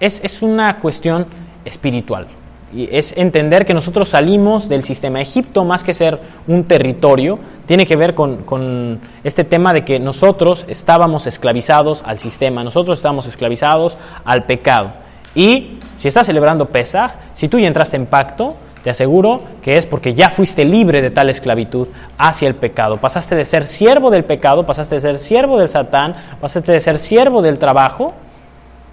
es, 0.00 0.20
es 0.22 0.42
una 0.42 0.78
cuestión 0.78 1.26
espiritual. 1.64 2.26
Y 2.72 2.94
es 2.94 3.16
entender 3.16 3.64
que 3.64 3.72
nosotros 3.72 4.10
salimos 4.10 4.68
del 4.68 4.84
sistema. 4.84 5.20
Egipto, 5.22 5.64
más 5.64 5.82
que 5.82 5.94
ser 5.94 6.20
un 6.46 6.64
territorio, 6.64 7.38
tiene 7.66 7.86
que 7.86 7.96
ver 7.96 8.14
con, 8.14 8.38
con, 8.38 9.00
este 9.24 9.44
tema 9.44 9.72
de 9.72 9.84
que 9.84 9.98
nosotros 9.98 10.66
estábamos 10.68 11.26
esclavizados 11.26 12.02
al 12.04 12.18
sistema, 12.18 12.62
nosotros 12.62 12.98
estábamos 12.98 13.26
esclavizados 13.26 13.96
al 14.24 14.44
pecado. 14.44 14.92
Y 15.34 15.78
si 15.98 16.08
estás 16.08 16.26
celebrando 16.26 16.68
Pesaj, 16.68 17.12
si 17.32 17.48
tú 17.48 17.58
ya 17.58 17.68
entraste 17.68 17.96
en 17.96 18.06
pacto, 18.06 18.54
te 18.82 18.90
aseguro 18.90 19.42
que 19.62 19.76
es 19.76 19.86
porque 19.86 20.14
ya 20.14 20.30
fuiste 20.30 20.64
libre 20.64 21.02
de 21.02 21.10
tal 21.10 21.30
esclavitud 21.30 21.88
hacia 22.16 22.48
el 22.48 22.54
pecado. 22.54 22.98
Pasaste 22.98 23.34
de 23.34 23.44
ser 23.44 23.66
siervo 23.66 24.10
del 24.10 24.24
pecado, 24.24 24.66
pasaste 24.66 24.96
de 24.96 25.00
ser 25.00 25.18
siervo 25.18 25.58
del 25.58 25.68
Satán, 25.68 26.14
pasaste 26.40 26.72
de 26.72 26.80
ser 26.80 26.98
siervo 26.98 27.42
del 27.42 27.58
trabajo 27.58 28.14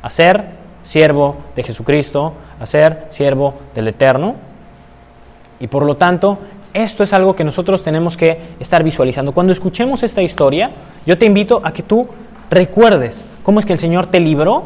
a 0.02 0.10
ser 0.10 0.65
siervo 0.86 1.36
de 1.56 1.64
Jesucristo, 1.64 2.34
a 2.60 2.66
ser 2.66 3.08
siervo 3.10 3.56
del 3.74 3.90
Eterno. 3.90 4.36
Y 5.60 5.68
por 5.68 5.86
lo 5.86 5.96
tanto, 5.96 6.38
esto 6.74 7.04
es 7.04 7.14
algo 7.14 7.36
que 7.36 7.44
nosotros 7.44 7.84
tenemos 7.84 8.16
que 8.16 8.38
estar 8.60 8.84
visualizando. 8.84 9.34
Cuando 9.34 9.52
escuchemos 9.52 10.04
esta 10.04 10.22
historia, 10.22 10.72
yo 11.06 11.18
te 11.18 11.26
invito 11.26 11.62
a 11.64 11.74
que 11.74 11.84
tú 11.84 12.08
recuerdes 12.50 13.26
cómo 13.44 13.60
es 13.60 13.66
que 13.66 13.74
el 13.74 13.80
Señor 13.80 14.08
te 14.08 14.20
libró 14.20 14.64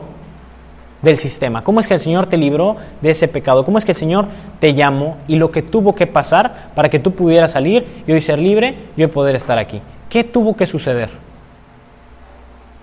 del 1.02 1.18
sistema, 1.18 1.64
cómo 1.64 1.80
es 1.80 1.88
que 1.88 1.94
el 1.94 2.00
Señor 2.00 2.28
te 2.28 2.36
libró 2.36 2.76
de 3.02 3.12
ese 3.12 3.28
pecado, 3.28 3.64
cómo 3.64 3.78
es 3.78 3.86
que 3.86 3.92
el 3.92 3.98
Señor 3.98 4.26
te 4.60 4.74
llamó 4.74 5.18
y 5.28 5.38
lo 5.38 5.50
que 5.52 5.62
tuvo 5.62 5.96
que 5.96 6.08
pasar 6.08 6.72
para 6.76 6.90
que 6.90 7.00
tú 7.00 7.14
pudieras 7.14 7.54
salir 7.54 8.04
y 8.06 8.12
hoy 8.12 8.22
ser 8.22 8.40
libre 8.40 8.76
y 8.98 9.04
hoy 9.04 9.08
poder 9.08 9.36
estar 9.36 9.58
aquí. 9.58 9.82
¿Qué 10.10 10.24
tuvo 10.24 10.58
que 10.58 10.66
suceder? 10.66 11.10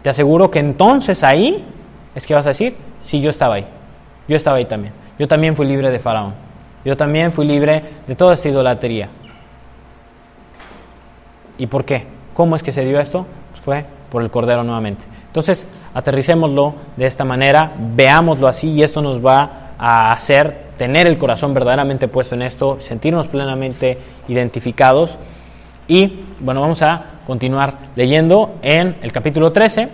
Te 0.03 0.11
aseguro 0.11 0.51
que 0.51 0.61
entonces 0.61 1.23
ahí 1.25 1.65
es 2.17 2.27
que 2.27 2.35
vas 2.35 2.47
a 2.47 2.51
decir, 2.51 2.75
sí, 3.01 3.21
yo 3.21 3.31
estaba 3.31 3.55
ahí, 3.57 3.67
yo 4.27 4.37
estaba 4.37 4.57
ahí 4.57 4.65
también, 4.65 4.93
yo 5.19 5.29
también 5.29 5.55
fui 5.55 5.67
libre 5.67 5.91
de 5.91 5.99
Faraón, 6.01 6.35
yo 6.85 6.97
también 6.97 7.31
fui 7.31 7.47
libre 7.47 7.83
de 8.07 8.17
toda 8.17 8.35
esta 8.35 8.49
idolatría. 8.49 9.09
¿Y 11.59 11.67
por 11.67 11.85
qué? 11.85 12.07
¿Cómo 12.35 12.57
es 12.57 12.63
que 12.63 12.73
se 12.73 12.85
dio 12.85 12.99
esto? 12.99 13.27
Pues 13.53 13.63
fue 13.63 13.85
por 14.11 14.23
el 14.23 14.31
Cordero 14.31 14.65
nuevamente. 14.65 15.05
Entonces, 15.27 15.67
aterricémoslo 15.95 16.75
de 16.97 17.07
esta 17.07 17.25
manera, 17.25 17.73
veámoslo 17.95 18.49
así 18.49 18.71
y 18.71 18.83
esto 18.83 19.03
nos 19.03 19.25
va 19.25 19.73
a 19.79 20.13
hacer 20.13 20.67
tener 20.79 21.07
el 21.07 21.19
corazón 21.19 21.53
verdaderamente 21.55 22.09
puesto 22.09 22.35
en 22.35 22.43
esto, 22.43 22.81
sentirnos 22.81 23.27
plenamente 23.27 23.99
identificados. 24.29 25.19
Y 25.89 26.21
bueno, 26.41 26.63
vamos 26.63 26.81
a 26.83 27.05
continuar 27.27 27.75
leyendo 27.97 28.57
en 28.63 28.97
el 29.03 29.13
capítulo 29.13 29.53
13, 29.53 29.89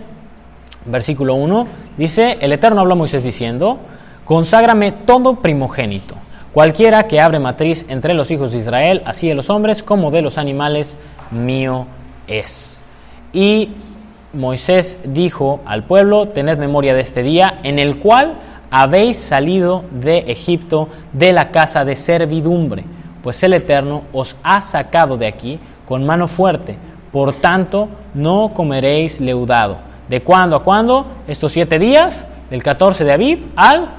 versículo 0.85 1.35
1. 1.35 1.67
Dice, 1.97 2.37
el 2.41 2.53
Eterno 2.53 2.81
habla 2.81 2.93
a 2.93 2.97
Moisés 2.97 3.23
diciendo, 3.23 3.79
conságrame 4.25 4.91
todo 4.91 5.35
primogénito, 5.35 6.15
cualquiera 6.53 7.07
que 7.07 7.21
abre 7.21 7.39
matriz 7.39 7.85
entre 7.89 8.13
los 8.13 8.31
hijos 8.31 8.51
de 8.51 8.59
Israel, 8.59 9.01
así 9.05 9.27
de 9.27 9.35
los 9.35 9.49
hombres 9.49 9.83
como 9.83 10.11
de 10.11 10.21
los 10.21 10.37
animales, 10.37 10.97
mío 11.31 11.85
es. 12.27 12.83
Y 13.33 13.69
Moisés 14.33 14.97
dijo 15.03 15.61
al 15.65 15.83
pueblo, 15.83 16.29
tened 16.29 16.57
memoria 16.57 16.93
de 16.93 17.01
este 17.01 17.23
día 17.23 17.59
en 17.63 17.79
el 17.79 17.97
cual 17.97 18.35
habéis 18.71 19.17
salido 19.17 19.83
de 19.91 20.19
Egipto 20.27 20.89
de 21.13 21.31
la 21.33 21.51
casa 21.51 21.85
de 21.85 21.95
servidumbre, 21.95 22.83
pues 23.21 23.41
el 23.43 23.53
Eterno 23.53 24.03
os 24.11 24.35
ha 24.41 24.61
sacado 24.61 25.17
de 25.17 25.27
aquí 25.27 25.59
con 25.87 26.05
mano 26.05 26.27
fuerte, 26.27 26.75
por 27.11 27.33
tanto 27.33 27.89
no 28.15 28.51
comeréis 28.55 29.19
leudado. 29.19 29.92
¿De 30.07 30.21
cuándo 30.21 30.55
a 30.55 30.63
cuándo? 30.63 31.07
Estos 31.27 31.51
siete 31.51 31.79
días, 31.79 32.27
del 32.49 32.61
14 32.61 33.03
de 33.03 33.11
Abib 33.11 33.45
al 33.55 33.89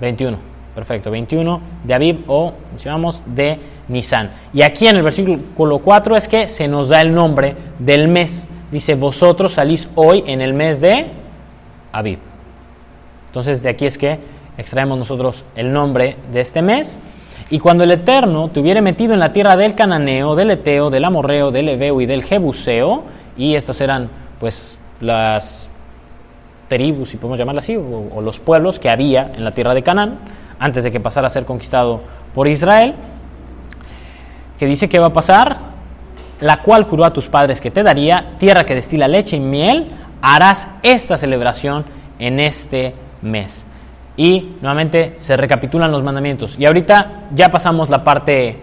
21. 0.00 0.38
Perfecto, 0.74 1.10
21 1.10 1.60
de 1.84 1.94
Abib 1.94 2.24
o 2.26 2.52
mencionamos 2.70 3.22
de 3.26 3.58
Nisan. 3.88 4.30
Y 4.52 4.62
aquí 4.62 4.86
en 4.86 4.96
el 4.96 5.02
versículo 5.02 5.78
4 5.78 6.16
es 6.16 6.28
que 6.28 6.48
se 6.48 6.68
nos 6.68 6.88
da 6.88 7.00
el 7.00 7.14
nombre 7.14 7.54
del 7.78 8.08
mes. 8.08 8.48
Dice, 8.70 8.94
vosotros 8.96 9.54
salís 9.54 9.88
hoy 9.94 10.24
en 10.26 10.40
el 10.40 10.52
mes 10.52 10.80
de 10.80 11.06
Abib. 11.92 12.18
Entonces 13.26 13.62
de 13.62 13.70
aquí 13.70 13.86
es 13.86 13.96
que 13.96 14.18
extraemos 14.58 14.98
nosotros 14.98 15.44
el 15.54 15.72
nombre 15.72 16.16
de 16.32 16.40
este 16.40 16.60
mes. 16.60 16.98
Y 17.50 17.58
cuando 17.58 17.84
el 17.84 17.90
Eterno 17.90 18.50
te 18.50 18.60
hubiere 18.60 18.82
metido 18.82 19.14
en 19.14 19.20
la 19.20 19.32
tierra 19.32 19.56
del 19.56 19.74
Cananeo, 19.74 20.34
del 20.34 20.50
Eteo, 20.50 20.90
del 20.90 21.04
Amorreo, 21.04 21.50
del 21.50 21.68
Ebeo 21.68 22.00
y 22.00 22.06
del 22.06 22.24
Jebuseo, 22.24 23.04
y 23.36 23.54
estos 23.54 23.80
eran 23.80 24.08
pues 24.44 24.78
las 25.00 25.70
tribus, 26.68 27.08
si 27.08 27.16
podemos 27.16 27.38
llamarlas 27.38 27.64
así, 27.64 27.76
o, 27.76 28.10
o 28.14 28.20
los 28.20 28.40
pueblos 28.40 28.78
que 28.78 28.90
había 28.90 29.32
en 29.34 29.42
la 29.42 29.52
tierra 29.52 29.72
de 29.72 29.82
Canaán, 29.82 30.18
antes 30.58 30.84
de 30.84 30.92
que 30.92 31.00
pasara 31.00 31.28
a 31.28 31.30
ser 31.30 31.46
conquistado 31.46 32.02
por 32.34 32.46
Israel, 32.46 32.94
que 34.58 34.66
dice 34.66 34.86
que 34.86 34.98
va 34.98 35.06
a 35.06 35.12
pasar, 35.14 35.56
la 36.40 36.60
cual 36.60 36.84
juró 36.84 37.06
a 37.06 37.12
tus 37.14 37.26
padres 37.26 37.58
que 37.58 37.70
te 37.70 37.82
daría, 37.82 38.32
tierra 38.38 38.64
que 38.64 38.74
destila 38.74 39.08
leche 39.08 39.36
y 39.36 39.40
miel, 39.40 39.90
harás 40.20 40.68
esta 40.82 41.16
celebración 41.16 41.86
en 42.18 42.38
este 42.38 42.92
mes. 43.22 43.66
Y 44.18 44.56
nuevamente 44.60 45.14
se 45.16 45.38
recapitulan 45.38 45.90
los 45.90 46.02
mandamientos. 46.02 46.58
Y 46.58 46.66
ahorita 46.66 47.28
ya 47.34 47.50
pasamos 47.50 47.88
la 47.88 48.04
parte 48.04 48.58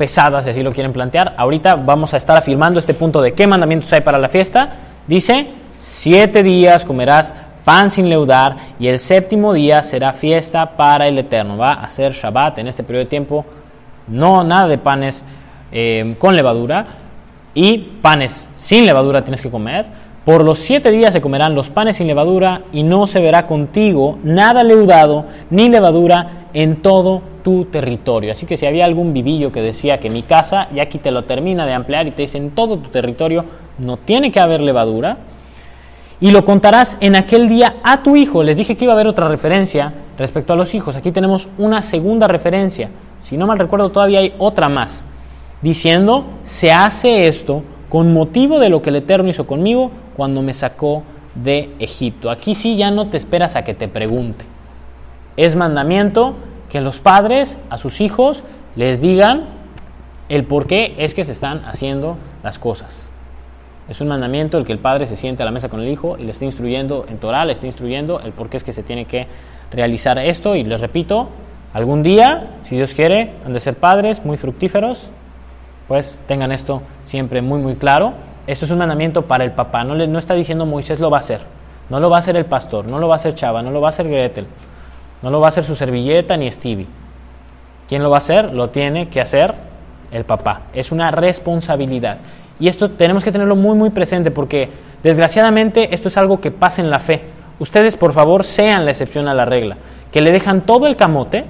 pesada, 0.00 0.40
si 0.40 0.48
así 0.48 0.62
lo 0.62 0.72
quieren 0.72 0.94
plantear. 0.94 1.34
Ahorita 1.36 1.76
vamos 1.76 2.14
a 2.14 2.16
estar 2.16 2.34
afirmando 2.34 2.80
este 2.80 2.94
punto 2.94 3.20
de 3.20 3.34
qué 3.34 3.46
mandamientos 3.46 3.92
hay 3.92 4.00
para 4.00 4.16
la 4.16 4.30
fiesta. 4.30 4.70
Dice, 5.06 5.48
siete 5.78 6.42
días 6.42 6.86
comerás 6.86 7.34
pan 7.66 7.90
sin 7.90 8.08
leudar, 8.08 8.56
y 8.78 8.86
el 8.88 8.98
séptimo 8.98 9.52
día 9.52 9.82
será 9.82 10.14
fiesta 10.14 10.70
para 10.74 11.06
el 11.06 11.18
Eterno. 11.18 11.58
Va 11.58 11.74
a 11.74 11.90
ser 11.90 12.12
Shabbat 12.12 12.60
en 12.60 12.68
este 12.68 12.82
periodo 12.82 13.04
de 13.04 13.10
tiempo, 13.10 13.44
no 14.08 14.42
nada 14.42 14.68
de 14.68 14.78
panes 14.78 15.22
eh, 15.70 16.14
con 16.18 16.34
levadura, 16.34 16.86
y 17.52 17.76
panes 18.00 18.48
sin 18.56 18.86
levadura 18.86 19.20
tienes 19.20 19.42
que 19.42 19.50
comer. 19.50 19.84
Por 20.24 20.44
los 20.44 20.58
siete 20.58 20.90
días 20.90 21.14
se 21.14 21.22
comerán 21.22 21.54
los 21.54 21.70
panes 21.70 21.96
sin 21.96 22.06
levadura, 22.06 22.62
y 22.72 22.82
no 22.82 23.06
se 23.06 23.20
verá 23.20 23.46
contigo 23.46 24.18
nada 24.22 24.62
leudado 24.62 25.24
ni 25.48 25.68
levadura 25.68 26.46
en 26.52 26.76
todo 26.82 27.22
tu 27.42 27.64
territorio. 27.64 28.32
Así 28.32 28.44
que 28.44 28.58
si 28.58 28.66
había 28.66 28.84
algún 28.84 29.14
vivillo 29.14 29.50
que 29.50 29.62
decía 29.62 29.98
que 29.98 30.10
mi 30.10 30.22
casa, 30.22 30.68
y 30.74 30.80
aquí 30.80 30.98
te 30.98 31.10
lo 31.10 31.24
termina 31.24 31.64
de 31.64 31.72
ampliar 31.72 32.06
y 32.06 32.10
te 32.10 32.22
dice 32.22 32.36
en 32.36 32.50
todo 32.50 32.76
tu 32.76 32.90
territorio 32.90 33.44
no 33.78 33.96
tiene 33.96 34.30
que 34.30 34.40
haber 34.40 34.60
levadura, 34.60 35.16
y 36.20 36.32
lo 36.32 36.44
contarás 36.44 36.98
en 37.00 37.16
aquel 37.16 37.48
día 37.48 37.76
a 37.82 38.02
tu 38.02 38.14
hijo. 38.14 38.42
Les 38.42 38.58
dije 38.58 38.76
que 38.76 38.84
iba 38.84 38.92
a 38.92 38.96
haber 38.96 39.06
otra 39.06 39.26
referencia 39.26 39.94
respecto 40.18 40.52
a 40.52 40.56
los 40.56 40.74
hijos. 40.74 40.96
Aquí 40.96 41.12
tenemos 41.12 41.48
una 41.56 41.82
segunda 41.82 42.28
referencia. 42.28 42.90
Si 43.22 43.38
no 43.38 43.46
mal 43.46 43.58
recuerdo, 43.58 43.88
todavía 43.88 44.18
hay 44.18 44.34
otra 44.36 44.68
más. 44.68 45.02
Diciendo, 45.62 46.26
se 46.44 46.72
hace 46.72 47.26
esto 47.26 47.62
con 47.88 48.12
motivo 48.12 48.58
de 48.58 48.68
lo 48.68 48.82
que 48.82 48.90
el 48.90 48.96
Eterno 48.96 49.30
hizo 49.30 49.46
conmigo 49.46 49.90
cuando 50.20 50.42
me 50.42 50.52
sacó 50.52 51.02
de 51.34 51.70
Egipto. 51.78 52.28
Aquí 52.28 52.54
sí 52.54 52.76
ya 52.76 52.90
no 52.90 53.08
te 53.08 53.16
esperas 53.16 53.56
a 53.56 53.64
que 53.64 53.72
te 53.72 53.88
pregunte. 53.88 54.44
Es 55.38 55.56
mandamiento 55.56 56.34
que 56.68 56.82
los 56.82 56.98
padres 56.98 57.56
a 57.70 57.78
sus 57.78 58.02
hijos 58.02 58.44
les 58.76 59.00
digan 59.00 59.46
el 60.28 60.44
por 60.44 60.66
qué 60.66 60.94
es 60.98 61.14
que 61.14 61.24
se 61.24 61.32
están 61.32 61.64
haciendo 61.64 62.18
las 62.42 62.58
cosas. 62.58 63.08
Es 63.88 64.02
un 64.02 64.08
mandamiento 64.08 64.58
el 64.58 64.66
que 64.66 64.74
el 64.74 64.78
padre 64.78 65.06
se 65.06 65.16
siente 65.16 65.42
a 65.42 65.46
la 65.46 65.52
mesa 65.52 65.70
con 65.70 65.80
el 65.80 65.88
hijo 65.88 66.18
y 66.18 66.24
le 66.24 66.32
está 66.32 66.44
instruyendo 66.44 67.06
en 67.08 67.16
Torah, 67.16 67.46
le 67.46 67.54
está 67.54 67.64
instruyendo 67.64 68.20
el 68.20 68.32
por 68.32 68.50
qué 68.50 68.58
es 68.58 68.62
que 68.62 68.74
se 68.74 68.82
tiene 68.82 69.06
que 69.06 69.26
realizar 69.70 70.18
esto. 70.18 70.54
Y 70.54 70.64
les 70.64 70.82
repito, 70.82 71.30
algún 71.72 72.02
día, 72.02 72.58
si 72.64 72.76
Dios 72.76 72.92
quiere, 72.92 73.30
han 73.46 73.54
de 73.54 73.60
ser 73.60 73.74
padres 73.74 74.22
muy 74.22 74.36
fructíferos, 74.36 75.10
pues 75.88 76.20
tengan 76.28 76.52
esto 76.52 76.82
siempre 77.04 77.40
muy, 77.40 77.62
muy 77.62 77.76
claro. 77.76 78.12
Esto 78.46 78.64
es 78.64 78.70
un 78.70 78.78
mandamiento 78.78 79.22
para 79.22 79.44
el 79.44 79.52
papá. 79.52 79.84
No, 79.84 79.94
le, 79.94 80.06
no 80.06 80.18
está 80.18 80.34
diciendo 80.34 80.66
Moisés 80.66 81.00
lo 81.00 81.10
va 81.10 81.18
a 81.18 81.20
hacer. 81.20 81.40
No 81.90 81.98
lo 81.98 82.08
va 82.08 82.16
a 82.16 82.18
hacer 82.20 82.36
el 82.36 82.46
pastor, 82.46 82.88
no 82.88 82.98
lo 82.98 83.08
va 83.08 83.14
a 83.14 83.16
hacer 83.16 83.34
Chava, 83.34 83.62
no 83.62 83.72
lo 83.72 83.80
va 83.80 83.88
a 83.88 83.90
hacer 83.90 84.08
Gretel, 84.08 84.46
no 85.22 85.30
lo 85.30 85.40
va 85.40 85.46
a 85.46 85.48
hacer 85.48 85.64
su 85.64 85.74
servilleta 85.74 86.36
ni 86.36 86.50
Stevie. 86.50 86.86
¿Quién 87.88 88.02
lo 88.04 88.10
va 88.10 88.16
a 88.16 88.18
hacer? 88.18 88.54
Lo 88.54 88.70
tiene 88.70 89.08
que 89.08 89.20
hacer 89.20 89.52
el 90.12 90.24
papá. 90.24 90.62
Es 90.72 90.92
una 90.92 91.10
responsabilidad. 91.10 92.18
Y 92.60 92.68
esto 92.68 92.92
tenemos 92.92 93.24
que 93.24 93.32
tenerlo 93.32 93.56
muy, 93.56 93.76
muy 93.76 93.90
presente 93.90 94.30
porque 94.30 94.68
desgraciadamente 95.02 95.92
esto 95.92 96.08
es 96.08 96.16
algo 96.16 96.40
que 96.40 96.52
pasa 96.52 96.80
en 96.80 96.90
la 96.90 97.00
fe. 97.00 97.24
Ustedes, 97.58 97.96
por 97.96 98.12
favor, 98.12 98.44
sean 98.44 98.84
la 98.84 98.92
excepción 98.92 99.26
a 99.26 99.34
la 99.34 99.44
regla. 99.44 99.76
Que 100.12 100.20
le 100.20 100.30
dejan 100.30 100.60
todo 100.60 100.86
el 100.86 100.96
camote 100.96 101.44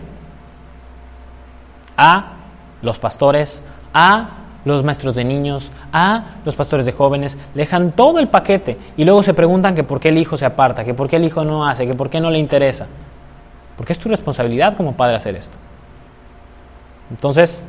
a 1.99 2.33
los 2.81 2.99
pastores, 2.99 3.63
a 3.93 4.40
los 4.65 4.85
maestros 4.85 5.15
de 5.15 5.25
niños, 5.25 5.71
a 5.93 6.37
los 6.45 6.55
pastores 6.55 6.87
de 6.87 6.93
jóvenes, 6.93 7.39
dejan 7.55 7.93
todo 7.93 8.19
el 8.19 8.29
paquete 8.29 8.79
y 8.97 9.05
luego 9.05 9.23
se 9.23 9.35
preguntan 9.35 9.75
que 9.75 9.85
por 9.85 10.01
qué 10.01 10.09
el 10.09 10.19
hijo 10.19 10.37
se 10.37 10.45
aparta, 10.45 10.85
que 10.85 10.95
por 10.95 11.09
qué 11.09 11.17
el 11.17 11.25
hijo 11.25 11.45
no 11.45 11.67
hace, 11.67 11.87
que 11.87 11.95
por 11.95 12.11
qué 12.11 12.21
no 12.21 12.31
le 12.31 12.39
interesa. 12.39 12.87
Porque 13.77 13.93
es 13.93 13.99
tu 13.99 14.09
responsabilidad 14.09 14.77
como 14.77 14.93
padre 14.93 15.17
hacer 15.17 15.37
esto. 15.37 15.57
Entonces, 17.11 17.65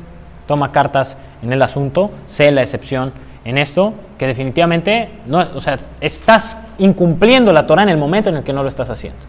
toma 0.46 0.72
cartas 0.72 1.16
en 1.42 1.52
el 1.52 1.62
asunto, 1.62 2.10
sé 2.26 2.50
la 2.50 2.62
excepción 2.62 3.12
en 3.44 3.58
esto, 3.58 3.94
que 4.18 4.26
definitivamente 4.26 5.10
no, 5.26 5.38
o 5.54 5.60
sea, 5.60 5.78
estás 6.00 6.58
incumpliendo 6.78 7.52
la 7.52 7.66
Torah 7.66 7.82
en 7.82 7.88
el 7.88 7.96
momento 7.96 8.28
en 8.28 8.36
el 8.36 8.42
que 8.44 8.52
no 8.52 8.62
lo 8.62 8.68
estás 8.68 8.90
haciendo. 8.90 9.20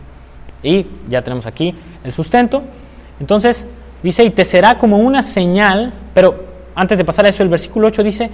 Y 0.62 0.86
ya 1.10 1.22
tenemos 1.22 1.46
aquí 1.46 1.76
el 2.04 2.14
sustento. 2.14 2.64
Entonces, 3.20 3.68
dice, 4.02 4.24
y 4.24 4.30
te 4.30 4.46
será 4.46 4.78
como 4.78 4.98
una 4.98 5.24
señal, 5.24 5.94
pero 6.14 6.53
antes 6.76 6.98
de 6.98 7.06
pasar 7.06 7.26
a 7.26 7.30
eso, 7.30 7.44
el 7.44 7.50
versículo 7.50 7.88
8 7.88 8.04
dice, 8.04 8.30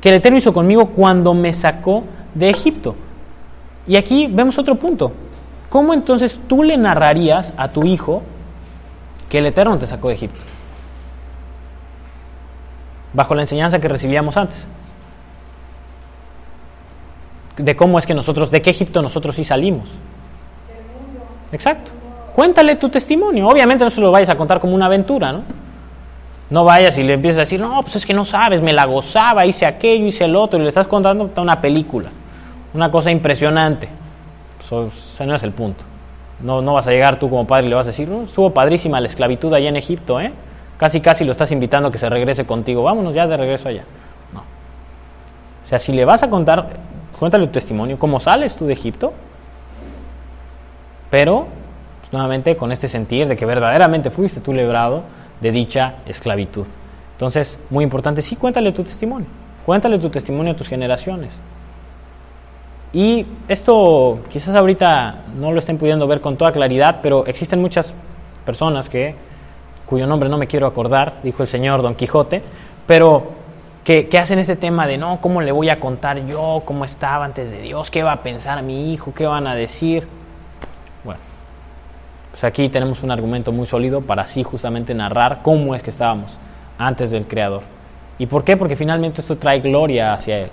que 0.00 0.08
el 0.08 0.16
Eterno 0.16 0.38
hizo 0.38 0.52
conmigo 0.52 0.86
cuando 0.86 1.34
me 1.34 1.52
sacó 1.52 2.02
de 2.34 2.50
Egipto. 2.50 2.94
Y 3.86 3.96
aquí 3.96 4.28
vemos 4.30 4.58
otro 4.58 4.74
punto. 4.76 5.12
¿Cómo 5.68 5.94
entonces 5.94 6.40
tú 6.46 6.62
le 6.62 6.76
narrarías 6.76 7.54
a 7.56 7.68
tu 7.68 7.84
hijo 7.84 8.22
que 9.28 9.38
el 9.38 9.46
Eterno 9.46 9.78
te 9.78 9.86
sacó 9.86 10.08
de 10.08 10.14
Egipto? 10.14 10.40
bajo 13.14 13.34
la 13.34 13.42
enseñanza 13.42 13.80
que 13.80 13.88
recibíamos 13.88 14.36
antes. 14.36 14.66
De 17.56 17.76
cómo 17.76 17.98
es 17.98 18.06
que 18.06 18.14
nosotros, 18.14 18.50
de 18.50 18.60
qué 18.60 18.70
Egipto 18.70 19.00
nosotros 19.00 19.36
sí 19.36 19.44
salimos. 19.44 19.88
Exacto. 21.52 21.92
Cuéntale 22.34 22.74
tu 22.76 22.88
testimonio. 22.88 23.48
Obviamente 23.48 23.84
no 23.84 23.90
se 23.90 24.00
lo 24.00 24.10
vayas 24.10 24.28
a 24.28 24.36
contar 24.36 24.58
como 24.58 24.74
una 24.74 24.86
aventura, 24.86 25.32
¿no? 25.32 25.42
No 26.50 26.64
vayas 26.64 26.98
y 26.98 27.02
le 27.02 27.14
empieces 27.14 27.38
a 27.38 27.40
decir, 27.40 27.60
no, 27.60 27.82
pues 27.82 27.96
es 27.96 28.06
que 28.06 28.14
no 28.14 28.24
sabes, 28.24 28.60
me 28.60 28.72
la 28.72 28.84
gozaba, 28.84 29.46
hice 29.46 29.66
aquello, 29.66 30.06
hice 30.06 30.24
el 30.24 30.36
otro, 30.36 30.58
y 30.58 30.62
le 30.62 30.68
estás 30.68 30.86
contando 30.86 31.30
una 31.36 31.60
película, 31.60 32.10
una 32.74 32.90
cosa 32.90 33.10
impresionante. 33.10 33.88
Eso, 34.62 34.88
ese 34.88 35.26
no 35.26 35.34
es 35.34 35.42
el 35.42 35.52
punto. 35.52 35.84
No, 36.40 36.60
no 36.60 36.74
vas 36.74 36.86
a 36.86 36.90
llegar 36.90 37.18
tú 37.18 37.30
como 37.30 37.46
padre 37.46 37.66
y 37.66 37.68
le 37.68 37.74
vas 37.74 37.86
a 37.86 37.90
decir, 37.90 38.08
no, 38.08 38.22
estuvo 38.22 38.50
padrísima 38.50 39.00
la 39.00 39.06
esclavitud 39.06 39.52
allá 39.54 39.68
en 39.68 39.76
Egipto, 39.76 40.20
¿eh? 40.20 40.32
Casi, 40.76 41.00
casi 41.00 41.24
lo 41.24 41.32
estás 41.32 41.50
invitando 41.52 41.88
a 41.88 41.92
que 41.92 41.98
se 41.98 42.08
regrese 42.10 42.44
contigo. 42.44 42.82
Vámonos 42.82 43.14
ya 43.14 43.26
de 43.26 43.36
regreso 43.36 43.68
allá. 43.68 43.84
No. 44.32 44.40
O 44.40 45.66
sea, 45.66 45.78
si 45.78 45.92
le 45.92 46.04
vas 46.04 46.22
a 46.22 46.28
contar, 46.28 46.68
cuéntale 47.18 47.46
tu 47.46 47.52
testimonio, 47.52 47.98
cómo 47.98 48.20
sales 48.20 48.56
tú 48.56 48.66
de 48.66 48.72
Egipto, 48.72 49.14
pero 51.10 51.46
pues, 52.00 52.12
nuevamente 52.12 52.56
con 52.56 52.72
este 52.72 52.88
sentir 52.88 53.28
de 53.28 53.36
que 53.36 53.46
verdaderamente 53.46 54.10
fuiste 54.10 54.40
tú 54.40 54.52
librado 54.52 55.02
de 55.44 55.52
dicha 55.52 55.96
esclavitud. 56.06 56.66
Entonces, 57.12 57.58
muy 57.68 57.84
importante, 57.84 58.22
sí, 58.22 58.34
cuéntale 58.34 58.72
tu 58.72 58.82
testimonio. 58.82 59.26
Cuéntale 59.66 59.98
tu 59.98 60.08
testimonio 60.08 60.54
a 60.54 60.56
tus 60.56 60.68
generaciones. 60.68 61.38
Y 62.94 63.26
esto 63.46 64.20
quizás 64.30 64.54
ahorita 64.54 65.24
no 65.36 65.52
lo 65.52 65.58
estén 65.58 65.76
pudiendo 65.76 66.06
ver 66.06 66.22
con 66.22 66.38
toda 66.38 66.50
claridad, 66.50 67.00
pero 67.02 67.26
existen 67.26 67.60
muchas 67.60 67.92
personas 68.46 68.88
que 68.88 69.14
cuyo 69.84 70.06
nombre 70.06 70.30
no 70.30 70.38
me 70.38 70.46
quiero 70.46 70.66
acordar, 70.66 71.20
dijo 71.22 71.42
el 71.42 71.48
señor 71.50 71.82
Don 71.82 71.94
Quijote, 71.94 72.42
pero 72.86 73.32
que, 73.84 74.08
hacen 74.18 74.38
este 74.38 74.56
tema 74.56 74.86
de, 74.86 74.96
no, 74.96 75.20
¿cómo 75.20 75.42
le 75.42 75.52
voy 75.52 75.68
a 75.68 75.78
contar 75.78 76.24
yo 76.24 76.62
cómo 76.64 76.86
estaba 76.86 77.22
antes 77.22 77.50
de 77.50 77.60
Dios? 77.60 77.90
¿Qué 77.90 78.02
va 78.02 78.12
a 78.12 78.22
pensar 78.22 78.62
mi 78.62 78.94
hijo? 78.94 79.12
¿Qué 79.12 79.26
van 79.26 79.46
a 79.46 79.54
decir? 79.54 80.08
Pues 82.34 82.42
aquí 82.42 82.68
tenemos 82.68 83.04
un 83.04 83.12
argumento 83.12 83.52
muy 83.52 83.64
sólido 83.64 84.00
para 84.00 84.22
así 84.22 84.42
justamente 84.42 84.92
narrar 84.92 85.38
cómo 85.40 85.72
es 85.72 85.84
que 85.84 85.90
estábamos 85.90 86.36
antes 86.76 87.12
del 87.12 87.28
Creador. 87.28 87.62
¿Y 88.18 88.26
por 88.26 88.42
qué? 88.42 88.56
Porque 88.56 88.74
finalmente 88.74 89.20
esto 89.20 89.38
trae 89.38 89.60
gloria 89.60 90.12
hacia 90.12 90.40
Él. 90.40 90.50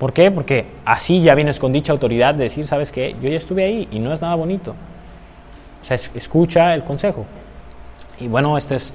¿Por 0.00 0.12
qué? 0.12 0.32
Porque 0.32 0.66
así 0.84 1.22
ya 1.22 1.36
vienes 1.36 1.60
con 1.60 1.72
dicha 1.72 1.92
autoridad 1.92 2.34
de 2.34 2.42
decir, 2.42 2.66
¿sabes 2.66 2.90
qué? 2.90 3.14
Yo 3.22 3.28
ya 3.28 3.36
estuve 3.36 3.62
ahí 3.62 3.86
y 3.92 4.00
no 4.00 4.12
es 4.12 4.20
nada 4.20 4.34
bonito. 4.34 4.74
O 5.80 5.84
sea, 5.84 5.96
escucha 5.96 6.74
el 6.74 6.82
consejo. 6.82 7.24
Y 8.18 8.26
bueno, 8.26 8.58
este 8.58 8.74
es 8.74 8.92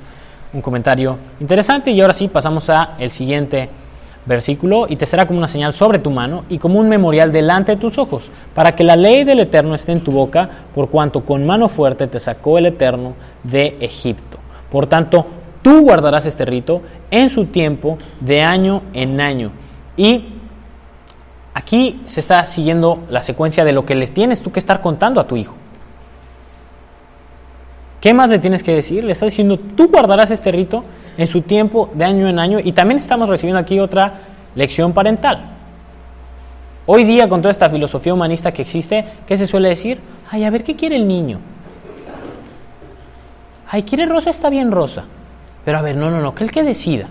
un 0.52 0.62
comentario 0.62 1.18
interesante 1.40 1.92
y 1.92 2.02
ahora 2.02 2.14
sí 2.14 2.28
pasamos 2.28 2.70
a 2.70 2.96
el 3.00 3.12
siguiente 3.12 3.70
versículo 4.26 4.86
y 4.88 4.96
te 4.96 5.06
será 5.06 5.26
como 5.26 5.40
una 5.40 5.48
señal 5.48 5.74
sobre 5.74 6.00
tu 6.00 6.12
mano 6.12 6.44
y 6.50 6.58
como 6.58 6.80
un 6.80 6.88
memorial 6.90 7.32
delante 7.32 7.74
de 7.74 7.82
tus 7.82 7.98
ojos, 7.98 8.32
para 8.54 8.76
que 8.76 8.84
la 8.84 8.96
ley 8.96 9.24
del 9.24 9.40
Eterno 9.40 9.76
esté 9.76 9.92
en 9.92 10.02
tu 10.02 10.12
boca, 10.12 10.48
por 10.74 10.90
cuanto 10.90 11.26
con 11.26 11.46
mano 11.46 11.70
fuerte 11.70 12.08
te 12.08 12.20
sacó 12.20 12.58
el 12.58 12.68
Eterno 12.68 13.14
de 13.44 13.78
Egipto. 13.80 14.38
Por 14.70 14.88
tanto, 14.88 15.26
tú 15.62 15.82
guardarás 15.82 16.26
este 16.26 16.46
rito 16.46 16.82
en 17.10 17.30
su 17.30 17.46
tiempo 17.46 17.98
de 18.20 18.42
año 18.42 18.84
en 18.94 19.20
año. 19.20 19.52
Y 19.98 20.26
aquí 21.54 22.02
se 22.06 22.20
está 22.20 22.46
siguiendo 22.46 23.04
la 23.10 23.24
secuencia 23.24 23.66
de 23.66 23.74
lo 23.74 23.86
que 23.86 23.96
le 23.96 24.08
tienes 24.08 24.42
tú 24.42 24.52
que 24.52 24.60
estar 24.60 24.82
contando 24.82 25.20
a 25.20 25.28
tu 25.28 25.36
hijo. 25.36 25.56
¿Qué 28.00 28.14
más 28.16 28.30
le 28.30 28.40
tienes 28.40 28.64
que 28.64 28.74
decir? 28.74 29.04
Le 29.04 29.12
está 29.12 29.26
diciendo, 29.26 29.60
tú 29.60 29.90
guardarás 29.90 30.32
este 30.32 30.52
rito 30.52 30.84
en 31.18 31.28
su 31.28 31.42
tiempo 31.42 31.90
de 31.94 32.06
año 32.06 32.28
en 32.28 32.40
año 32.40 32.60
y 32.64 32.72
también 32.72 33.00
estamos 33.00 33.30
recibiendo 33.30 33.60
aquí 33.60 33.80
otra 33.80 34.14
lección 34.56 34.94
parental. 34.94 35.42
Hoy 36.86 37.04
día 37.04 37.30
con 37.30 37.42
toda 37.42 37.52
esta 37.52 37.70
filosofía 37.70 38.14
humanista 38.14 38.52
que 38.52 38.64
existe, 38.64 39.06
¿qué 39.28 39.38
se 39.38 39.48
suele 39.48 39.70
decir? 39.70 40.00
Ay, 40.30 40.44
a 40.44 40.50
ver, 40.50 40.64
¿qué 40.64 40.76
quiere 40.76 40.96
el 40.96 41.08
niño? 41.08 41.40
Ay, 43.70 43.84
¿quiere 43.84 44.06
rosa? 44.06 44.30
Está 44.30 44.50
bien 44.50 44.72
rosa. 44.72 45.06
Pero 45.64 45.78
a 45.78 45.82
ver, 45.82 45.96
no, 45.96 46.10
no, 46.10 46.20
no, 46.20 46.34
que 46.34 46.44
él 46.44 46.52
que 46.52 46.64
decida. 46.64 47.08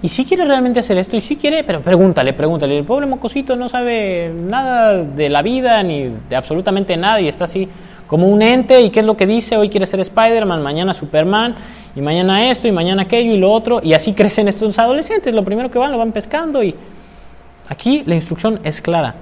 Y 0.00 0.08
si 0.08 0.24
quiere 0.24 0.44
realmente 0.44 0.80
hacer 0.80 0.98
esto, 0.98 1.16
y 1.16 1.20
si 1.20 1.36
quiere, 1.36 1.64
pero 1.64 1.80
pregúntale, 1.80 2.34
pregúntale. 2.34 2.78
El 2.78 2.84
pobre 2.84 3.06
mocosito 3.06 3.56
no 3.56 3.68
sabe 3.68 4.30
nada 4.34 5.02
de 5.02 5.28
la 5.28 5.42
vida, 5.42 5.82
ni 5.82 6.10
de 6.28 6.36
absolutamente 6.36 6.96
nada, 6.96 7.20
y 7.20 7.28
está 7.28 7.44
así 7.44 7.68
como 8.06 8.26
un 8.26 8.42
ente 8.42 8.80
y 8.80 8.90
qué 8.90 9.00
es 9.00 9.06
lo 9.06 9.16
que 9.16 9.26
dice, 9.26 9.56
hoy 9.56 9.68
quiere 9.68 9.86
ser 9.86 10.00
Spider-Man, 10.00 10.62
mañana 10.62 10.94
Superman, 10.94 11.54
y 11.96 12.00
mañana 12.00 12.50
esto, 12.50 12.68
y 12.68 12.72
mañana 12.72 13.02
aquello, 13.02 13.32
y 13.32 13.38
lo 13.38 13.52
otro, 13.52 13.80
y 13.82 13.94
así 13.94 14.12
crecen 14.14 14.48
estos 14.48 14.78
adolescentes, 14.78 15.34
lo 15.34 15.44
primero 15.44 15.70
que 15.70 15.78
van, 15.78 15.92
lo 15.92 15.98
van 15.98 16.12
pescando, 16.12 16.62
y 16.62 16.74
aquí 17.68 18.02
la 18.06 18.14
instrucción 18.14 18.60
es 18.64 18.80
clara, 18.80 19.14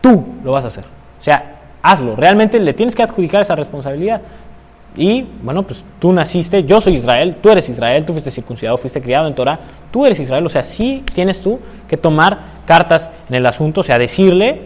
tú 0.00 0.24
lo 0.42 0.52
vas 0.52 0.64
a 0.64 0.68
hacer. 0.68 0.84
O 1.18 1.22
sea, 1.22 1.56
hazlo. 1.86 2.16
Realmente 2.16 2.58
le 2.58 2.74
tienes 2.74 2.94
que 2.94 3.02
adjudicar 3.02 3.42
esa 3.42 3.54
responsabilidad. 3.54 4.20
Y 4.96 5.26
bueno, 5.42 5.62
pues 5.62 5.84
tú 5.98 6.12
naciste, 6.12 6.64
yo 6.64 6.80
soy 6.80 6.94
Israel, 6.94 7.36
tú 7.42 7.50
eres 7.50 7.68
Israel, 7.68 8.04
tú 8.04 8.12
fuiste 8.12 8.30
circuncidado, 8.30 8.78
fuiste 8.78 9.02
criado 9.02 9.28
en 9.28 9.34
Torah, 9.34 9.58
tú 9.90 10.06
eres 10.06 10.18
Israel, 10.18 10.46
o 10.46 10.48
sea, 10.48 10.64
sí 10.64 11.04
tienes 11.14 11.42
tú 11.42 11.60
que 11.86 11.98
tomar 11.98 12.38
cartas 12.64 13.10
en 13.28 13.34
el 13.34 13.44
asunto, 13.44 13.80
o 13.82 13.84
sea, 13.84 13.98
decirle 13.98 14.62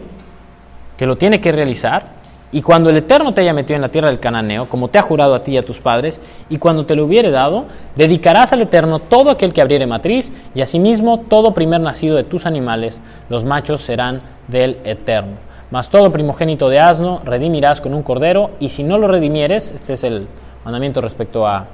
que 0.97 1.05
lo 1.05 1.17
tiene 1.17 1.41
que 1.41 1.51
realizar. 1.51 2.20
Y 2.53 2.61
cuando 2.61 2.89
el 2.89 2.97
Eterno 2.97 3.33
te 3.33 3.41
haya 3.41 3.53
metido 3.53 3.75
en 3.75 3.81
la 3.81 3.89
tierra 3.89 4.09
del 4.09 4.19
cananeo, 4.19 4.67
como 4.67 4.89
te 4.89 4.99
ha 4.99 5.01
jurado 5.01 5.35
a 5.35 5.43
ti 5.43 5.53
y 5.53 5.57
a 5.57 5.63
tus 5.63 5.79
padres, 5.79 6.19
y 6.49 6.57
cuando 6.57 6.85
te 6.85 6.95
lo 6.95 7.05
hubiere 7.05 7.31
dado, 7.31 7.65
dedicarás 7.95 8.51
al 8.51 8.61
Eterno 8.61 8.99
todo 8.99 9.29
aquel 9.29 9.53
que 9.53 9.61
abriere 9.61 9.87
matriz, 9.87 10.33
y 10.53 10.61
asimismo 10.61 11.21
todo 11.21 11.53
primer 11.53 11.79
nacido 11.79 12.17
de 12.17 12.25
tus 12.25 12.45
animales, 12.45 13.01
los 13.29 13.45
machos 13.45 13.81
serán 13.81 14.21
del 14.49 14.79
Eterno. 14.83 15.37
Mas 15.71 15.89
todo 15.89 16.11
primogénito 16.11 16.67
de 16.67 16.79
asno 16.79 17.21
redimirás 17.23 17.79
con 17.79 17.93
un 17.93 18.03
cordero, 18.03 18.51
y 18.59 18.67
si 18.67 18.83
no 18.83 18.97
lo 18.97 19.07
redimieres, 19.07 19.71
este 19.71 19.93
es 19.93 20.03
el 20.03 20.27
mandamiento 20.65 20.99
respecto 20.99 21.47
a, 21.47 21.67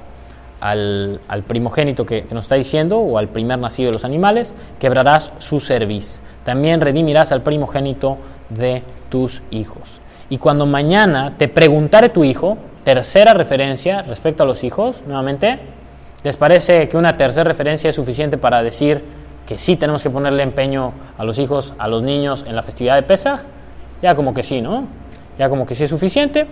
al, 0.60 1.20
primogénito 1.48 2.06
que, 2.06 2.22
que 2.22 2.34
nos 2.36 2.44
está 2.44 2.54
diciendo, 2.54 2.98
o 2.98 3.18
al 3.18 3.28
primer 3.28 3.58
nacido 3.58 3.88
de 3.88 3.94
los 3.94 4.04
animales, 4.04 4.54
quebrarás 4.78 5.32
su 5.38 5.58
cerviz. 5.58 6.22
También 6.44 6.80
redimirás 6.80 7.32
al 7.32 7.42
primogénito 7.42 8.18
de 8.48 8.84
tus 9.10 9.42
hijos. 9.50 10.00
Y 10.30 10.38
cuando 10.38 10.66
mañana 10.66 11.34
te 11.38 11.48
preguntare 11.48 12.10
tu 12.10 12.24
hijo, 12.24 12.58
tercera 12.84 13.34
referencia 13.34 14.02
respecto 14.02 14.42
a 14.42 14.46
los 14.46 14.62
hijos, 14.62 15.02
nuevamente, 15.06 15.58
¿les 16.22 16.36
parece 16.36 16.88
que 16.88 16.96
una 16.96 17.16
tercera 17.16 17.44
referencia 17.44 17.90
es 17.90 17.96
suficiente 17.96 18.36
para 18.36 18.62
decir 18.62 19.02
que 19.46 19.56
sí 19.56 19.76
tenemos 19.76 20.02
que 20.02 20.10
ponerle 20.10 20.42
empeño 20.42 20.92
a 21.16 21.24
los 21.24 21.38
hijos, 21.38 21.72
a 21.78 21.88
los 21.88 22.02
niños 22.02 22.44
en 22.46 22.54
la 22.54 22.62
festividad 22.62 22.96
de 22.96 23.02
Pesaj? 23.02 23.40
Ya 24.02 24.14
como 24.14 24.34
que 24.34 24.42
sí, 24.42 24.60
¿no? 24.60 24.86
Ya 25.38 25.48
como 25.48 25.66
que 25.66 25.74
sí 25.74 25.84
es 25.84 25.90
suficiente. 25.90 26.46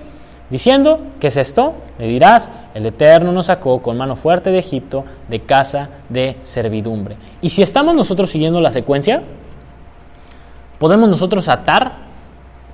Diciendo, 0.49 1.01
¿qué 1.21 1.27
es 1.27 1.37
esto? 1.37 1.75
Le 1.99 2.07
dirás, 2.07 2.51
el 2.73 2.87
Eterno 2.87 3.33
nos 3.33 3.47
sacó 3.47 3.83
con 3.83 3.97
mano 3.97 4.15
fuerte 4.15 4.51
de 4.51 4.59
Egipto, 4.59 5.05
de 5.29 5.41
casa 5.41 5.89
de 6.09 6.37
servidumbre. 6.45 7.17
Y 7.43 7.49
si 7.49 7.63
estamos 7.63 7.95
nosotros 7.95 8.31
siguiendo 8.31 8.61
la 8.61 8.71
secuencia, 8.71 9.23
podemos 10.79 11.09
nosotros 11.09 11.49
atar 11.49 12.06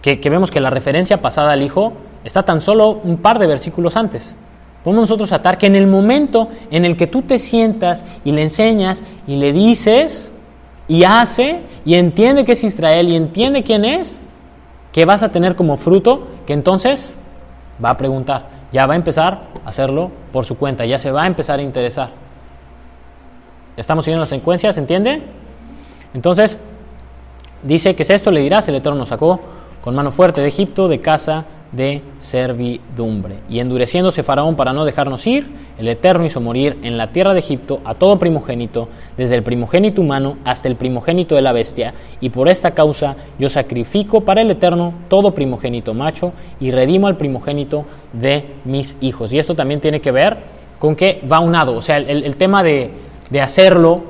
que, 0.03 0.18
vemos 0.28 0.50
que 0.50 0.61
la 0.61 0.70
referencia 0.70 1.22
pasada 1.22 1.53
al 1.53 1.62
Hijo 1.62 1.92
está 2.24 2.42
tan 2.42 2.61
solo 2.61 3.00
un 3.05 3.18
par 3.18 3.38
de 3.38 3.46
versículos 3.46 3.96
antes. 3.96 4.36
Podemos 4.82 5.05
nosotros 5.05 5.30
atar 5.30 5.59
que 5.59 5.68
en 5.68 5.76
el 5.76 5.86
momento 5.86 6.48
en 6.72 6.84
el 6.84 6.96
que 6.96 7.07
tú 7.07 7.22
te 7.22 7.38
sientas 7.38 8.05
y 8.24 8.32
le 8.32 8.42
enseñas 8.42 9.03
y 9.28 9.36
le 9.36 9.53
dices 9.53 10.32
y 10.88 11.05
hace 11.05 11.61
y 11.84 11.94
entiende 11.94 12.44
que 12.44 12.53
es 12.53 12.64
Israel 12.64 13.09
y 13.09 13.14
entiende 13.14 13.62
quién 13.62 13.84
es, 13.84 14.20
que 14.90 15.05
vas 15.05 15.22
a 15.22 15.30
tener 15.30 15.55
como 15.55 15.76
fruto 15.76 16.26
que 16.46 16.53
entonces 16.53 17.14
va 17.82 17.90
a 17.90 17.96
preguntar, 17.96 18.48
ya 18.72 18.86
va 18.86 18.94
a 18.94 18.96
empezar 18.96 19.44
a 19.64 19.68
hacerlo 19.68 20.11
por 20.32 20.44
su 20.44 20.57
cuenta, 20.57 20.84
ya 20.84 20.98
se 20.98 21.12
va 21.12 21.22
a 21.22 21.26
empezar 21.28 21.61
a 21.61 21.62
interesar. 21.62 22.11
¿Estamos 23.76 24.05
siguiendo 24.05 24.22
la 24.22 24.26
secuencia? 24.26 24.72
¿Se 24.72 24.80
entiende? 24.80 25.22
Entonces, 26.12 26.59
dice 27.62 27.94
que 27.94 28.03
es 28.03 28.11
esto, 28.11 28.30
le 28.30 28.40
dirás, 28.40 28.68
el 28.68 28.74
Eterno 28.74 29.07
sacó 29.07 29.40
con 29.82 29.94
mano 29.94 30.10
fuerte 30.12 30.40
de 30.40 30.48
Egipto, 30.48 30.88
de 30.88 31.00
casa 31.00 31.44
de 31.72 32.02
servidumbre. 32.18 33.38
Y 33.48 33.58
endureciéndose 33.58 34.22
Faraón 34.22 34.56
para 34.56 34.72
no 34.72 34.84
dejarnos 34.84 35.26
ir, 35.26 35.50
el 35.78 35.88
Eterno 35.88 36.24
hizo 36.24 36.40
morir 36.40 36.78
en 36.82 36.98
la 36.98 37.08
tierra 37.12 37.32
de 37.32 37.40
Egipto 37.40 37.80
a 37.84 37.94
todo 37.94 38.18
primogénito, 38.18 38.88
desde 39.16 39.36
el 39.36 39.42
primogénito 39.42 40.02
humano 40.02 40.36
hasta 40.44 40.68
el 40.68 40.76
primogénito 40.76 41.34
de 41.34 41.42
la 41.42 41.52
bestia, 41.52 41.94
y 42.20 42.28
por 42.28 42.48
esta 42.48 42.72
causa 42.72 43.16
yo 43.38 43.48
sacrifico 43.48 44.20
para 44.20 44.42
el 44.42 44.50
Eterno 44.50 44.92
todo 45.08 45.34
primogénito 45.34 45.94
macho 45.94 46.32
y 46.60 46.70
redimo 46.70 47.06
al 47.06 47.16
primogénito 47.16 47.86
de 48.12 48.44
mis 48.64 48.96
hijos. 49.00 49.32
Y 49.32 49.38
esto 49.38 49.54
también 49.56 49.80
tiene 49.80 50.00
que 50.00 50.12
ver 50.12 50.36
con 50.78 50.94
que 50.94 51.22
va 51.30 51.40
unado, 51.40 51.74
o 51.74 51.82
sea, 51.82 51.96
el, 51.96 52.24
el 52.24 52.36
tema 52.36 52.62
de, 52.62 52.90
de 53.30 53.40
hacerlo, 53.40 54.04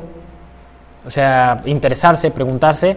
o 1.07 1.11
sea, 1.11 1.63
interesarse, 1.67 2.31
preguntarse, 2.31 2.97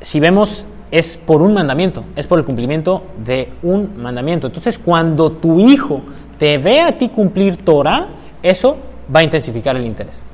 si 0.00 0.20
vemos 0.20 0.66
es 0.90 1.16
por 1.16 1.42
un 1.42 1.54
mandamiento, 1.54 2.04
es 2.16 2.26
por 2.26 2.38
el 2.38 2.44
cumplimiento 2.44 3.04
de 3.24 3.48
un 3.62 4.02
mandamiento. 4.02 4.48
Entonces, 4.48 4.78
cuando 4.78 5.30
tu 5.32 5.60
hijo 5.60 6.02
te 6.38 6.58
ve 6.58 6.80
a 6.80 6.98
ti 6.98 7.08
cumplir 7.08 7.58
Torah, 7.58 8.08
eso 8.42 8.76
va 9.14 9.20
a 9.20 9.22
intensificar 9.22 9.76
el 9.76 9.86
interés. 9.86 10.24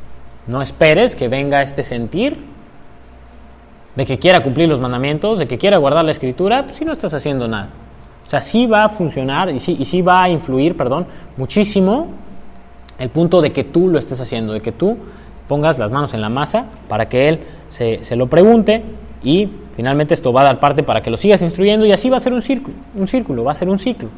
No 0.47 0.63
esperes 0.63 1.17
que 1.17 1.29
venga 1.29 1.63
este 1.63 1.83
sentir 1.83 2.39
de 3.97 4.07
que 4.07 4.19
quiera 4.19 4.43
cumplir 4.43 4.69
los 4.69 4.81
mandamientos, 4.81 5.39
de 5.39 5.49
que 5.49 5.59
quiera 5.59 5.79
guardar 5.79 6.05
la 6.05 6.13
escritura, 6.13 6.65
pues, 6.65 6.77
si 6.77 6.85
no 6.85 6.93
estás 6.93 7.13
haciendo 7.15 7.49
nada. 7.49 7.71
O 8.27 8.31
sea, 8.31 8.41
sí 8.41 8.67
va 8.67 8.85
a 8.85 8.89
funcionar 8.89 9.51
y 9.51 9.59
sí, 9.59 9.77
y 9.79 9.85
sí 9.85 10.03
va 10.03 10.23
a 10.23 10.29
influir, 10.29 10.77
perdón, 10.77 11.07
muchísimo 11.37 12.09
el 12.99 13.11
punto 13.11 13.41
de 13.41 13.53
que 13.53 13.65
tú 13.65 13.89
lo 13.89 13.99
estés 13.99 14.21
haciendo, 14.21 14.53
de 14.53 14.61
que 14.61 14.73
tú 14.73 14.97
pongas 15.49 15.79
las 15.79 15.91
manos 15.91 16.13
en 16.15 16.21
la 16.21 16.29
masa 16.29 16.67
para 16.89 17.09
que 17.09 17.29
él 17.29 17.41
se, 17.69 18.03
se 18.05 18.17
lo 18.17 18.27
pregunte 18.27 18.83
y 19.23 19.49
finalmente 19.77 20.15
esto 20.15 20.33
va 20.33 20.41
a 20.41 20.45
dar 20.45 20.59
parte 20.59 20.83
para 20.83 21.03
que 21.03 21.11
lo 21.11 21.17
sigas 21.17 21.43
instruyendo 21.43 21.85
y 21.87 21.93
así 21.93 22.11
va 22.11 22.17
a 22.17 22.21
ser 22.21 22.33
un 22.33 22.43
círculo, 22.43 22.77
un 22.95 23.07
círculo, 23.07 23.45
va 23.45 23.53
a 23.53 23.55
ser 23.55 23.69
un 23.69 23.79
ciclo. 23.79 24.09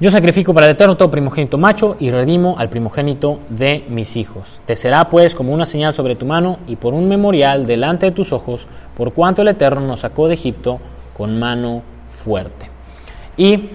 Yo 0.00 0.12
sacrifico 0.12 0.54
para 0.54 0.66
el 0.66 0.72
Eterno 0.72 0.96
todo 0.96 1.10
primogénito 1.10 1.58
macho 1.58 1.96
y 1.98 2.12
redimo 2.12 2.56
al 2.56 2.68
primogénito 2.68 3.40
de 3.48 3.84
mis 3.88 4.16
hijos. 4.16 4.60
Te 4.64 4.76
será 4.76 5.10
pues 5.10 5.34
como 5.34 5.52
una 5.52 5.66
señal 5.66 5.92
sobre 5.92 6.14
tu 6.14 6.24
mano 6.24 6.60
y 6.68 6.76
por 6.76 6.94
un 6.94 7.08
memorial 7.08 7.66
delante 7.66 8.06
de 8.06 8.12
tus 8.12 8.32
ojos, 8.32 8.68
por 8.96 9.12
cuanto 9.12 9.42
el 9.42 9.48
Eterno 9.48 9.80
nos 9.80 10.00
sacó 10.00 10.28
de 10.28 10.34
Egipto 10.34 10.78
con 11.12 11.38
mano 11.38 11.82
fuerte. 12.10 12.70
Y 13.36 13.70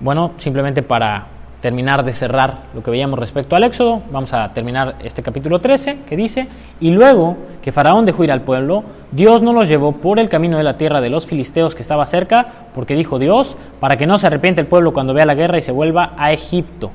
bueno, 0.00 0.32
simplemente 0.38 0.82
para 0.82 1.33
terminar 1.64 2.04
de 2.04 2.12
cerrar 2.12 2.64
lo 2.74 2.82
que 2.82 2.90
veíamos 2.90 3.18
respecto 3.18 3.56
al 3.56 3.64
Éxodo, 3.64 4.02
vamos 4.10 4.34
a 4.34 4.52
terminar 4.52 4.96
este 5.02 5.22
capítulo 5.22 5.60
13 5.60 6.00
que 6.06 6.14
dice, 6.14 6.46
y 6.78 6.90
luego 6.90 7.38
que 7.62 7.72
Faraón 7.72 8.04
dejó 8.04 8.22
ir 8.22 8.30
al 8.32 8.42
pueblo, 8.42 8.84
Dios 9.12 9.40
no 9.40 9.54
los 9.54 9.66
llevó 9.66 9.92
por 9.92 10.18
el 10.18 10.28
camino 10.28 10.58
de 10.58 10.62
la 10.62 10.76
tierra 10.76 11.00
de 11.00 11.08
los 11.08 11.24
filisteos 11.24 11.74
que 11.74 11.80
estaba 11.80 12.04
cerca, 12.04 12.44
porque 12.74 12.94
dijo 12.94 13.18
Dios, 13.18 13.56
para 13.80 13.96
que 13.96 14.04
no 14.04 14.18
se 14.18 14.26
arrepiente 14.26 14.60
el 14.60 14.66
pueblo 14.66 14.92
cuando 14.92 15.14
vea 15.14 15.24
la 15.24 15.34
guerra 15.34 15.56
y 15.56 15.62
se 15.62 15.72
vuelva 15.72 16.12
a 16.18 16.34
Egipto. 16.34 16.90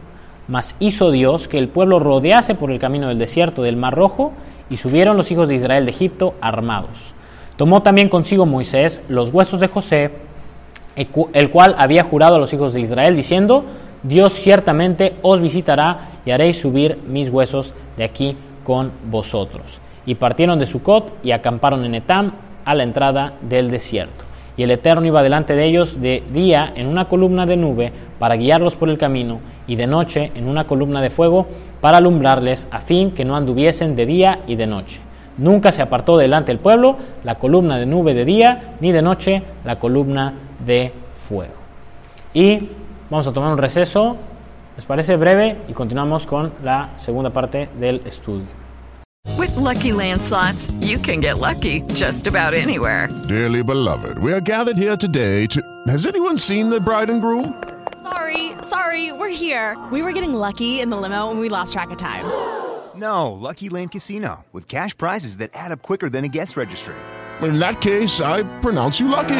Mas 0.47 0.75
hizo 0.79 1.09
Dios 1.09 1.47
que 1.47 1.57
el 1.57 1.69
pueblo 1.69 1.97
rodease 1.97 2.53
por 2.53 2.69
el 2.69 2.77
camino 2.77 3.07
del 3.07 3.17
desierto 3.17 3.63
del 3.63 3.75
Mar 3.75 3.95
Rojo, 3.95 4.33
y 4.69 4.77
subieron 4.77 5.17
los 5.17 5.31
hijos 5.31 5.49
de 5.49 5.55
Israel 5.55 5.85
de 5.85 5.91
Egipto 5.91 6.35
armados. 6.41 7.15
Tomó 7.57 7.81
también 7.81 8.07
consigo 8.07 8.45
Moisés 8.45 9.03
los 9.09 9.33
huesos 9.33 9.59
de 9.61 9.67
José, 9.67 10.11
el 10.95 11.49
cual 11.49 11.73
había 11.79 12.03
jurado 12.03 12.35
a 12.35 12.39
los 12.39 12.53
hijos 12.53 12.73
de 12.73 12.81
Israel, 12.81 13.15
diciendo, 13.15 13.65
Dios 14.03 14.33
ciertamente 14.33 15.15
os 15.21 15.41
visitará 15.41 16.11
y 16.25 16.31
haréis 16.31 16.61
subir 16.61 16.97
mis 17.07 17.29
huesos 17.29 17.73
de 17.97 18.03
aquí 18.03 18.37
con 18.63 18.91
vosotros. 19.09 19.79
Y 20.05 20.15
partieron 20.15 20.59
de 20.59 20.65
Sucot 20.65 21.13
y 21.23 21.31
acamparon 21.31 21.85
en 21.85 21.95
Etam 21.95 22.31
a 22.65 22.75
la 22.75 22.83
entrada 22.83 23.33
del 23.41 23.71
desierto. 23.71 24.25
Y 24.55 24.63
el 24.63 24.71
Eterno 24.71 25.05
iba 25.05 25.23
delante 25.23 25.55
de 25.55 25.65
ellos 25.65 26.01
de 26.01 26.23
día 26.33 26.71
en 26.75 26.87
una 26.87 27.05
columna 27.05 27.45
de 27.45 27.55
nube 27.55 27.91
para 28.19 28.35
guiarlos 28.35 28.75
por 28.75 28.89
el 28.89 28.97
camino, 28.97 29.39
y 29.67 29.75
de 29.75 29.87
noche 29.87 30.31
en 30.35 30.49
una 30.49 30.65
columna 30.65 31.01
de 31.01 31.09
fuego 31.09 31.47
para 31.79 31.97
alumbrarles, 31.97 32.67
a 32.71 32.79
fin 32.79 33.11
que 33.11 33.23
no 33.23 33.35
anduviesen 33.35 33.95
de 33.95 34.05
día 34.05 34.39
y 34.47 34.55
de 34.55 34.67
noche. 34.67 34.99
Nunca 35.37 35.71
se 35.71 35.81
apartó 35.81 36.17
delante 36.17 36.51
del 36.51 36.59
pueblo 36.59 36.97
la 37.23 37.35
columna 37.35 37.77
de 37.77 37.85
nube 37.85 38.13
de 38.13 38.25
día, 38.25 38.75
ni 38.81 38.91
de 38.91 39.01
noche 39.01 39.41
la 39.63 39.79
columna 39.79 40.33
de 40.65 40.91
fuego. 41.13 41.53
Y 42.33 42.69
Vamos 43.09 43.25
a 43.25 43.33
tomar 43.33 43.51
un 43.51 43.57
receso, 43.57 44.17
¿les 44.75 44.85
parece 44.85 45.15
breve? 45.15 45.57
Y 45.67 45.73
continuamos 45.73 46.27
con 46.27 46.53
la 46.63 46.91
segunda 46.97 47.31
parte 47.31 47.67
del 47.79 48.05
estudio. 48.05 48.45
With 49.37 49.55
lucky 49.57 49.91
landslots, 49.91 50.71
you 50.79 50.99
can 50.99 51.19
get 51.19 51.39
lucky 51.39 51.81
just 51.95 52.27
about 52.27 52.53
anywhere. 52.53 53.09
Dearly 53.27 53.63
beloved, 53.63 54.19
we 54.19 54.31
are 54.31 54.41
gathered 54.41 54.77
here 54.77 54.95
today 54.95 55.47
to. 55.47 55.59
Has 55.87 56.05
anyone 56.05 56.37
seen 56.37 56.69
the 56.69 56.79
bride 56.79 57.09
and 57.09 57.19
groom? 57.19 57.55
Sorry, 58.03 58.53
sorry, 58.61 59.11
we're 59.11 59.29
here. 59.29 59.75
We 59.91 60.03
were 60.03 60.11
getting 60.11 60.33
lucky 60.33 60.79
in 60.79 60.89
the 60.91 60.97
limo 60.97 61.31
and 61.31 61.39
we 61.39 61.49
lost 61.49 61.73
track 61.73 61.89
of 61.89 61.97
time. 61.97 62.25
No, 62.95 63.31
Lucky 63.31 63.69
Land 63.69 63.91
Casino, 63.91 64.45
with 64.51 64.67
cash 64.67 64.95
prizes 64.95 65.37
that 65.37 65.49
add 65.53 65.71
up 65.71 65.81
quicker 65.81 66.09
than 66.09 66.25
a 66.25 66.27
guest 66.27 66.55
registry. 66.57 66.95
In 67.41 67.57
that 67.59 67.81
case, 67.81 68.21
I 68.21 68.43
pronounce 68.59 68.99
you 68.99 69.07
lucky. 69.07 69.39